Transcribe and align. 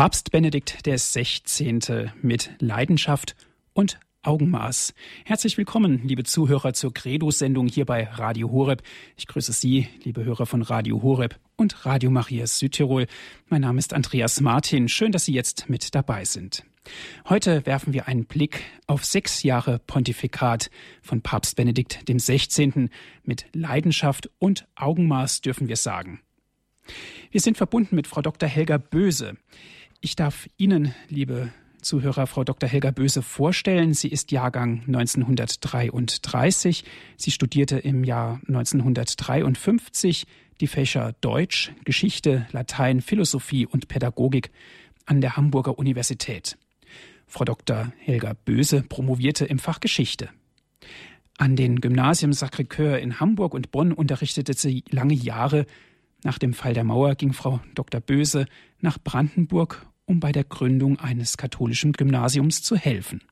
Papst 0.00 0.30
Benedikt 0.30 0.78
XVI. 0.82 2.10
mit 2.22 2.52
Leidenschaft 2.58 3.36
und 3.74 4.00
Augenmaß. 4.22 4.94
Herzlich 5.26 5.58
willkommen, 5.58 6.00
liebe 6.08 6.24
Zuhörer, 6.24 6.72
zur 6.72 6.94
Credo-Sendung 6.94 7.68
hier 7.68 7.84
bei 7.84 8.04
Radio 8.04 8.50
Horeb. 8.50 8.82
Ich 9.18 9.26
grüße 9.26 9.52
Sie, 9.52 9.88
liebe 10.02 10.24
Hörer 10.24 10.46
von 10.46 10.62
Radio 10.62 11.02
Horeb 11.02 11.38
und 11.56 11.84
Radio 11.84 12.10
Maria 12.10 12.46
Südtirol. 12.46 13.08
Mein 13.50 13.60
Name 13.60 13.78
ist 13.78 13.92
Andreas 13.92 14.40
Martin. 14.40 14.88
Schön, 14.88 15.12
dass 15.12 15.26
Sie 15.26 15.34
jetzt 15.34 15.68
mit 15.68 15.94
dabei 15.94 16.24
sind. 16.24 16.64
Heute 17.28 17.66
werfen 17.66 17.92
wir 17.92 18.08
einen 18.08 18.24
Blick 18.24 18.62
auf 18.86 19.04
sechs 19.04 19.42
Jahre 19.42 19.80
Pontifikat 19.80 20.70
von 21.02 21.20
Papst 21.20 21.56
Benedikt 21.56 22.06
XVI. 22.10 22.88
mit 23.22 23.44
Leidenschaft 23.52 24.30
und 24.38 24.66
Augenmaß, 24.76 25.42
dürfen 25.42 25.68
wir 25.68 25.76
sagen. 25.76 26.22
Wir 27.30 27.42
sind 27.42 27.58
verbunden 27.58 27.96
mit 27.96 28.06
Frau 28.06 28.22
Dr. 28.22 28.48
Helga 28.48 28.78
Böse. 28.78 29.36
Ich 30.02 30.16
darf 30.16 30.48
Ihnen, 30.56 30.94
liebe 31.08 31.52
Zuhörer, 31.82 32.26
Frau 32.26 32.42
Dr. 32.42 32.66
Helga 32.66 32.90
Böse 32.90 33.20
vorstellen. 33.20 33.92
Sie 33.92 34.08
ist 34.08 34.32
Jahrgang 34.32 34.82
1933. 34.86 36.84
Sie 37.18 37.30
studierte 37.30 37.78
im 37.78 38.02
Jahr 38.04 38.40
1953 38.48 40.26
die 40.62 40.66
Fächer 40.68 41.14
Deutsch, 41.20 41.72
Geschichte, 41.84 42.46
Latein, 42.52 43.02
Philosophie 43.02 43.66
und 43.66 43.88
Pädagogik 43.88 44.50
an 45.04 45.20
der 45.20 45.36
Hamburger 45.36 45.78
Universität. 45.78 46.56
Frau 47.26 47.44
Dr. 47.44 47.92
Helga 47.98 48.32
Böse 48.46 48.82
promovierte 48.82 49.44
im 49.44 49.58
Fach 49.58 49.80
Geschichte. 49.80 50.30
An 51.36 51.56
den 51.56 51.82
Gymnasien 51.82 52.32
Sacré-Cœur 52.32 52.96
in 52.96 53.20
Hamburg 53.20 53.52
und 53.52 53.70
Bonn 53.70 53.92
unterrichtete 53.92 54.54
sie 54.54 54.82
lange 54.88 55.12
Jahre. 55.14 55.66
Nach 56.24 56.38
dem 56.38 56.54
Fall 56.54 56.72
der 56.72 56.84
Mauer 56.84 57.16
ging 57.16 57.34
Frau 57.34 57.60
Dr. 57.74 58.00
Böse 58.00 58.46
nach 58.80 58.98
Brandenburg 58.98 59.86
um 60.10 60.18
bei 60.18 60.32
der 60.32 60.42
Gründung 60.42 60.98
eines 60.98 61.36
katholischen 61.36 61.92
Gymnasiums 61.92 62.62
zu 62.62 62.76
helfen. 62.76 63.22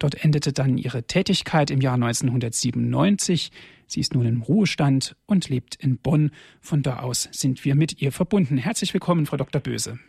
Dort 0.00 0.22
endete 0.22 0.52
dann 0.52 0.76
ihre 0.76 1.04
Tätigkeit 1.04 1.70
im 1.70 1.80
Jahr 1.80 1.94
1997. 1.94 3.52
Sie 3.86 4.00
ist 4.00 4.12
nun 4.12 4.26
im 4.26 4.42
Ruhestand 4.42 5.16
und 5.26 5.48
lebt 5.48 5.76
in 5.76 5.98
Bonn. 5.98 6.32
Von 6.60 6.82
da 6.82 6.98
aus 6.98 7.28
sind 7.30 7.64
wir 7.64 7.76
mit 7.76 8.02
ihr 8.02 8.10
verbunden. 8.10 8.58
Herzlich 8.58 8.92
willkommen, 8.94 9.26
Frau 9.26 9.36
Dr. 9.36 9.60
Böse. 9.60 10.00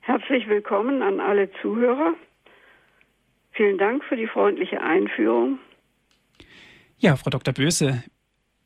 Herzlich 0.00 0.48
willkommen 0.48 1.00
an 1.00 1.20
alle 1.20 1.48
Zuhörer. 1.62 2.14
Vielen 3.52 3.78
Dank 3.78 4.02
für 4.04 4.16
die 4.16 4.26
freundliche 4.26 4.82
Einführung. 4.82 5.60
Ja, 6.98 7.14
Frau 7.14 7.30
Dr. 7.30 7.54
Böse, 7.54 8.02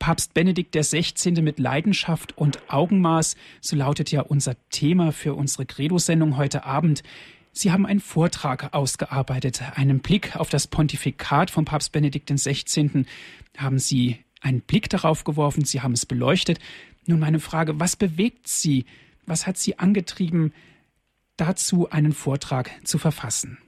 Papst 0.03 0.34
Benedikt 0.34 0.75
XVI. 0.75 1.42
mit 1.42 1.61
Leidenschaft 1.61 2.36
und 2.36 2.58
Augenmaß, 2.67 3.36
so 3.61 3.77
lautet 3.77 4.11
ja 4.11 4.22
unser 4.22 4.56
Thema 4.69 5.12
für 5.12 5.34
unsere 5.34 5.64
Credo-Sendung 5.64 6.36
heute 6.36 6.64
Abend. 6.64 7.05
Sie 7.53 7.70
haben 7.70 7.86
einen 7.86 8.00
Vortrag 8.00 8.75
ausgearbeitet, 8.75 9.62
einen 9.77 10.00
Blick 10.00 10.34
auf 10.34 10.48
das 10.48 10.67
Pontifikat 10.67 11.53
von 11.53 11.64
Papst 11.64 11.92
Benedikt 11.92 12.28
XVI. 12.28 13.05
Haben 13.56 13.78
Sie 13.78 14.19
einen 14.41 14.62
Blick 14.62 14.91
darauf 14.91 15.23
geworfen, 15.23 15.64
Sie 15.64 15.83
haben 15.83 15.92
es 15.92 16.05
beleuchtet. 16.05 16.58
Nun 17.06 17.20
meine 17.20 17.39
Frage, 17.39 17.78
was 17.78 17.95
bewegt 17.95 18.48
Sie, 18.48 18.86
was 19.27 19.47
hat 19.47 19.56
Sie 19.56 19.78
angetrieben, 19.78 20.53
dazu 21.36 21.89
einen 21.91 22.11
Vortrag 22.11 22.73
zu 22.83 22.98
verfassen? 22.98 23.58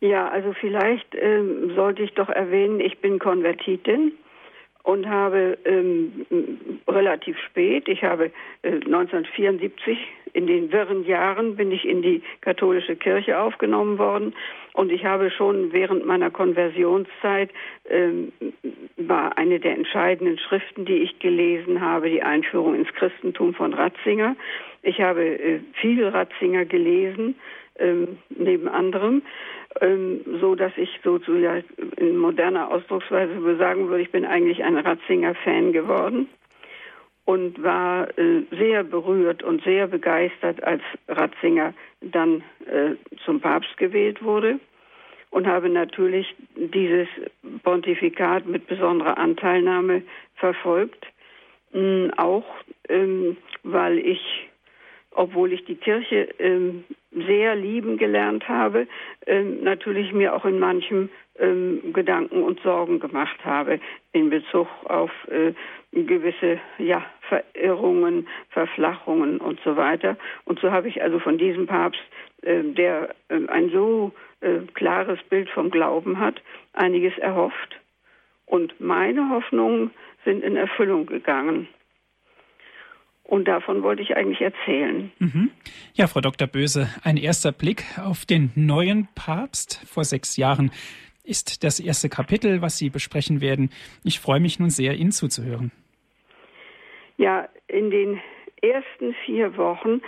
Ja, 0.00 0.28
also 0.28 0.52
vielleicht 0.60 1.14
ähm, 1.14 1.72
sollte 1.74 2.02
ich 2.02 2.12
doch 2.12 2.28
erwähnen, 2.28 2.80
ich 2.80 2.98
bin 2.98 3.18
Konvertitin 3.18 4.12
und 4.82 5.08
habe 5.08 5.58
ähm, 5.64 6.26
relativ 6.88 7.38
spät, 7.38 7.88
ich 7.88 8.02
habe 8.02 8.30
äh, 8.62 8.74
1974 8.74 9.98
in 10.34 10.46
den 10.46 10.72
wirren 10.72 11.04
Jahren 11.04 11.56
bin 11.56 11.70
ich 11.72 11.84
in 11.84 12.02
die 12.02 12.22
katholische 12.40 12.96
Kirche 12.96 13.38
aufgenommen 13.38 13.98
worden 13.98 14.34
und 14.72 14.90
ich 14.90 15.04
habe 15.04 15.30
schon 15.30 15.72
während 15.72 16.06
meiner 16.06 16.30
Konversionszeit 16.30 17.50
ähm, 17.90 18.32
war 18.96 19.36
eine 19.36 19.60
der 19.60 19.74
entscheidenden 19.74 20.38
Schriften, 20.38 20.86
die 20.86 21.02
ich 21.02 21.18
gelesen 21.18 21.80
habe, 21.80 22.08
die 22.08 22.22
Einführung 22.22 22.74
ins 22.74 22.92
Christentum 22.94 23.54
von 23.54 23.74
Ratzinger. 23.74 24.34
Ich 24.82 25.00
habe 25.00 25.22
äh, 25.22 25.60
viel 25.80 26.06
Ratzinger 26.06 26.64
gelesen, 26.64 27.36
ähm, 27.78 28.18
neben 28.30 28.68
anderem 28.68 29.22
ähm, 29.80 30.20
so 30.40 30.54
dass 30.54 30.72
ich 30.76 31.00
so 31.02 31.18
zu 31.18 31.36
ja, 31.36 31.60
in 31.96 32.16
moderner 32.16 32.70
Ausdrucksweise 32.70 33.56
sagen 33.56 33.88
würde, 33.88 34.02
ich 34.02 34.10
bin 34.10 34.24
eigentlich 34.24 34.62
ein 34.62 34.76
Ratzinger-Fan 34.76 35.72
geworden 35.72 36.28
und 37.24 37.62
war 37.62 38.08
äh, 38.18 38.42
sehr 38.50 38.84
berührt 38.84 39.42
und 39.42 39.62
sehr 39.64 39.86
begeistert, 39.86 40.62
als 40.64 40.82
Ratzinger 41.08 41.72
dann 42.00 42.42
äh, 42.66 42.96
zum 43.24 43.40
Papst 43.40 43.76
gewählt 43.76 44.22
wurde 44.22 44.58
und 45.30 45.46
habe 45.46 45.68
natürlich 45.68 46.34
dieses 46.56 47.08
Pontifikat 47.62 48.46
mit 48.46 48.66
besonderer 48.66 49.16
Anteilnahme 49.16 50.02
verfolgt, 50.34 51.06
mh, 51.72 52.10
auch 52.16 52.44
ähm, 52.88 53.36
weil 53.62 53.98
ich 53.98 54.48
obwohl 55.14 55.52
ich 55.52 55.64
die 55.66 55.76
Kirche 55.76 56.30
ähm, 56.38 56.84
sehr 57.14 57.54
lieben 57.54 57.98
gelernt 57.98 58.48
habe, 58.48 58.86
ähm, 59.26 59.62
natürlich 59.62 60.12
mir 60.12 60.34
auch 60.34 60.44
in 60.44 60.58
manchem 60.58 61.10
ähm, 61.38 61.92
Gedanken 61.92 62.42
und 62.42 62.60
Sorgen 62.60 63.00
gemacht 63.00 63.44
habe 63.44 63.80
in 64.12 64.30
Bezug 64.30 64.68
auf 64.84 65.10
äh, 65.28 65.52
gewisse 65.92 66.58
ja, 66.78 67.04
Verirrungen, 67.28 68.28
Verflachungen 68.50 69.38
und 69.38 69.60
so 69.64 69.76
weiter. 69.76 70.16
Und 70.44 70.58
so 70.60 70.70
habe 70.70 70.88
ich 70.88 71.02
also 71.02 71.18
von 71.18 71.38
diesem 71.38 71.66
Papst, 71.66 72.02
äh, 72.42 72.62
der 72.62 73.14
äh, 73.28 73.46
ein 73.48 73.70
so 73.70 74.12
klares 74.74 75.22
Bild 75.30 75.48
vom 75.50 75.70
Glauben 75.70 76.18
hat, 76.18 76.42
einiges 76.72 77.16
erhofft. 77.18 77.78
Und 78.44 78.80
meine 78.80 79.30
Hoffnungen 79.30 79.92
sind 80.24 80.42
in 80.42 80.56
Erfüllung 80.56 81.06
gegangen. 81.06 81.68
Und 83.32 83.48
davon 83.48 83.82
wollte 83.82 84.02
ich 84.02 84.14
eigentlich 84.14 84.42
erzählen. 84.42 85.10
Mhm. 85.18 85.50
Ja, 85.94 86.06
Frau 86.06 86.20
Dr. 86.20 86.46
Böse, 86.46 86.90
ein 87.02 87.16
erster 87.16 87.50
Blick 87.50 87.82
auf 87.98 88.26
den 88.26 88.50
neuen 88.56 89.08
Papst 89.14 89.80
vor 89.86 90.04
sechs 90.04 90.36
Jahren 90.36 90.70
ist 91.24 91.64
das 91.64 91.80
erste 91.80 92.10
Kapitel, 92.10 92.60
was 92.60 92.76
Sie 92.76 92.90
besprechen 92.90 93.40
werden. 93.40 93.70
Ich 94.04 94.20
freue 94.20 94.38
mich 94.38 94.60
nun 94.60 94.68
sehr, 94.68 94.96
Ihnen 94.96 95.12
zuzuhören. 95.12 95.72
Ja, 97.16 97.48
in 97.68 97.90
den 97.90 98.20
ersten 98.60 99.14
vier 99.24 99.56
Wochen 99.56 100.02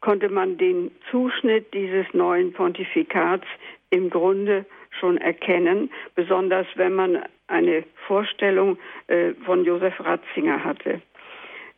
konnte 0.00 0.28
man 0.28 0.56
den 0.56 0.92
Zuschnitt 1.10 1.74
dieses 1.74 2.06
neuen 2.12 2.52
Pontifikats 2.52 3.46
im 3.90 4.08
Grunde 4.08 4.66
schon 5.00 5.18
erkennen, 5.18 5.90
besonders 6.14 6.68
wenn 6.76 6.94
man 6.94 7.24
eine 7.48 7.82
Vorstellung 8.06 8.78
äh, 9.08 9.32
von 9.44 9.64
Josef 9.64 9.98
Ratzinger 9.98 10.62
hatte. 10.62 11.02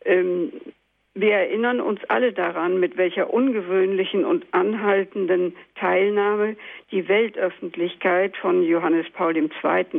Ähm, 0.05 0.51
wir 1.15 1.33
erinnern 1.33 1.81
uns 1.81 1.99
alle 2.07 2.31
daran, 2.31 2.79
mit 2.79 2.95
welcher 2.95 3.33
ungewöhnlichen 3.33 4.25
und 4.25 4.45
anhaltenden 4.51 5.55
Teilnahme 5.75 6.55
die 6.91 7.07
Weltöffentlichkeit 7.07 8.37
von 8.37 8.63
Johannes 8.63 9.09
Paul 9.11 9.35
II. 9.35 9.49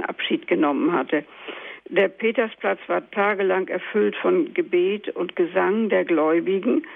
Abschied 0.03 0.47
genommen 0.47 0.93
hatte. 0.93 1.25
Der 1.89 2.09
Petersplatz 2.09 2.78
war 2.87 3.10
tagelang 3.10 3.66
erfüllt 3.69 4.15
von 4.16 4.55
Gebet 4.55 5.09
und 5.10 5.34
Gesang 5.34 5.89
der 5.89 6.05
Gläubigen, 6.05 6.87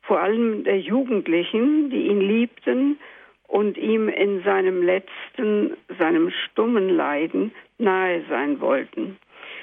vor 0.00 0.20
allem 0.20 0.64
der 0.64 0.80
Jugendlichen, 0.80 1.90
die 1.90 2.06
ihn 2.06 2.20
liebten 2.20 2.98
und 3.46 3.76
ihm 3.76 4.08
in 4.08 4.42
seinem 4.42 4.82
letzten, 4.82 5.76
seinem 5.98 6.30
stummen 6.30 6.88
Leiden 6.88 7.52
nahe 7.78 8.24
sein 8.30 8.60
wollten. 8.60 9.18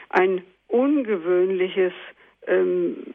Ein 0.10 0.44
ungewöhnliches 0.68 1.94
ähm, 2.48 3.14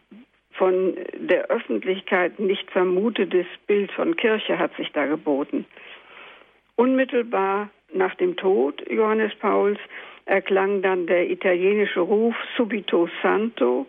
von 0.53 0.97
der 1.15 1.51
Öffentlichkeit 1.51 2.39
nicht 2.39 2.71
vermutetes 2.71 3.47
Bild 3.67 3.91
von 3.93 4.17
Kirche 4.17 4.59
hat 4.59 4.75
sich 4.77 4.91
da 4.93 5.07
geboten. 5.07 5.67
Unmittelbar 6.77 7.71
nach 7.93 8.15
dem 8.17 8.37
Tod 8.37 8.83
Johannes 8.89 9.35
Pauls 9.37 9.79
erklang 10.27 10.83
dann 10.83 11.07
der 11.07 11.31
italienische 11.31 12.01
Ruf 12.01 12.35
Subito 12.57 13.09
Santo 13.23 13.87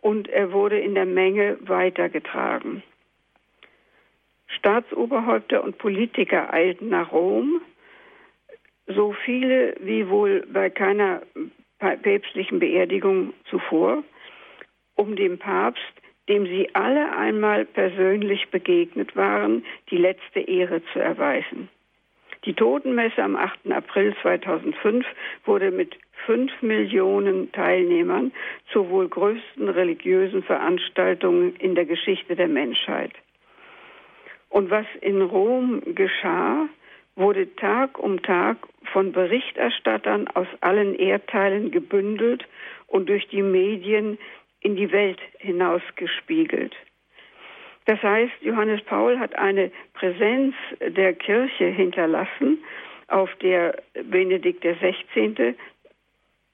und 0.00 0.28
er 0.28 0.52
wurde 0.52 0.78
in 0.78 0.94
der 0.94 1.06
Menge 1.06 1.58
weitergetragen. 1.60 2.82
Staatsoberhäupter 4.46 5.62
und 5.62 5.78
Politiker 5.78 6.52
eilten 6.52 6.88
nach 6.88 7.12
Rom, 7.12 7.60
so 8.86 9.14
viele 9.24 9.74
wie 9.80 10.08
wohl 10.08 10.46
bei 10.50 10.70
keiner 10.70 11.22
päpstlichen 11.78 12.58
Beerdigung 12.58 13.34
zuvor 13.50 14.02
um 14.98 15.16
dem 15.16 15.38
Papst, 15.38 15.82
dem 16.28 16.44
sie 16.44 16.68
alle 16.74 17.16
einmal 17.16 17.64
persönlich 17.64 18.48
begegnet 18.50 19.16
waren, 19.16 19.64
die 19.90 19.96
letzte 19.96 20.40
Ehre 20.40 20.82
zu 20.92 20.98
erweisen. 20.98 21.68
Die 22.44 22.54
Totenmesse 22.54 23.22
am 23.22 23.36
8. 23.36 23.72
April 23.72 24.14
2005 24.22 25.06
wurde 25.44 25.70
mit 25.70 25.96
fünf 26.26 26.50
Millionen 26.62 27.50
Teilnehmern 27.52 28.32
zur 28.72 28.90
wohl 28.90 29.08
größten 29.08 29.68
religiösen 29.68 30.42
Veranstaltung 30.42 31.54
in 31.56 31.74
der 31.74 31.86
Geschichte 31.86 32.36
der 32.36 32.48
Menschheit. 32.48 33.12
Und 34.50 34.70
was 34.70 34.86
in 35.00 35.22
Rom 35.22 35.82
geschah, 35.94 36.68
wurde 37.16 37.54
Tag 37.56 37.98
um 37.98 38.22
Tag 38.22 38.56
von 38.92 39.12
Berichterstattern 39.12 40.28
aus 40.28 40.46
allen 40.60 40.94
Erdteilen 40.94 41.70
gebündelt 41.70 42.46
und 42.86 43.08
durch 43.08 43.26
die 43.28 43.42
Medien 43.42 44.18
in 44.60 44.76
die 44.76 44.90
Welt 44.92 45.20
hinausgespiegelt. 45.38 46.74
Das 47.86 48.02
heißt, 48.02 48.34
Johannes 48.40 48.82
Paul 48.82 49.18
hat 49.18 49.34
eine 49.36 49.70
Präsenz 49.94 50.54
der 50.80 51.14
Kirche 51.14 51.66
hinterlassen, 51.66 52.58
auf 53.08 53.34
der 53.36 53.82
Benedikt 54.04 54.62
XVI. 54.62 55.54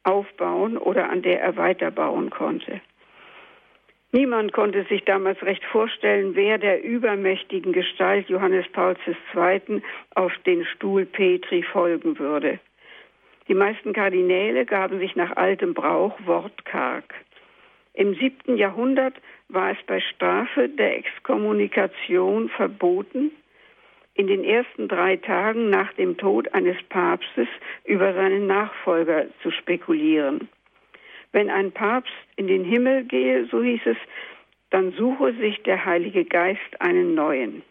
aufbauen 0.05 0.79
oder 0.79 1.11
an 1.11 1.23
der 1.23 1.41
er 1.41 1.57
weiterbauen 1.57 2.31
konnte. 2.31 2.81
Niemand 4.13 4.53
konnte 4.53 4.85
sich 4.85 5.05
damals 5.05 5.43
recht 5.43 5.65
vorstellen, 5.65 6.37
wer 6.37 6.57
der 6.59 6.85
übermächtigen 6.85 7.73
Gestalt 7.73 8.29
Johannes 8.29 8.69
Pauls 8.69 9.01
II. 9.35 9.83
auf 10.15 10.33
den 10.47 10.65
Stuhl 10.67 11.05
Petri 11.05 11.65
folgen 11.65 12.17
würde. 12.21 12.61
Die 13.49 13.55
meisten 13.55 13.93
Kardinäle 13.93 14.67
gaben 14.67 15.01
sich 15.01 15.17
nach 15.17 15.37
altem 15.37 15.75
Brauch 15.75 16.17
wortkarg. 16.25 17.13
Im 17.95 18.15
siebten 18.17 18.57
Jahrhundert 18.57 19.15
war 19.49 19.71
es 19.71 19.79
bei 19.87 20.01
Strafe 20.01 20.69
der 20.69 20.99
Exkommunikation 20.99 22.49
verboten, 22.49 23.31
in 24.15 24.27
den 24.27 24.45
ersten 24.45 24.89
drei 24.89 25.17
Tagen 25.17 25.71
nach 25.71 25.93
dem 25.95 26.17
Tod 26.17 26.53
eines 26.55 26.77
Papstes 26.89 27.49
über 27.85 28.13
seinen 28.15 28.47
Nachfolger 28.47 29.27
zu 29.43 29.51
spekulieren. 29.51 30.49
Wenn 31.33 31.51
ein 31.51 31.73
Papst 31.73 32.13
in 32.37 32.47
den 32.47 32.65
Himmel 32.65 33.05
gehe, 33.05 33.47
so 33.47 33.63
hieß 33.63 33.81
es, 33.87 33.97
dann 34.71 34.93
suche 34.93 35.33
sich 35.35 35.63
der 35.63 35.85
Heilige 35.85 36.25
Geist 36.25 36.81
einen 36.81 37.15
neuen. 37.15 37.63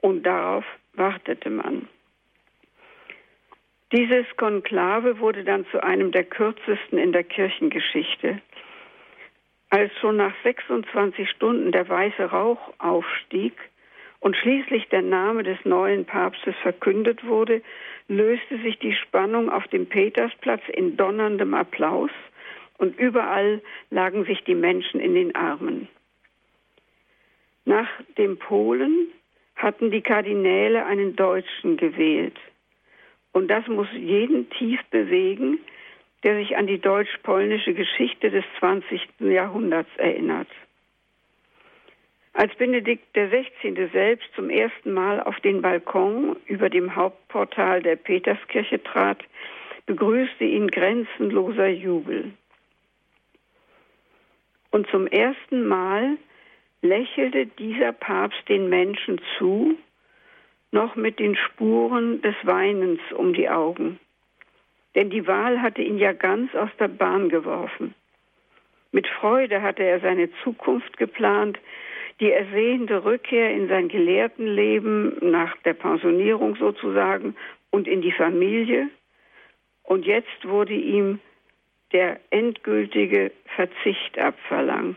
Und 0.00 0.24
darauf 0.24 0.64
wartete 0.94 1.50
man. 1.50 1.88
Dieses 3.92 4.24
Konklave 4.36 5.18
wurde 5.18 5.44
dann 5.44 5.66
zu 5.70 5.82
einem 5.82 6.12
der 6.12 6.24
kürzesten 6.24 6.98
in 6.98 7.12
der 7.12 7.24
Kirchengeschichte. 7.24 8.40
Als 9.72 9.90
schon 10.00 10.18
nach 10.18 10.34
26 10.42 11.30
Stunden 11.30 11.72
der 11.72 11.88
weiße 11.88 12.24
Rauch 12.24 12.60
aufstieg 12.76 13.54
und 14.20 14.36
schließlich 14.36 14.86
der 14.90 15.00
Name 15.00 15.44
des 15.44 15.56
neuen 15.64 16.04
Papstes 16.04 16.54
verkündet 16.60 17.24
wurde, 17.24 17.62
löste 18.06 18.58
sich 18.58 18.78
die 18.80 18.92
Spannung 18.92 19.48
auf 19.48 19.66
dem 19.68 19.86
Petersplatz 19.86 20.60
in 20.74 20.98
donnerndem 20.98 21.54
Applaus 21.54 22.10
und 22.76 22.98
überall 23.00 23.62
lagen 23.88 24.26
sich 24.26 24.44
die 24.44 24.54
Menschen 24.54 25.00
in 25.00 25.14
den 25.14 25.34
Armen. 25.34 25.88
Nach 27.64 27.88
dem 28.18 28.36
Polen 28.36 29.08
hatten 29.56 29.90
die 29.90 30.02
Kardinäle 30.02 30.84
einen 30.84 31.16
Deutschen 31.16 31.78
gewählt. 31.78 32.36
Und 33.32 33.48
das 33.48 33.66
muss 33.68 33.88
jeden 33.94 34.50
tief 34.50 34.82
bewegen, 34.90 35.60
der 36.22 36.36
sich 36.36 36.56
an 36.56 36.66
die 36.66 36.78
deutsch-polnische 36.78 37.74
Geschichte 37.74 38.30
des 38.30 38.44
20. 38.58 39.00
Jahrhunderts 39.20 39.90
erinnert. 39.96 40.48
Als 42.34 42.54
Benedikt 42.54 43.12
XVI. 43.12 43.88
selbst 43.92 44.26
zum 44.34 44.48
ersten 44.48 44.92
Mal 44.92 45.20
auf 45.20 45.38
den 45.40 45.60
Balkon 45.60 46.36
über 46.46 46.70
dem 46.70 46.96
Hauptportal 46.96 47.82
der 47.82 47.96
Peterskirche 47.96 48.82
trat, 48.82 49.22
begrüßte 49.86 50.44
ihn 50.44 50.68
grenzenloser 50.68 51.68
Jubel. 51.68 52.32
Und 54.70 54.88
zum 54.88 55.06
ersten 55.06 55.66
Mal 55.66 56.16
lächelte 56.80 57.46
dieser 57.46 57.92
Papst 57.92 58.48
den 58.48 58.68
Menschen 58.70 59.20
zu, 59.36 59.76
noch 60.70 60.96
mit 60.96 61.18
den 61.18 61.36
Spuren 61.36 62.22
des 62.22 62.34
Weinens 62.44 63.00
um 63.14 63.34
die 63.34 63.50
Augen. 63.50 64.00
Denn 64.94 65.10
die 65.10 65.26
Wahl 65.26 65.60
hatte 65.62 65.82
ihn 65.82 65.98
ja 65.98 66.12
ganz 66.12 66.54
aus 66.54 66.70
der 66.78 66.88
Bahn 66.88 67.28
geworfen. 67.28 67.94
Mit 68.92 69.06
Freude 69.06 69.62
hatte 69.62 69.82
er 69.82 70.00
seine 70.00 70.28
Zukunft 70.42 70.98
geplant, 70.98 71.58
die 72.20 72.30
ersehende 72.30 73.04
Rückkehr 73.04 73.50
in 73.52 73.68
sein 73.68 73.88
Gelehrtenleben 73.88 75.16
nach 75.30 75.56
der 75.64 75.72
Pensionierung 75.72 76.56
sozusagen 76.56 77.34
und 77.70 77.88
in 77.88 78.02
die 78.02 78.12
Familie. 78.12 78.88
Und 79.82 80.04
jetzt 80.04 80.46
wurde 80.46 80.74
ihm 80.74 81.20
der 81.92 82.20
endgültige 82.30 83.32
Verzicht 83.56 84.18
abverlangt. 84.18 84.96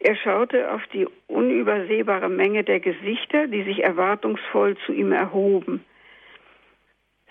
Er 0.00 0.16
schaute 0.16 0.70
auf 0.70 0.82
die 0.92 1.08
unübersehbare 1.28 2.28
Menge 2.28 2.62
der 2.62 2.80
Gesichter, 2.80 3.46
die 3.46 3.62
sich 3.62 3.82
erwartungsvoll 3.82 4.76
zu 4.84 4.92
ihm 4.92 5.12
erhoben. 5.12 5.84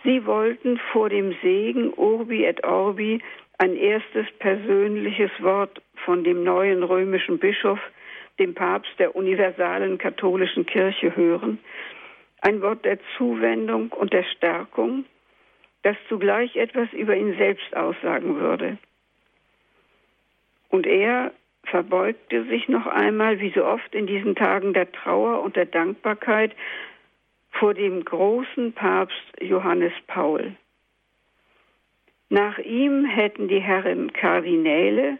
Sie 0.03 0.25
wollten 0.25 0.77
vor 0.91 1.09
dem 1.09 1.35
Segen 1.41 1.93
Urbi 1.93 2.45
et 2.45 2.63
Orbi 2.65 3.21
ein 3.57 3.75
erstes 3.75 4.25
persönliches 4.39 5.31
Wort 5.39 5.81
von 6.05 6.23
dem 6.23 6.43
neuen 6.43 6.83
römischen 6.83 7.39
Bischof, 7.39 7.79
dem 8.39 8.53
Papst 8.53 8.91
der 8.99 9.15
universalen 9.15 9.97
katholischen 9.97 10.65
Kirche 10.65 11.15
hören, 11.15 11.59
ein 12.41 12.61
Wort 12.61 12.83
der 12.83 12.99
Zuwendung 13.17 13.91
und 13.91 14.11
der 14.11 14.23
Stärkung, 14.23 15.05
das 15.83 15.95
zugleich 16.09 16.55
etwas 16.55 16.91
über 16.91 17.15
ihn 17.15 17.37
selbst 17.37 17.75
aussagen 17.75 18.39
würde. 18.39 18.77
Und 20.69 20.85
er 20.85 21.31
verbeugte 21.65 22.43
sich 22.45 22.67
noch 22.67 22.87
einmal, 22.87 23.39
wie 23.39 23.51
so 23.51 23.63
oft 23.63 23.95
in 23.95 24.07
diesen 24.07 24.35
Tagen 24.35 24.73
der 24.73 24.91
Trauer 24.91 25.41
und 25.41 25.55
der 25.55 25.65
Dankbarkeit, 25.65 26.51
vor 27.53 27.73
dem 27.73 28.03
großen 28.03 28.73
Papst 28.73 29.41
Johannes 29.41 29.93
Paul. 30.07 30.55
Nach 32.29 32.57
ihm 32.57 33.05
hätten 33.05 33.47
die 33.47 33.61
Herren 33.61 34.11
Kardinäle 34.11 35.17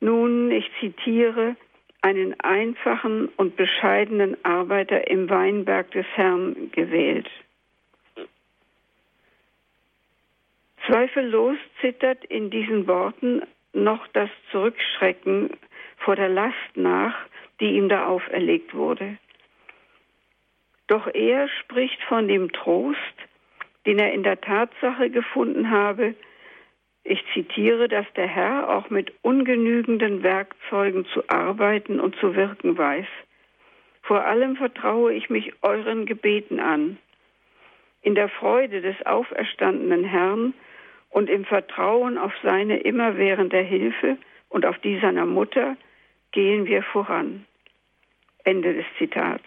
nun, 0.00 0.50
ich 0.50 0.70
zitiere, 0.78 1.56
einen 2.02 2.38
einfachen 2.40 3.28
und 3.36 3.56
bescheidenen 3.56 4.36
Arbeiter 4.44 5.08
im 5.08 5.28
Weinberg 5.30 5.90
des 5.92 6.06
Herrn 6.14 6.70
gewählt. 6.72 7.28
Zweifellos 10.86 11.56
zittert 11.80 12.24
in 12.26 12.50
diesen 12.50 12.86
Worten 12.86 13.42
noch 13.72 14.06
das 14.08 14.30
Zurückschrecken 14.50 15.50
vor 15.98 16.14
der 16.14 16.28
Last 16.28 16.76
nach, 16.76 17.16
die 17.60 17.76
ihm 17.76 17.88
da 17.88 18.06
auferlegt 18.06 18.74
wurde. 18.74 19.18
Doch 20.88 21.06
er 21.12 21.48
spricht 21.48 22.00
von 22.04 22.28
dem 22.28 22.52
Trost, 22.52 22.98
den 23.86 23.98
er 23.98 24.12
in 24.12 24.22
der 24.22 24.40
Tatsache 24.40 25.10
gefunden 25.10 25.70
habe, 25.70 26.14
ich 27.08 27.24
zitiere, 27.32 27.86
dass 27.86 28.06
der 28.16 28.26
Herr 28.26 28.68
auch 28.68 28.90
mit 28.90 29.12
ungenügenden 29.22 30.24
Werkzeugen 30.24 31.06
zu 31.06 31.22
arbeiten 31.28 32.00
und 32.00 32.16
zu 32.16 32.34
wirken 32.34 32.76
weiß. 32.76 33.06
Vor 34.02 34.24
allem 34.24 34.56
vertraue 34.56 35.12
ich 35.12 35.30
mich 35.30 35.52
euren 35.62 36.06
Gebeten 36.06 36.58
an. 36.58 36.98
In 38.02 38.16
der 38.16 38.28
Freude 38.28 38.80
des 38.80 39.06
auferstandenen 39.06 40.02
Herrn 40.02 40.52
und 41.10 41.30
im 41.30 41.44
Vertrauen 41.44 42.18
auf 42.18 42.32
seine 42.42 42.78
immerwährende 42.78 43.58
Hilfe 43.60 44.18
und 44.48 44.66
auf 44.66 44.78
die 44.78 44.98
seiner 44.98 45.26
Mutter 45.26 45.76
gehen 46.32 46.66
wir 46.66 46.82
voran. 46.82 47.46
Ende 48.42 48.74
des 48.74 48.86
Zitats. 48.98 49.44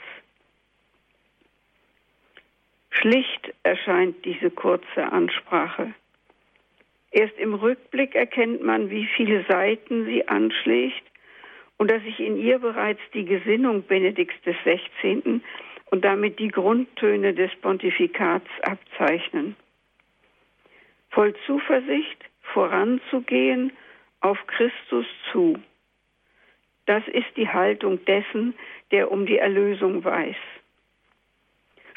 Schlicht 2.90 3.54
erscheint 3.64 4.24
diese 4.26 4.50
kurze 4.52 5.12
Ansprache. 5.12 5.94
Erst 7.12 7.38
im 7.38 7.54
Rückblick 7.54 8.16
erkennt 8.16 8.64
man, 8.64 8.90
wie 8.90 9.08
viele 9.16 9.44
Seiten 9.46 10.06
sie 10.06 10.28
anschlägt 10.28 11.04
und 11.78 11.90
dass 11.90 12.04
sich 12.04 12.20
in 12.20 12.38
ihr 12.38 12.60
bereits 12.60 13.02
die 13.14 13.26
Gesinnung 13.26 13.84
Benedikts 13.84 14.36
XVI. 14.44 15.42
und 15.92 16.06
damit 16.06 16.40
die 16.40 16.50
Grundtöne 16.50 17.34
des 17.34 17.56
Pontifikats 17.62 18.50
abzeichnen 18.62 19.56
voll 21.10 21.36
Zuversicht 21.46 22.24
voranzugehen 22.54 23.72
auf 24.22 24.38
Christus 24.48 25.06
zu. 25.32 25.58
Das 26.86 27.08
ist 27.08 27.28
die 27.36 27.48
Haltung 27.48 28.04
dessen, 28.06 28.56
der 28.92 29.12
um 29.12 29.26
die 29.26 29.38
Erlösung 29.38 30.04
weiß. 30.04 30.36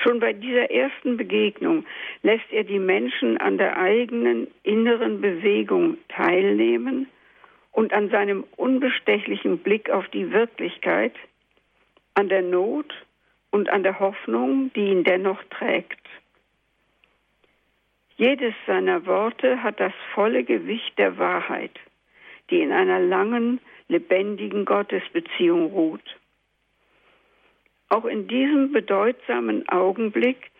Schon 0.02 0.18
bei 0.18 0.32
dieser 0.32 0.70
ersten 0.70 1.16
Begegnung 1.16 1.84
lässt 2.22 2.50
er 2.50 2.64
die 2.64 2.80
Menschen 2.80 3.38
an 3.38 3.56
der 3.56 3.76
eigenen 3.76 4.48
inneren 4.64 5.20
Bewegung 5.20 5.96
teilnehmen 6.08 7.06
und 7.70 7.92
an 7.92 8.10
seinem 8.10 8.44
unbestechlichen 8.56 9.58
Blick 9.58 9.90
auf 9.90 10.08
die 10.08 10.32
Wirklichkeit, 10.32 11.14
an 12.14 12.28
der 12.28 12.42
Not 12.42 12.92
und 13.50 13.68
an 13.68 13.84
der 13.84 14.00
Hoffnung, 14.00 14.72
die 14.74 14.88
ihn 14.88 15.04
dennoch 15.04 15.42
trägt. 15.50 16.00
Jedes 18.16 18.54
seiner 18.66 19.06
Worte 19.06 19.62
hat 19.62 19.78
das 19.78 19.92
volle 20.14 20.42
Gewicht 20.42 20.98
der 20.98 21.16
Wahrheit, 21.16 21.78
die 22.50 22.60
in 22.60 22.72
einer 22.72 22.98
langen, 22.98 23.60
lebendigen 23.88 24.64
Gottesbeziehung 24.64 25.66
ruht. 25.66 26.18
Auch 27.92 28.06
in 28.06 28.26
diesem 28.26 28.72
bedeutsamen 28.72 29.68
Augenblick, 29.68 30.50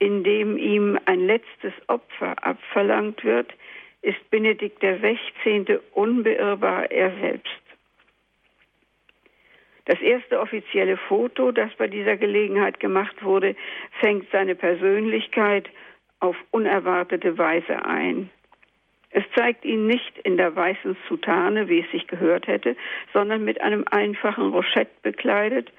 in 0.00 0.22
dem 0.22 0.58
ihm 0.58 0.98
ein 1.06 1.20
letztes 1.20 1.72
Opfer 1.86 2.44
abverlangt 2.44 3.24
wird, 3.24 3.54
ist 4.02 4.18
Benedikt 4.28 4.80
XVI. 4.80 5.78
unbeirrbar 5.92 6.90
er 6.90 7.10
selbst. 7.22 7.62
Das 9.86 9.98
erste 10.02 10.38
offizielle 10.38 10.98
Foto, 10.98 11.52
das 11.52 11.72
bei 11.78 11.86
dieser 11.86 12.18
Gelegenheit 12.18 12.80
gemacht 12.80 13.16
wurde, 13.24 13.56
fängt 14.00 14.30
seine 14.30 14.54
Persönlichkeit 14.54 15.70
auf 16.20 16.36
unerwartete 16.50 17.38
Weise 17.38 17.82
ein. 17.86 18.28
Es 19.08 19.24
zeigt 19.34 19.64
ihn 19.64 19.86
nicht 19.86 20.18
in 20.18 20.36
der 20.36 20.54
weißen 20.54 20.98
Soutane, 21.08 21.66
wie 21.70 21.80
es 21.80 21.90
sich 21.92 22.06
gehört 22.08 22.46
hätte, 22.46 22.76
sondern 23.14 23.42
mit 23.42 23.62
einem 23.62 23.86
einfachen 23.90 24.50
Rochett 24.52 25.00
bekleidet 25.00 25.72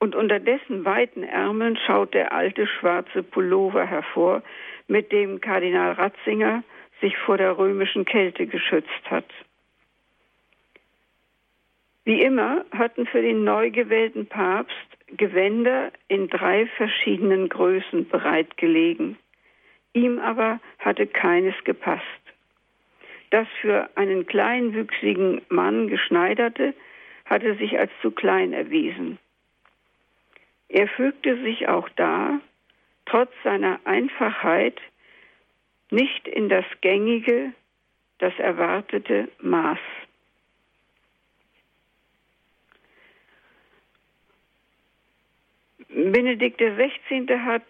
und 0.00 0.16
unter 0.16 0.40
dessen 0.40 0.84
weiten 0.84 1.22
Ärmeln 1.22 1.76
schaut 1.86 2.14
der 2.14 2.32
alte 2.32 2.66
schwarze 2.66 3.22
Pullover 3.22 3.86
hervor, 3.86 4.42
mit 4.88 5.12
dem 5.12 5.40
Kardinal 5.40 5.92
Ratzinger 5.92 6.64
sich 7.00 7.16
vor 7.18 7.36
der 7.36 7.56
römischen 7.56 8.04
Kälte 8.04 8.46
geschützt 8.46 9.10
hat. 9.10 9.26
Wie 12.04 12.22
immer 12.22 12.64
hatten 12.72 13.06
für 13.06 13.22
den 13.22 13.44
neu 13.44 13.70
gewählten 13.70 14.26
Papst 14.26 14.74
Gewänder 15.16 15.92
in 16.08 16.28
drei 16.28 16.66
verschiedenen 16.76 17.48
Größen 17.48 18.08
bereitgelegen. 18.08 19.16
Ihm 19.92 20.18
aber 20.18 20.60
hatte 20.78 21.06
keines 21.06 21.54
gepasst. 21.64 22.04
Das 23.30 23.46
für 23.60 23.90
einen 23.96 24.26
kleinwüchsigen 24.26 25.42
Mann 25.48 25.88
geschneiderte 25.88 26.74
hatte 27.26 27.54
sich 27.56 27.78
als 27.78 27.90
zu 28.02 28.10
klein 28.10 28.52
erwiesen. 28.52 29.18
Er 30.70 30.86
fügte 30.86 31.42
sich 31.42 31.66
auch 31.68 31.88
da, 31.96 32.40
trotz 33.04 33.32
seiner 33.42 33.80
Einfachheit, 33.84 34.80
nicht 35.90 36.28
in 36.28 36.48
das 36.48 36.64
gängige, 36.80 37.52
das 38.18 38.32
erwartete 38.38 39.28
Maß. 39.40 39.78
Benedikt 45.88 46.58
XVI. 46.60 47.26
hat 47.44 47.66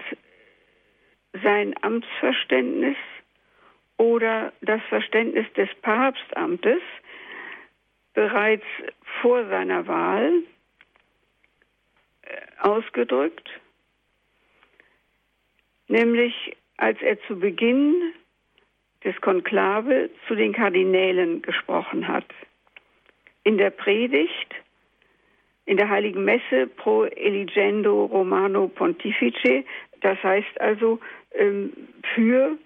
sein 1.42 1.74
Amtsverständnis 1.80 2.98
oder 3.96 4.52
das 4.60 4.82
Verständnis 4.90 5.50
des 5.54 5.70
Papstamtes 5.80 6.82
bereits 8.12 8.66
vor 9.22 9.46
seiner 9.46 9.86
Wahl 9.86 10.42
ausgedrückt, 12.60 13.48
nämlich 15.88 16.56
als 16.76 17.00
er 17.02 17.20
zu 17.22 17.38
Beginn 17.38 18.12
des 19.04 19.18
Konklave 19.20 20.10
zu 20.28 20.34
den 20.34 20.52
Kardinälen 20.52 21.42
gesprochen 21.42 22.06
hat. 22.08 22.26
In 23.44 23.58
der 23.58 23.70
Predigt 23.70 24.54
in 25.70 25.76
der 25.76 25.88
Heiligen 25.88 26.24
Messe 26.24 26.66
pro 26.66 27.04
eligendo 27.04 28.06
Romano 28.06 28.66
Pontifice, 28.66 29.64
das 30.00 30.20
heißt 30.20 30.60
also 30.60 30.98
ähm, 31.32 31.72
für 32.14 32.58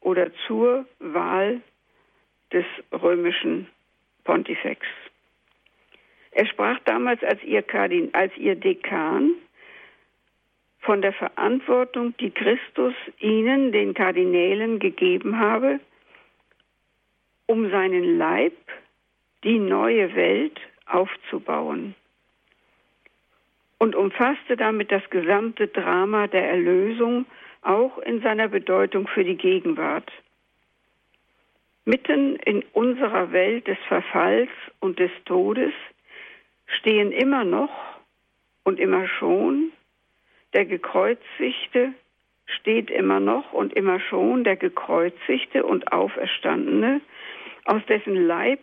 oder 0.00 0.30
zur 0.46 0.86
Wahl 1.00 1.60
des 2.52 2.64
römischen 2.92 3.66
Pontifex. 4.22 4.86
Er 6.32 6.46
sprach 6.46 6.78
damals 6.84 7.22
als 7.22 7.42
ihr, 7.44 7.62
Kardin, 7.62 8.12
als 8.12 8.36
ihr 8.36 8.56
Dekan 8.56 9.32
von 10.80 11.00
der 11.00 11.12
Verantwortung, 11.12 12.16
die 12.18 12.30
Christus 12.30 12.94
ihnen, 13.20 13.72
den 13.72 13.94
Kardinälen, 13.94 14.78
gegeben 14.78 15.38
habe, 15.38 15.78
um 17.46 17.70
seinen 17.70 18.18
Leib, 18.18 18.56
die 19.44 19.58
neue 19.58 20.14
Welt, 20.14 20.58
aufzubauen 20.86 21.94
und 23.82 23.96
umfasste 23.96 24.56
damit 24.56 24.92
das 24.92 25.02
gesamte 25.10 25.66
Drama 25.66 26.28
der 26.28 26.48
Erlösung, 26.48 27.26
auch 27.62 27.98
in 27.98 28.22
seiner 28.22 28.46
Bedeutung 28.46 29.08
für 29.08 29.24
die 29.24 29.36
Gegenwart. 29.36 30.08
Mitten 31.84 32.36
in 32.36 32.62
unserer 32.74 33.32
Welt 33.32 33.66
des 33.66 33.78
Verfalls 33.88 34.50
und 34.78 35.00
des 35.00 35.10
Todes 35.24 35.72
stehen 36.78 37.12
immer 37.12 37.44
noch 37.44 37.70
und 38.64 38.78
immer 38.80 39.06
schon 39.08 39.72
der 40.52 40.66
Gekreuzigte, 40.66 41.92
steht 42.46 42.90
immer 42.90 43.20
noch 43.20 43.52
und 43.52 43.72
immer 43.72 44.00
schon 44.00 44.44
der 44.44 44.56
Gekreuzigte 44.56 45.64
und 45.64 45.92
Auferstandene, 45.92 47.00
aus 47.64 47.82
dessen 47.86 48.26
Leib 48.26 48.60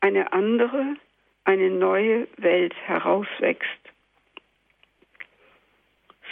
eine 0.00 0.32
andere, 0.32 0.96
eine 1.44 1.70
neue 1.70 2.28
Welt 2.36 2.74
herauswächst. 2.86 3.86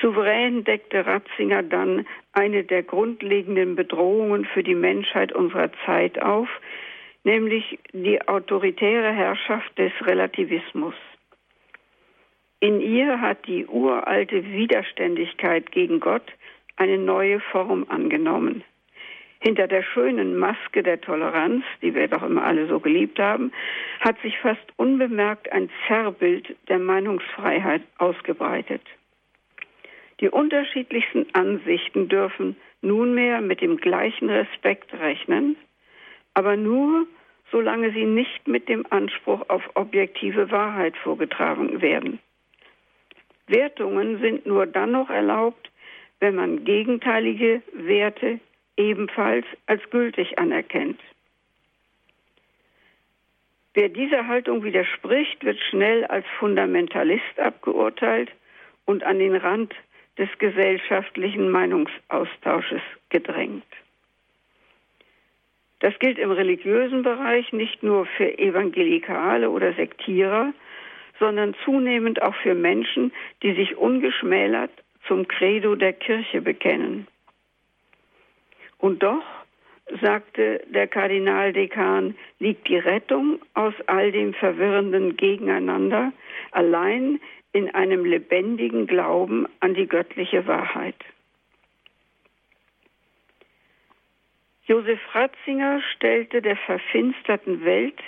Souverän 0.00 0.64
deckte 0.64 1.07
Ratzinger 1.07 1.62
dann 1.62 2.07
eine 2.33 2.64
der 2.64 2.83
grundlegenden 2.83 3.76
Bedrohungen 3.76 4.45
für 4.45 4.62
die 4.62 4.75
Menschheit 4.75 5.33
unserer 5.33 5.71
Zeit 5.87 6.21
auf, 6.21 6.49
nämlich 7.25 7.78
die 7.93 8.26
autoritäre 8.28 9.12
Herrschaft 9.12 9.76
des 9.78 9.93
Relativismus. 10.02 10.95
In 12.61 12.81
ihr 12.81 13.21
hat 13.21 13.47
die 13.47 13.66
uralte 13.66 14.45
Widerständigkeit 14.45 15.71
gegen 15.73 16.00
Gott 16.00 16.33
eine 16.76 16.99
neue 16.99 17.40
Form 17.40 17.87
angenommen. 17.88 18.64
Hinter 19.40 19.66
der 19.69 19.83
schönen 19.83 20.38
Maske 20.38 20.83
der 20.83 21.00
Toleranz, 21.00 21.64
die 21.83 21.95
wir 21.95 22.09
doch 22.09 22.23
immer 22.23 22.45
alle 22.45 22.66
so 22.66 22.81
geliebt 22.81 23.19
haben, 23.19 23.52
hat 24.00 24.19
sich 24.23 24.38
fast 24.38 24.64
unbemerkt 24.76 25.52
ein 25.52 25.69
Zerrbild 25.87 26.57
der 26.69 26.78
Meinungsfreiheit 26.78 27.83
ausgebreitet. 27.99 28.81
Die 30.21 30.31
unterschiedlichsten 30.31 31.26
Ansichten 31.35 32.09
dürfen 32.09 32.57
nunmehr 32.81 33.43
mit 33.43 33.61
dem 33.61 33.76
gleichen 33.76 34.31
Respekt 34.31 34.95
rechnen, 34.95 35.57
aber 36.33 36.57
nur 36.57 37.07
solange 37.54 37.92
sie 37.92 38.04
nicht 38.04 38.49
mit 38.49 38.68
dem 38.68 38.84
Anspruch 38.90 39.49
auf 39.49 39.62
objektive 39.75 40.50
Wahrheit 40.50 40.96
vorgetragen 40.96 41.80
werden. 41.80 42.18
Wertungen 43.46 44.18
sind 44.18 44.44
nur 44.44 44.66
dann 44.66 44.90
noch 44.90 45.08
erlaubt, 45.08 45.70
wenn 46.18 46.34
man 46.34 46.64
gegenteilige 46.64 47.62
Werte 47.73 48.40
ebenfalls 48.76 49.46
als 49.66 49.88
gültig 49.90 50.37
anerkennt. 50.37 51.00
Wer 53.75 53.88
dieser 53.88 54.26
Haltung 54.26 54.64
widerspricht, 54.64 55.44
wird 55.44 55.61
schnell 55.70 56.04
als 56.06 56.26
Fundamentalist 56.40 57.38
abgeurteilt 57.38 58.32
und 58.84 59.04
an 59.04 59.20
den 59.20 59.37
Rand 59.37 59.73
des 60.18 60.28
gesellschaftlichen 60.40 61.52
Meinungsaustausches 61.52 62.82
gedrängt. 63.11 63.62
Das 65.81 65.99
gilt 65.99 66.19
im 66.19 66.31
religiösen 66.31 67.02
Bereich 67.02 67.52
nicht 67.52 67.83
nur 67.83 68.07
für 68.07 68.38
Evangelikale 68.38 69.50
oder 69.50 69.73
Sektierer, 69.75 70.52
sondern 71.19 71.54
zunehmend 71.64 72.23
auch 72.23 72.35
für 72.37 72.54
Menschen, 72.54 73.12
die 73.43 73.54
sich 73.54 73.76
ungeschmälert 73.76 74.71
zum 75.07 75.28
Credo 75.28 75.75
der 75.75 75.93
Kirche 75.93 76.40
bekennen. 76.40 77.07
Und 78.78 79.02
doch, 79.02 79.25
sagte 80.00 80.62
der 80.69 80.87
Kardinaldekan, 80.87 82.16
liegt 82.38 82.69
die 82.69 82.78
Rettung 82.78 83.38
aus 83.54 83.75
all 83.87 84.12
dem 84.12 84.35
verwirrenden 84.35 85.16
Gegeneinander 85.16 86.12
allein 86.52 87.21
in 87.52 87.75
einem 87.75 88.04
lebendigen 88.04 88.87
Glauben 88.87 89.47
an 89.61 89.75
die 89.75 89.87
göttliche 89.87 90.47
Wahrheit. 90.47 90.97
Josef 94.66 95.00
Ratzinger 95.14 95.83
stellte 95.94 96.40
der 96.40 96.56
verfinsterten 96.56 97.64
Welt 97.64 98.00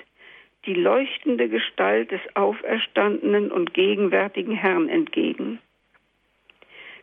die 0.64 0.74
leuchtende 0.74 1.48
Gestalt 1.48 2.10
des 2.10 2.20
auferstandenen 2.34 3.52
und 3.52 3.74
gegenwärtigen 3.74 4.54
Herrn 4.54 4.88
entgegen. 4.88 5.60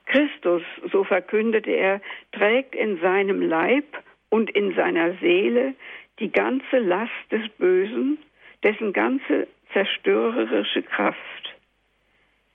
Christus, 0.05 0.63
so 0.91 1.03
verkündete 1.03 1.71
er, 1.71 2.01
trägt 2.31 2.75
in 2.75 2.99
seinem 2.99 3.41
Leib 3.41 3.85
und 4.29 4.49
in 4.49 4.75
seiner 4.75 5.13
Seele 5.19 5.75
die 6.19 6.31
ganze 6.31 6.79
Last 6.79 7.11
des 7.31 7.47
Bösen, 7.57 8.17
dessen 8.63 8.91
ganze 8.91 9.47
zerstörerische 9.71 10.83
Kraft. 10.83 11.55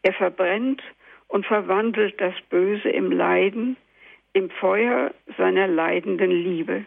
Er 0.02 0.12
verbrennt 0.12 0.82
und 1.28 1.46
verwandelt 1.46 2.20
das 2.20 2.34
Böse 2.50 2.88
im 2.88 3.10
Leiden, 3.10 3.76
im 4.32 4.50
Feuer 4.50 5.12
seiner 5.36 5.66
leidenden 5.66 6.30
Liebe. 6.30 6.84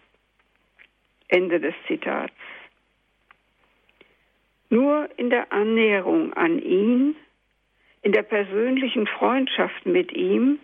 Ende 1.27 1.59
des 1.59 1.73
Zitats. 1.87 2.33
Nur 4.69 5.09
in 5.17 5.29
der 5.29 5.51
Annäherung 5.51 6.33
an 6.33 6.61
ihn, 6.61 7.15
in 8.01 8.11
der 8.11 8.23
persönlichen 8.23 9.07
Freundschaft 9.07 9.85
mit 9.85 10.11
ihm, 10.13 10.59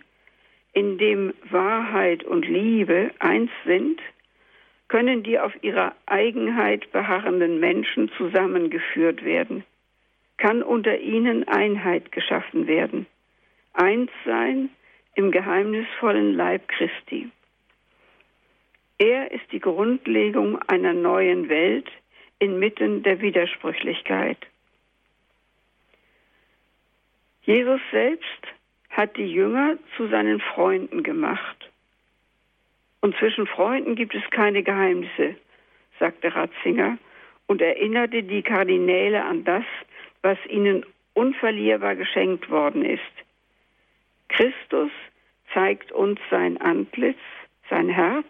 in 0.74 0.98
dem 0.98 1.34
Wahrheit 1.50 2.24
und 2.24 2.48
Liebe 2.48 3.12
eins 3.20 3.52
sind, 3.66 4.02
können 4.88 5.24
die 5.24 5.40
auf 5.40 5.52
ihrer 5.62 5.96
Eigenheit 6.06 6.92
beharrenden 6.92 7.60
Menschen 7.60 8.10
zusammengeführt 8.18 9.24
werden, 9.24 9.64
kann 10.38 10.64
unter 10.64 11.00
ihnen 11.00 11.48
Einheit 11.48 12.12
geschaffen 12.12 12.68
werden, 12.68 13.06
eins 13.74 14.12
sein 14.26 14.70
im 15.18 15.32
geheimnisvollen 15.32 16.36
Leib 16.36 16.68
Christi. 16.68 17.30
Er 19.00 19.32
ist 19.32 19.52
die 19.52 19.60
Grundlegung 19.60 20.62
einer 20.68 20.94
neuen 20.94 21.50
Welt 21.50 21.90
inmitten 22.38 23.02
der 23.02 23.20
Widersprüchlichkeit. 23.20 24.38
Jesus 27.42 27.82
selbst 27.92 28.44
hat 28.92 29.18
die 29.18 29.32
Jünger 29.32 29.78
zu 29.96 30.08
seinen 30.08 30.40
Freunden 30.40 31.02
gemacht. 31.02 31.72
Und 33.02 33.16
zwischen 33.18 33.48
Freunden 33.48 33.96
gibt 33.96 34.14
es 34.14 34.30
keine 34.30 34.62
Geheimnisse, 34.62 35.36
sagte 36.00 36.36
Ratzinger 36.36 37.00
und 37.48 37.60
erinnerte 37.62 38.22
die 38.22 38.44
Kardinäle 38.44 39.24
an 39.24 39.44
das, 39.46 39.66
was 40.22 40.38
ihnen 40.48 40.86
unverlierbar 41.16 41.96
geschenkt 41.96 42.52
worden 42.52 42.86
ist. 42.86 43.27
Christus 44.30 44.92
zeigt 45.54 45.92
uns 45.92 46.20
sein 46.30 46.60
Antlitz, 46.60 47.20
sein 47.70 47.90
Herz, 47.90 48.28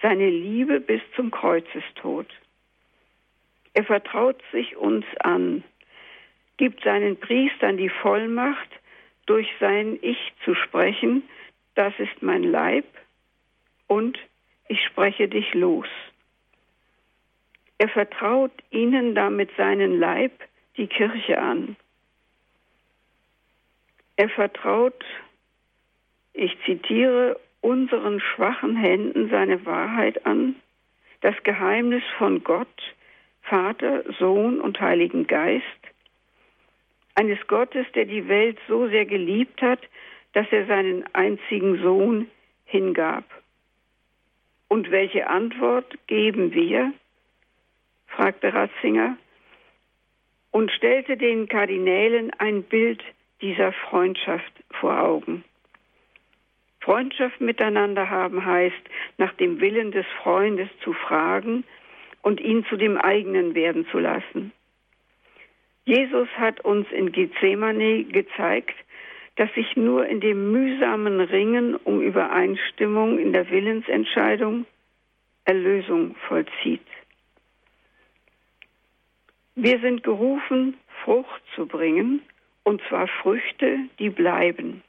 seine 0.00 0.28
Liebe 0.28 0.80
bis 0.80 1.00
zum 1.14 1.30
Kreuzestod. 1.30 2.26
Er 3.74 3.84
vertraut 3.84 4.42
sich 4.52 4.76
uns 4.76 5.04
an, 5.20 5.64
gibt 6.56 6.82
seinen 6.84 7.18
Priestern 7.18 7.76
die 7.76 7.88
Vollmacht, 7.88 8.68
durch 9.26 9.48
sein 9.60 9.98
Ich 10.02 10.32
zu 10.44 10.54
sprechen, 10.54 11.22
das 11.74 11.94
ist 11.98 12.22
mein 12.22 12.42
Leib 12.42 12.84
und 13.86 14.18
ich 14.68 14.84
spreche 14.84 15.28
dich 15.28 15.54
los. 15.54 15.88
Er 17.78 17.88
vertraut 17.88 18.52
ihnen 18.70 19.14
damit 19.14 19.50
seinen 19.56 19.98
Leib, 19.98 20.32
die 20.76 20.86
Kirche 20.86 21.40
an. 21.40 21.76
Er 24.16 24.28
vertraut, 24.28 25.04
ich 26.32 26.56
zitiere, 26.64 27.38
unseren 27.60 28.20
schwachen 28.20 28.76
Händen 28.76 29.30
seine 29.30 29.64
Wahrheit 29.64 30.26
an, 30.26 30.56
das 31.20 31.34
Geheimnis 31.44 32.02
von 32.18 32.42
Gott, 32.42 32.94
Vater, 33.42 34.04
Sohn 34.18 34.60
und 34.60 34.80
Heiligen 34.80 35.26
Geist, 35.26 35.64
eines 37.14 37.38
Gottes, 37.46 37.86
der 37.94 38.06
die 38.06 38.28
Welt 38.28 38.58
so 38.68 38.88
sehr 38.88 39.06
geliebt 39.06 39.62
hat, 39.62 39.80
dass 40.32 40.46
er 40.50 40.66
seinen 40.66 41.04
einzigen 41.14 41.82
Sohn 41.82 42.30
hingab. 42.64 43.24
Und 44.68 44.90
welche 44.90 45.28
Antwort 45.28 45.98
geben 46.06 46.52
wir? 46.52 46.92
fragte 48.06 48.52
Ratzinger 48.52 49.16
und 50.50 50.70
stellte 50.70 51.16
den 51.16 51.48
Kardinälen 51.48 52.30
ein 52.38 52.62
Bild 52.62 53.02
dieser 53.42 53.72
Freundschaft 53.72 54.52
vor 54.80 54.98
Augen. 54.98 55.44
Freundschaft 56.80 57.40
miteinander 57.40 58.10
haben 58.10 58.44
heißt, 58.44 58.82
nach 59.18 59.32
dem 59.34 59.60
Willen 59.60 59.92
des 59.92 60.06
Freundes 60.22 60.68
zu 60.82 60.92
fragen 60.92 61.64
und 62.22 62.40
ihn 62.40 62.64
zu 62.66 62.76
dem 62.76 62.96
eigenen 62.96 63.54
werden 63.54 63.86
zu 63.90 63.98
lassen. 63.98 64.52
Jesus 65.84 66.28
hat 66.38 66.60
uns 66.64 66.90
in 66.92 67.12
Gethsemane 67.12 68.04
gezeigt, 68.04 68.74
dass 69.36 69.52
sich 69.54 69.76
nur 69.76 70.06
in 70.06 70.20
dem 70.20 70.52
mühsamen 70.52 71.20
Ringen 71.20 71.76
um 71.76 72.00
Übereinstimmung 72.00 73.18
in 73.18 73.32
der 73.32 73.50
Willensentscheidung 73.50 74.66
Erlösung 75.44 76.14
vollzieht. 76.28 76.86
Wir 79.54 79.80
sind 79.80 80.02
gerufen, 80.04 80.76
Frucht 81.02 81.42
zu 81.56 81.66
bringen, 81.66 82.22
und 82.64 82.80
zwar 82.88 83.08
Früchte, 83.08 83.78
die 83.98 84.10
bleiben. 84.10 84.82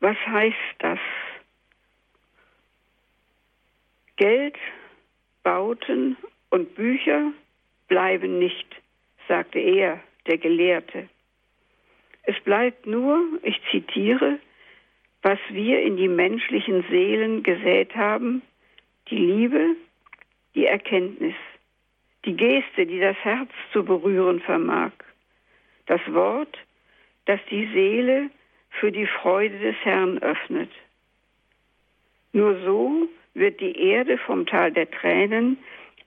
Was 0.00 0.16
heißt 0.26 0.56
das? 0.78 0.98
Geld, 4.16 4.56
Bauten 5.42 6.16
und 6.50 6.74
Bücher 6.74 7.32
bleiben 7.88 8.38
nicht, 8.38 8.66
sagte 9.28 9.58
er, 9.58 10.00
der 10.26 10.38
Gelehrte. 10.38 11.08
Es 12.22 12.38
bleibt 12.40 12.86
nur, 12.86 13.22
ich 13.42 13.60
zitiere, 13.70 14.38
was 15.22 15.38
wir 15.50 15.82
in 15.82 15.96
die 15.96 16.08
menschlichen 16.08 16.84
Seelen 16.90 17.42
gesät 17.42 17.94
haben, 17.94 18.42
die 19.10 19.18
Liebe, 19.18 19.76
die 20.54 20.66
Erkenntnis, 20.66 21.34
die 22.24 22.36
Geste, 22.36 22.86
die 22.86 23.00
das 23.00 23.16
Herz 23.22 23.50
zu 23.72 23.84
berühren 23.84 24.40
vermag, 24.40 24.92
das 25.86 26.00
Wort, 26.12 26.58
das 27.26 27.40
die 27.50 27.66
Seele 27.72 28.30
für 28.70 28.92
die 28.92 29.06
Freude 29.06 29.58
des 29.58 29.76
Herrn 29.82 30.18
öffnet. 30.18 30.70
Nur 32.32 32.60
so 32.64 33.08
wird 33.34 33.60
die 33.60 33.76
Erde 33.76 34.18
vom 34.18 34.46
Tal 34.46 34.72
der 34.72 34.90
Tränen 34.90 35.58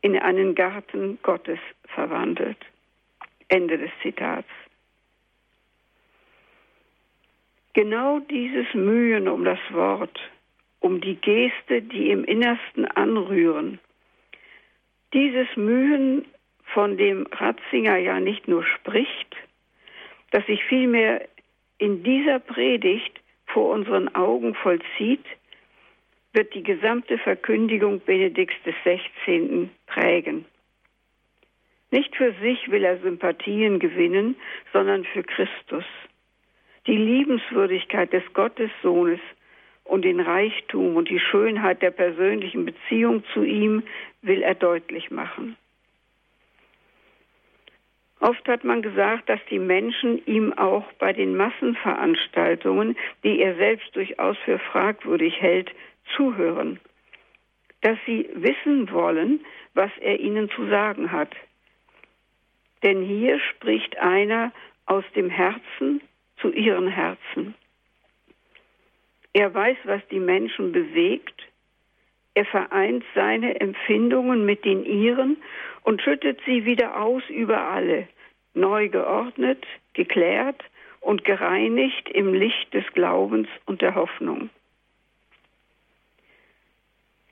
in 0.02 0.18
einen 0.18 0.56
Garten 0.56 1.18
Gottes 1.24 1.60
verwandelt. 1.86 2.58
Ende 3.48 3.78
des 3.78 3.92
Zitats. 4.02 4.48
Genau 7.74 8.20
dieses 8.20 8.72
Mühen 8.74 9.28
um 9.28 9.44
das 9.46 9.60
Wort, 9.72 10.20
um 10.80 11.02
die 11.02 11.16
Geste, 11.16 11.82
die 11.82 12.12
im 12.12 12.24
Innersten 12.24 12.86
anrühren, 12.86 13.80
dieses 15.14 15.48
Mühen, 15.56 16.26
von 16.74 16.98
dem 16.98 17.28
Ratzinger 17.32 17.98
ja 17.98 18.20
nicht 18.20 18.48
nur 18.48 18.64
spricht, 18.64 19.36
das 20.32 20.46
sich 20.48 20.64
vielmehr 20.64 21.28
in 21.78 22.04
dieser 22.04 22.40
Predigt 22.40 23.20
vor 23.46 23.70
unseren 23.72 24.14
Augen 24.16 24.56
vollzieht, 24.56 25.26
wird 26.34 26.54
die 26.56 26.64
gesamte 26.64 27.20
Verkündigung 27.20 28.00
Benedikts 28.00 28.56
XVI. 28.64 29.70
prägen. 29.86 30.46
Nicht 31.92 32.16
für 32.16 32.34
sich 32.42 32.72
will 32.72 32.84
er 32.84 32.98
Sympathien 32.98 33.78
gewinnen, 33.78 34.36
sondern 34.72 35.06
für 35.06 35.22
Christus. 35.22 35.86
Die 36.88 36.98
Liebenswürdigkeit 36.98 38.12
des 38.12 38.24
Gottessohnes 38.34 39.20
und 39.84 40.06
den 40.06 40.20
Reichtum 40.20 40.96
und 40.96 41.10
die 41.10 41.20
Schönheit 41.20 41.82
der 41.82 41.92
persönlichen 41.92 42.66
Beziehung 42.66 43.24
zu 43.34 43.44
ihm 43.44 43.84
will 44.22 44.42
er 44.42 44.56
deutlich 44.56 45.12
machen. 45.12 45.58
Oft 48.20 48.48
hat 48.48 48.64
man 48.64 48.82
gesagt, 48.82 49.28
dass 49.28 49.42
die 49.50 49.60
Menschen 49.60 50.26
ihm 50.26 50.54
auch 50.54 50.90
bei 50.94 51.12
den 51.12 51.36
Massenveranstaltungen, 51.36 52.96
die 53.26 53.42
er 53.42 53.56
selbst 53.56 53.94
durchaus 53.98 54.38
für 54.46 54.60
fragwürdig 54.60 55.42
hält, 55.42 55.72
zuhören, 56.16 56.80
dass 57.82 57.98
sie 58.06 58.30
wissen 58.34 58.90
wollen, 58.94 59.42
was 59.74 59.92
er 60.00 60.22
ihnen 60.22 60.50
zu 60.52 60.66
sagen 60.70 61.12
hat. 61.12 61.36
Denn 62.82 63.02
hier 63.02 63.40
spricht 63.40 63.98
einer 63.98 64.54
aus 64.86 65.04
dem 65.18 65.30
Herzen 65.30 66.00
zu 66.38 66.50
ihren 66.54 66.88
Herzen. 66.88 67.56
Er 69.34 69.54
weiß, 69.54 69.78
was 69.86 70.02
die 70.10 70.20
Menschen 70.20 70.72
bewegt. 70.72 71.42
Er 72.36 72.46
vereint 72.46 73.04
seine 73.16 73.60
Empfindungen 73.60 74.46
mit 74.46 74.64
den 74.64 74.86
ihren 74.86 75.38
und 75.84 76.02
schüttet 76.02 76.40
sie 76.46 76.66
wieder 76.66 77.00
aus 77.02 77.24
über 77.30 77.62
alle, 77.62 78.08
neu 78.54 78.90
geordnet, 78.90 79.66
geklärt 79.94 80.64
und 81.02 81.26
gereinigt 81.26 82.10
im 82.10 82.34
Licht 82.34 82.74
des 82.74 82.86
Glaubens 82.94 83.48
und 83.66 83.82
der 83.82 83.96
Hoffnung. 83.96 84.50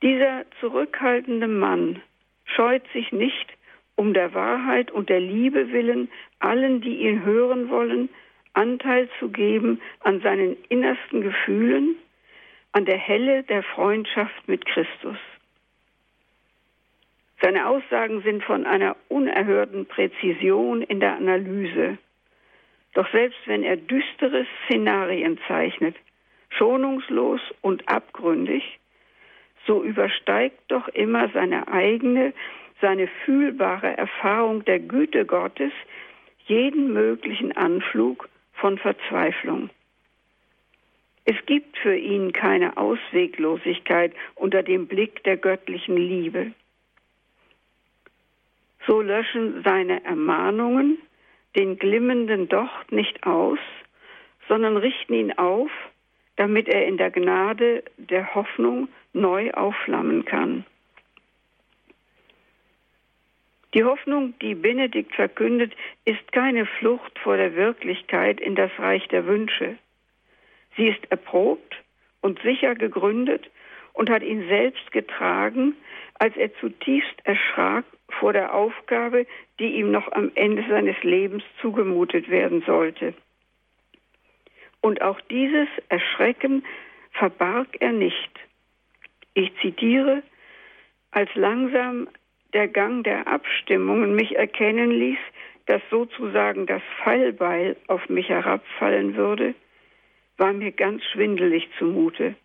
Dieser 0.02 0.46
zurückhaltende 0.60 1.48
Mann 1.48 2.02
scheut 2.46 2.84
sich 2.92 3.12
nicht, 3.12 3.48
um 3.96 4.14
der 4.14 4.34
Wahrheit 4.34 4.90
und 4.92 5.10
der 5.10 5.20
Liebe 5.20 5.72
willen 5.72 6.10
allen, 6.40 6.82
die 6.82 7.02
ihn 7.02 7.24
hören 7.24 7.70
wollen, 7.70 8.10
Anteil 8.54 9.10
zu 9.20 9.30
geben 9.30 9.82
an 10.02 10.22
seinen 10.22 10.58
innersten 10.70 11.22
Gefühlen, 11.22 11.96
an 12.74 12.86
der 12.86 12.98
Helle 12.98 13.44
der 13.44 13.64
Freundschaft 13.64 14.48
mit 14.48 14.66
Christus. 14.66 15.18
Seine 17.42 17.68
Aussagen 17.68 18.22
sind 18.22 18.44
von 18.44 18.66
einer 18.66 18.96
unerhörten 19.10 19.88
Präzision 19.88 20.84
in 20.84 21.00
der 21.00 21.16
Analyse. 21.16 21.98
Doch 22.94 23.10
selbst 23.12 23.40
wenn 23.46 23.64
er 23.64 23.78
düstere 23.78 24.46
Szenarien 24.66 25.40
zeichnet, 25.48 25.96
schonungslos 26.50 27.42
und 27.62 27.88
abgründig, 27.90 28.80
so 29.66 29.84
übersteigt 29.84 30.60
doch 30.68 30.88
immer 30.90 31.30
seine 31.30 31.68
eigene, 31.68 32.34
seine 32.80 33.08
fühlbare 33.26 33.98
Erfahrung 33.98 34.66
der 34.66 34.80
Güte 34.80 35.26
Gottes 35.26 35.72
jeden 36.46 36.94
möglichen 36.94 37.56
Anflug 37.56 38.28
von 38.62 38.78
Verzweiflung. 38.78 39.70
Es 41.26 41.36
gibt 41.46 41.78
für 41.80 41.96
ihn 41.96 42.32
keine 42.32 42.78
Ausweglosigkeit 42.78 44.14
unter 44.36 44.64
dem 44.64 44.88
Blick 44.88 45.24
der 45.24 45.38
göttlichen 45.38 45.98
Liebe. 45.98 46.54
So 48.88 49.02
löschen 49.02 49.62
seine 49.64 50.04
Ermahnungen 50.06 50.98
den 51.56 51.78
glimmenden 51.78 52.48
Docht 52.48 52.92
nicht 52.92 53.24
aus, 53.26 53.60
sondern 54.48 54.78
richten 54.78 55.14
ihn 55.14 55.38
auf, 55.38 55.70
damit 56.38 56.68
er 56.68 56.88
in 56.88 56.98
der 56.98 57.12
Gnade 57.12 57.84
der 57.98 58.34
Hoffnung 58.34 58.88
neu 59.14 59.52
aufflammen 59.52 60.26
kann. 60.26 60.66
Die 63.74 63.84
Hoffnung, 63.84 64.34
die 64.42 64.56
Benedikt 64.56 65.16
verkündet, 65.16 65.74
ist 66.04 66.32
keine 66.32 66.66
Flucht 66.66 67.18
vor 67.20 67.38
der 67.38 67.56
Wirklichkeit 67.56 68.42
in 68.42 68.56
das 68.56 68.72
Reich 68.78 69.08
der 69.08 69.26
Wünsche. 69.26 69.78
Sie 70.76 70.88
ist 70.88 71.10
erprobt 71.10 71.76
und 72.22 72.42
sicher 72.42 72.76
gegründet 72.76 73.50
und 73.94 74.10
hat 74.10 74.24
ihn 74.24 74.48
selbst 74.48 74.92
getragen, 74.92 75.76
als 76.16 76.36
er 76.36 76.54
zutiefst 76.56 77.16
erschrak 77.24 77.86
vor 78.20 78.34
der 78.34 78.54
Aufgabe, 78.54 79.26
die 79.60 79.76
ihm 79.76 79.92
noch 79.92 80.12
am 80.12 80.32
Ende 80.36 80.66
seines 80.70 81.02
Lebens 81.04 81.44
zugemutet 81.62 82.30
werden 82.30 82.62
sollte. 82.66 83.14
Und 84.82 85.02
auch 85.02 85.22
dieses 85.22 85.68
Erschrecken 85.90 86.66
verbarg 87.12 87.68
er 87.80 87.92
nicht. 87.94 88.32
Ich 89.34 89.52
zitiere, 89.62 90.24
als 91.12 91.34
langsam 91.36 92.08
der 92.54 92.68
Gang 92.68 93.04
der 93.04 93.28
Abstimmungen 93.28 94.16
mich 94.16 94.36
erkennen 94.36 94.92
ließ, 94.92 95.20
dass 95.66 95.82
sozusagen 95.90 96.66
das 96.66 96.82
Fallbeil 97.04 97.78
auf 97.88 98.10
mich 98.10 98.30
herabfallen 98.30 99.16
würde, 99.16 99.54
war 100.38 100.54
mir 100.54 100.72
ganz 100.72 101.04
schwindelig 101.06 101.70
zumute. 101.78 102.36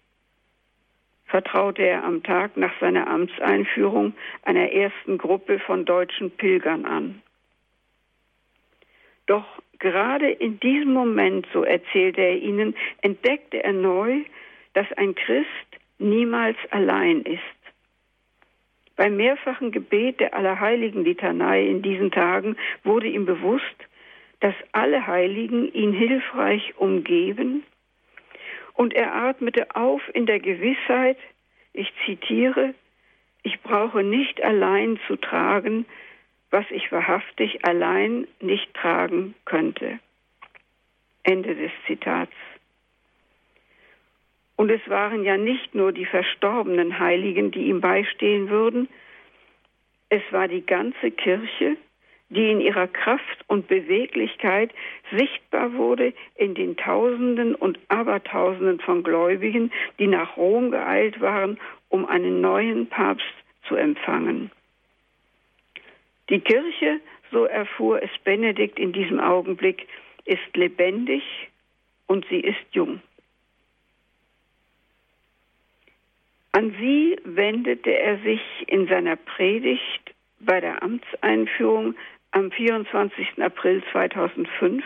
Vertraute 1.27 1.83
er 1.83 2.05
am 2.05 2.23
Tag 2.23 2.57
nach 2.57 2.73
seiner 2.79 3.09
Amtseinführung 3.09 4.15
einer 4.43 4.71
ersten 4.71 5.19
Gruppe 5.19 5.59
von 5.59 5.85
deutschen 5.85 6.31
Pilgern 6.31 6.85
an. 6.85 7.23
Doch 9.27 9.47
gerade 9.81 10.31
in 10.31 10.61
diesem 10.61 10.93
Moment, 10.93 11.47
so 11.53 11.65
erzählte 11.65 12.21
er 12.21 12.37
ihnen, 12.37 12.77
entdeckte 13.01 13.65
er 13.65 13.73
neu, 13.73 14.23
dass 14.75 14.87
ein 14.93 15.15
Christ 15.15 15.49
niemals 15.99 16.57
allein 16.71 17.23
ist. 17.23 17.41
Beim 18.97 19.17
mehrfachen 19.17 19.73
Gebet 19.73 20.21
der 20.21 20.35
Allerheiligen 20.35 21.05
Litanei 21.05 21.67
in 21.67 21.83
diesen 21.83 22.11
Tagen 22.11 22.57
wurde 22.83 23.09
ihm 23.09 23.27
bewusst, 23.27 23.77
dass 24.41 24.55
alle 24.73 25.07
Heiligen 25.07 25.73
ihn 25.73 25.93
hilfreich 25.93 26.75
umgeben 26.77 27.63
und 28.77 28.95
er 28.95 29.15
atmete 29.15 29.75
auf 29.75 30.03
in 30.15 30.27
der 30.27 30.41
Gewissheit, 30.41 31.19
ich 31.73 31.93
zitiere, 32.05 32.75
ich 33.43 33.61
brauche 33.63 34.03
nicht 34.03 34.43
allein 34.43 34.99
zu 35.07 35.17
tragen, 35.17 35.87
was 36.51 36.65
ich 36.71 36.91
wahrhaftig 36.93 37.65
allein 37.65 38.27
nicht 38.41 38.73
tragen 38.75 39.35
könnte. 39.45 39.99
Ende 41.23 41.55
des 41.55 41.71
Zitats. 41.87 42.33
Und 44.57 44.71
es 44.71 44.81
waren 44.89 45.23
ja 45.25 45.37
nicht 45.37 45.75
nur 45.75 45.93
die 45.93 46.07
verstorbenen 46.07 46.99
Heiligen, 46.99 47.51
die 47.51 47.69
ihm 47.69 47.81
beistehen 47.81 48.49
würden, 48.49 48.89
es 50.09 50.23
war 50.31 50.49
die 50.49 50.65
ganze 50.65 51.11
Kirche, 51.11 51.77
die 52.29 52.51
in 52.51 52.61
ihrer 52.61 52.89
Kraft 52.89 53.45
und 53.47 53.69
Beweglichkeit 53.69 54.73
sichtbar 55.13 55.73
wurde 55.75 56.13
in 56.35 56.55
den 56.55 56.77
Tausenden 56.77 57.55
und 57.55 57.79
Abertausenden 57.89 58.81
von 58.81 59.03
Gläubigen, 59.03 59.73
die 59.99 60.07
nach 60.07 60.37
Rom 60.37 60.71
geeilt 60.71 61.21
waren, 61.21 61.59
um 61.89 62.07
einen 62.07 62.41
neuen 62.41 62.89
Papst 62.89 63.35
zu 63.69 63.77
empfangen. 63.77 64.51
Die 66.29 66.41
Kirche, 66.41 67.01
so 67.31 67.45
erfuhr 67.45 68.03
es 68.03 68.11
Benedikt 68.25 68.79
in 68.79 68.93
diesem 68.93 69.21
Augenblick, 69.21 69.87
ist 70.25 70.57
lebendig 70.57 71.23
und 72.07 72.27
sie 72.29 72.41
ist 72.41 72.57
jung. 72.73 73.01
An 76.57 76.75
sie 76.81 77.19
wendete 77.23 77.91
er 77.91 78.17
sich 78.21 78.41
in 78.67 78.89
seiner 78.89 79.17
Predigt 79.17 80.15
bei 80.41 80.59
der 80.59 80.83
Amtseinführung 80.83 81.95
am 82.31 82.51
24. 82.51 83.43
April 83.43 83.83
2005 83.93 84.83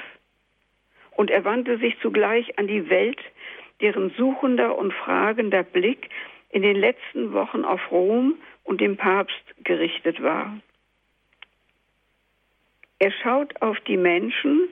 und 1.12 1.30
er 1.30 1.44
wandte 1.44 1.78
sich 1.78 1.96
zugleich 2.00 2.58
an 2.58 2.66
die 2.66 2.90
Welt, 2.90 3.20
deren 3.80 4.10
suchender 4.18 4.76
und 4.76 4.92
fragender 4.92 5.62
Blick 5.62 6.10
in 6.48 6.62
den 6.62 6.74
letzten 6.74 7.32
Wochen 7.32 7.64
auf 7.64 7.92
Rom 7.92 8.34
und 8.64 8.80
den 8.80 8.96
Papst 8.96 9.44
gerichtet 9.62 10.20
war. 10.20 10.58
Er 12.98 13.12
schaut 13.22 13.62
auf 13.62 13.78
die 13.82 13.96
Menschen 13.96 14.68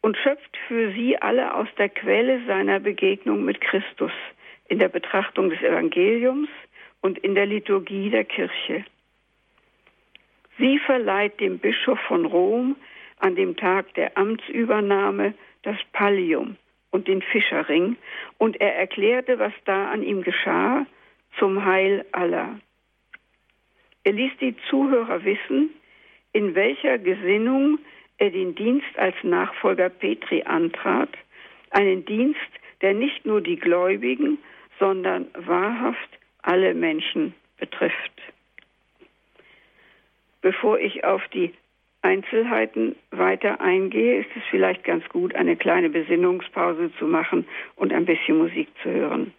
und 0.00 0.16
schöpft 0.16 0.56
für 0.68 0.90
sie 0.92 1.20
alle 1.20 1.54
aus 1.54 1.68
der 1.76 1.90
Quelle 1.90 2.46
seiner 2.46 2.80
Begegnung 2.80 3.44
mit 3.44 3.60
Christus– 3.60 4.12
in 4.68 4.78
der 4.78 4.88
Betrachtung 4.88 5.50
des 5.50 5.60
Evangeliums 5.60 6.48
und 7.00 7.18
in 7.18 7.34
der 7.34 7.46
Liturgie 7.46 8.10
der 8.10 8.24
Kirche. 8.24 8.84
Sie 10.58 10.78
verleiht 10.78 11.40
dem 11.40 11.58
Bischof 11.58 11.98
von 12.00 12.24
Rom 12.24 12.76
an 13.18 13.34
dem 13.34 13.56
Tag 13.56 13.92
der 13.94 14.16
Amtsübernahme 14.16 15.34
das 15.62 15.76
Pallium 15.92 16.56
und 16.90 17.08
den 17.08 17.22
Fischerring, 17.22 17.96
und 18.38 18.60
er 18.60 18.76
erklärte, 18.76 19.38
was 19.38 19.52
da 19.64 19.90
an 19.90 20.02
ihm 20.02 20.22
geschah, 20.22 20.86
zum 21.38 21.64
Heil 21.64 22.04
aller. 22.12 22.60
Er 24.04 24.12
ließ 24.12 24.32
die 24.40 24.54
Zuhörer 24.68 25.24
wissen, 25.24 25.70
in 26.32 26.54
welcher 26.54 26.98
Gesinnung 26.98 27.78
er 28.18 28.30
den 28.30 28.54
Dienst 28.54 28.96
als 28.96 29.16
Nachfolger 29.22 29.88
Petri 29.88 30.44
antrat, 30.44 31.10
einen 31.70 32.04
Dienst, 32.04 32.38
der 32.84 32.92
nicht 32.92 33.24
nur 33.24 33.40
die 33.40 33.56
Gläubigen, 33.56 34.36
sondern 34.78 35.28
wahrhaft 35.34 36.10
alle 36.42 36.74
Menschen 36.74 37.32
betrifft. 37.58 38.12
Bevor 40.42 40.78
ich 40.78 41.02
auf 41.02 41.22
die 41.32 41.54
Einzelheiten 42.02 42.94
weiter 43.10 43.62
eingehe, 43.62 44.20
ist 44.20 44.28
es 44.36 44.42
vielleicht 44.50 44.84
ganz 44.84 45.08
gut, 45.08 45.34
eine 45.34 45.56
kleine 45.56 45.88
Besinnungspause 45.88 46.92
zu 46.98 47.06
machen 47.06 47.46
und 47.76 47.90
ein 47.90 48.04
bisschen 48.04 48.36
Musik 48.36 48.68
zu 48.82 48.90
hören. 48.90 49.32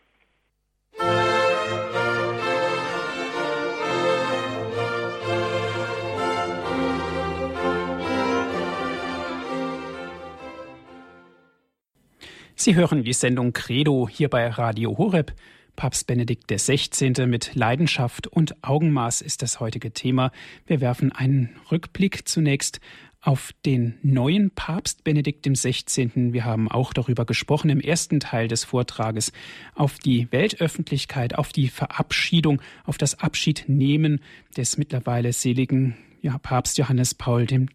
Sie 12.65 12.73
hören 12.73 13.03
die 13.03 13.13
Sendung 13.13 13.53
Credo 13.53 14.09
hier 14.11 14.27
bei 14.27 14.47
Radio 14.47 14.97
Horeb. 14.97 15.33
Papst 15.75 16.07
Benedikt 16.07 16.47
XVI. 16.47 17.27
mit 17.27 17.53
Leidenschaft 17.53 18.25
und 18.25 18.55
Augenmaß 18.63 19.21
ist 19.21 19.43
das 19.43 19.59
heutige 19.59 19.91
Thema. 19.91 20.31
Wir 20.65 20.81
werfen 20.81 21.11
einen 21.11 21.55
Rückblick 21.71 22.27
zunächst 22.27 22.79
auf 23.21 23.51
den 23.67 23.99
neuen 24.01 24.49
Papst 24.49 25.03
Benedikt 25.03 25.47
XVI. 25.47 26.09
Wir 26.33 26.43
haben 26.43 26.67
auch 26.67 26.91
darüber 26.91 27.23
gesprochen 27.25 27.69
im 27.69 27.79
ersten 27.79 28.19
Teil 28.19 28.47
des 28.47 28.63
Vortrages, 28.63 29.31
auf 29.75 29.99
die 29.99 30.31
Weltöffentlichkeit, 30.31 31.35
auf 31.35 31.53
die 31.53 31.67
Verabschiedung, 31.67 32.63
auf 32.83 32.97
das 32.97 33.19
Abschiednehmen 33.19 34.21
des 34.57 34.79
mittlerweile 34.79 35.33
seligen 35.33 35.97
ja, 36.23 36.39
Papst 36.39 36.79
Johannes 36.79 37.13
Paul 37.13 37.45
II. 37.47 37.67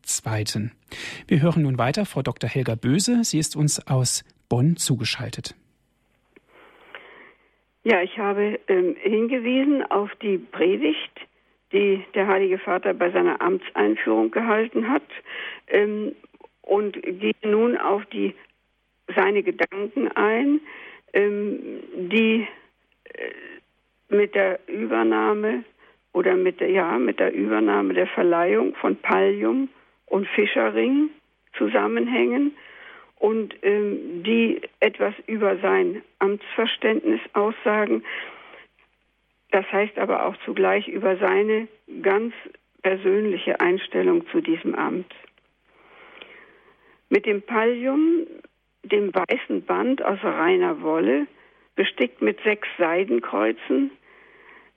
Wir 1.28 1.40
hören 1.42 1.62
nun 1.62 1.78
weiter 1.78 2.06
Frau 2.06 2.22
Dr. 2.22 2.50
Helga 2.50 2.74
Böse. 2.74 3.22
Sie 3.22 3.38
ist 3.38 3.54
uns 3.54 3.86
aus 3.86 4.24
Bonn 4.50 4.76
zugeschaltet. 4.76 5.54
Ja, 7.82 8.02
ich 8.02 8.18
habe 8.18 8.60
ähm, 8.68 8.94
hingewiesen 9.00 9.82
auf 9.90 10.14
die 10.16 10.36
Predigt, 10.36 11.12
die 11.72 12.04
der 12.14 12.26
Heilige 12.26 12.58
Vater 12.58 12.92
bei 12.92 13.10
seiner 13.10 13.40
Amtseinführung 13.40 14.30
gehalten 14.30 14.88
hat 14.88 15.08
ähm, 15.68 16.14
und 16.60 17.00
gehe 17.02 17.32
nun 17.42 17.78
auf 17.78 18.04
die 18.06 18.34
seine 19.16 19.42
Gedanken 19.42 20.08
ein, 20.08 20.60
ähm, 21.14 21.80
die 21.94 22.46
äh, 23.04 24.14
mit 24.14 24.34
der 24.34 24.60
Übernahme 24.68 25.64
oder 26.12 26.36
mit 26.36 26.60
der 26.60 26.70
ja 26.70 26.98
mit 26.98 27.18
der 27.18 27.32
Übernahme 27.32 27.94
der 27.94 28.08
Verleihung 28.08 28.74
von 28.74 28.96
Pallium 28.96 29.68
und 30.06 30.26
Fischerring 30.28 31.10
zusammenhängen 31.56 32.52
und 33.20 33.54
ähm, 33.62 34.22
die 34.24 34.62
etwas 34.80 35.14
über 35.26 35.58
sein 35.58 36.02
Amtsverständnis 36.18 37.20
aussagen. 37.34 38.02
Das 39.50 39.70
heißt 39.70 39.98
aber 39.98 40.26
auch 40.26 40.34
zugleich 40.44 40.88
über 40.88 41.16
seine 41.18 41.68
ganz 42.02 42.34
persönliche 42.82 43.60
Einstellung 43.60 44.26
zu 44.28 44.40
diesem 44.40 44.74
Amt. 44.74 45.12
Mit 47.10 47.26
dem 47.26 47.42
Pallium, 47.42 48.26
dem 48.84 49.12
weißen 49.14 49.64
Band 49.64 50.02
aus 50.02 50.18
reiner 50.22 50.80
Wolle, 50.80 51.26
bestickt 51.76 52.22
mit 52.22 52.40
sechs 52.42 52.68
Seidenkreuzen, 52.78 53.90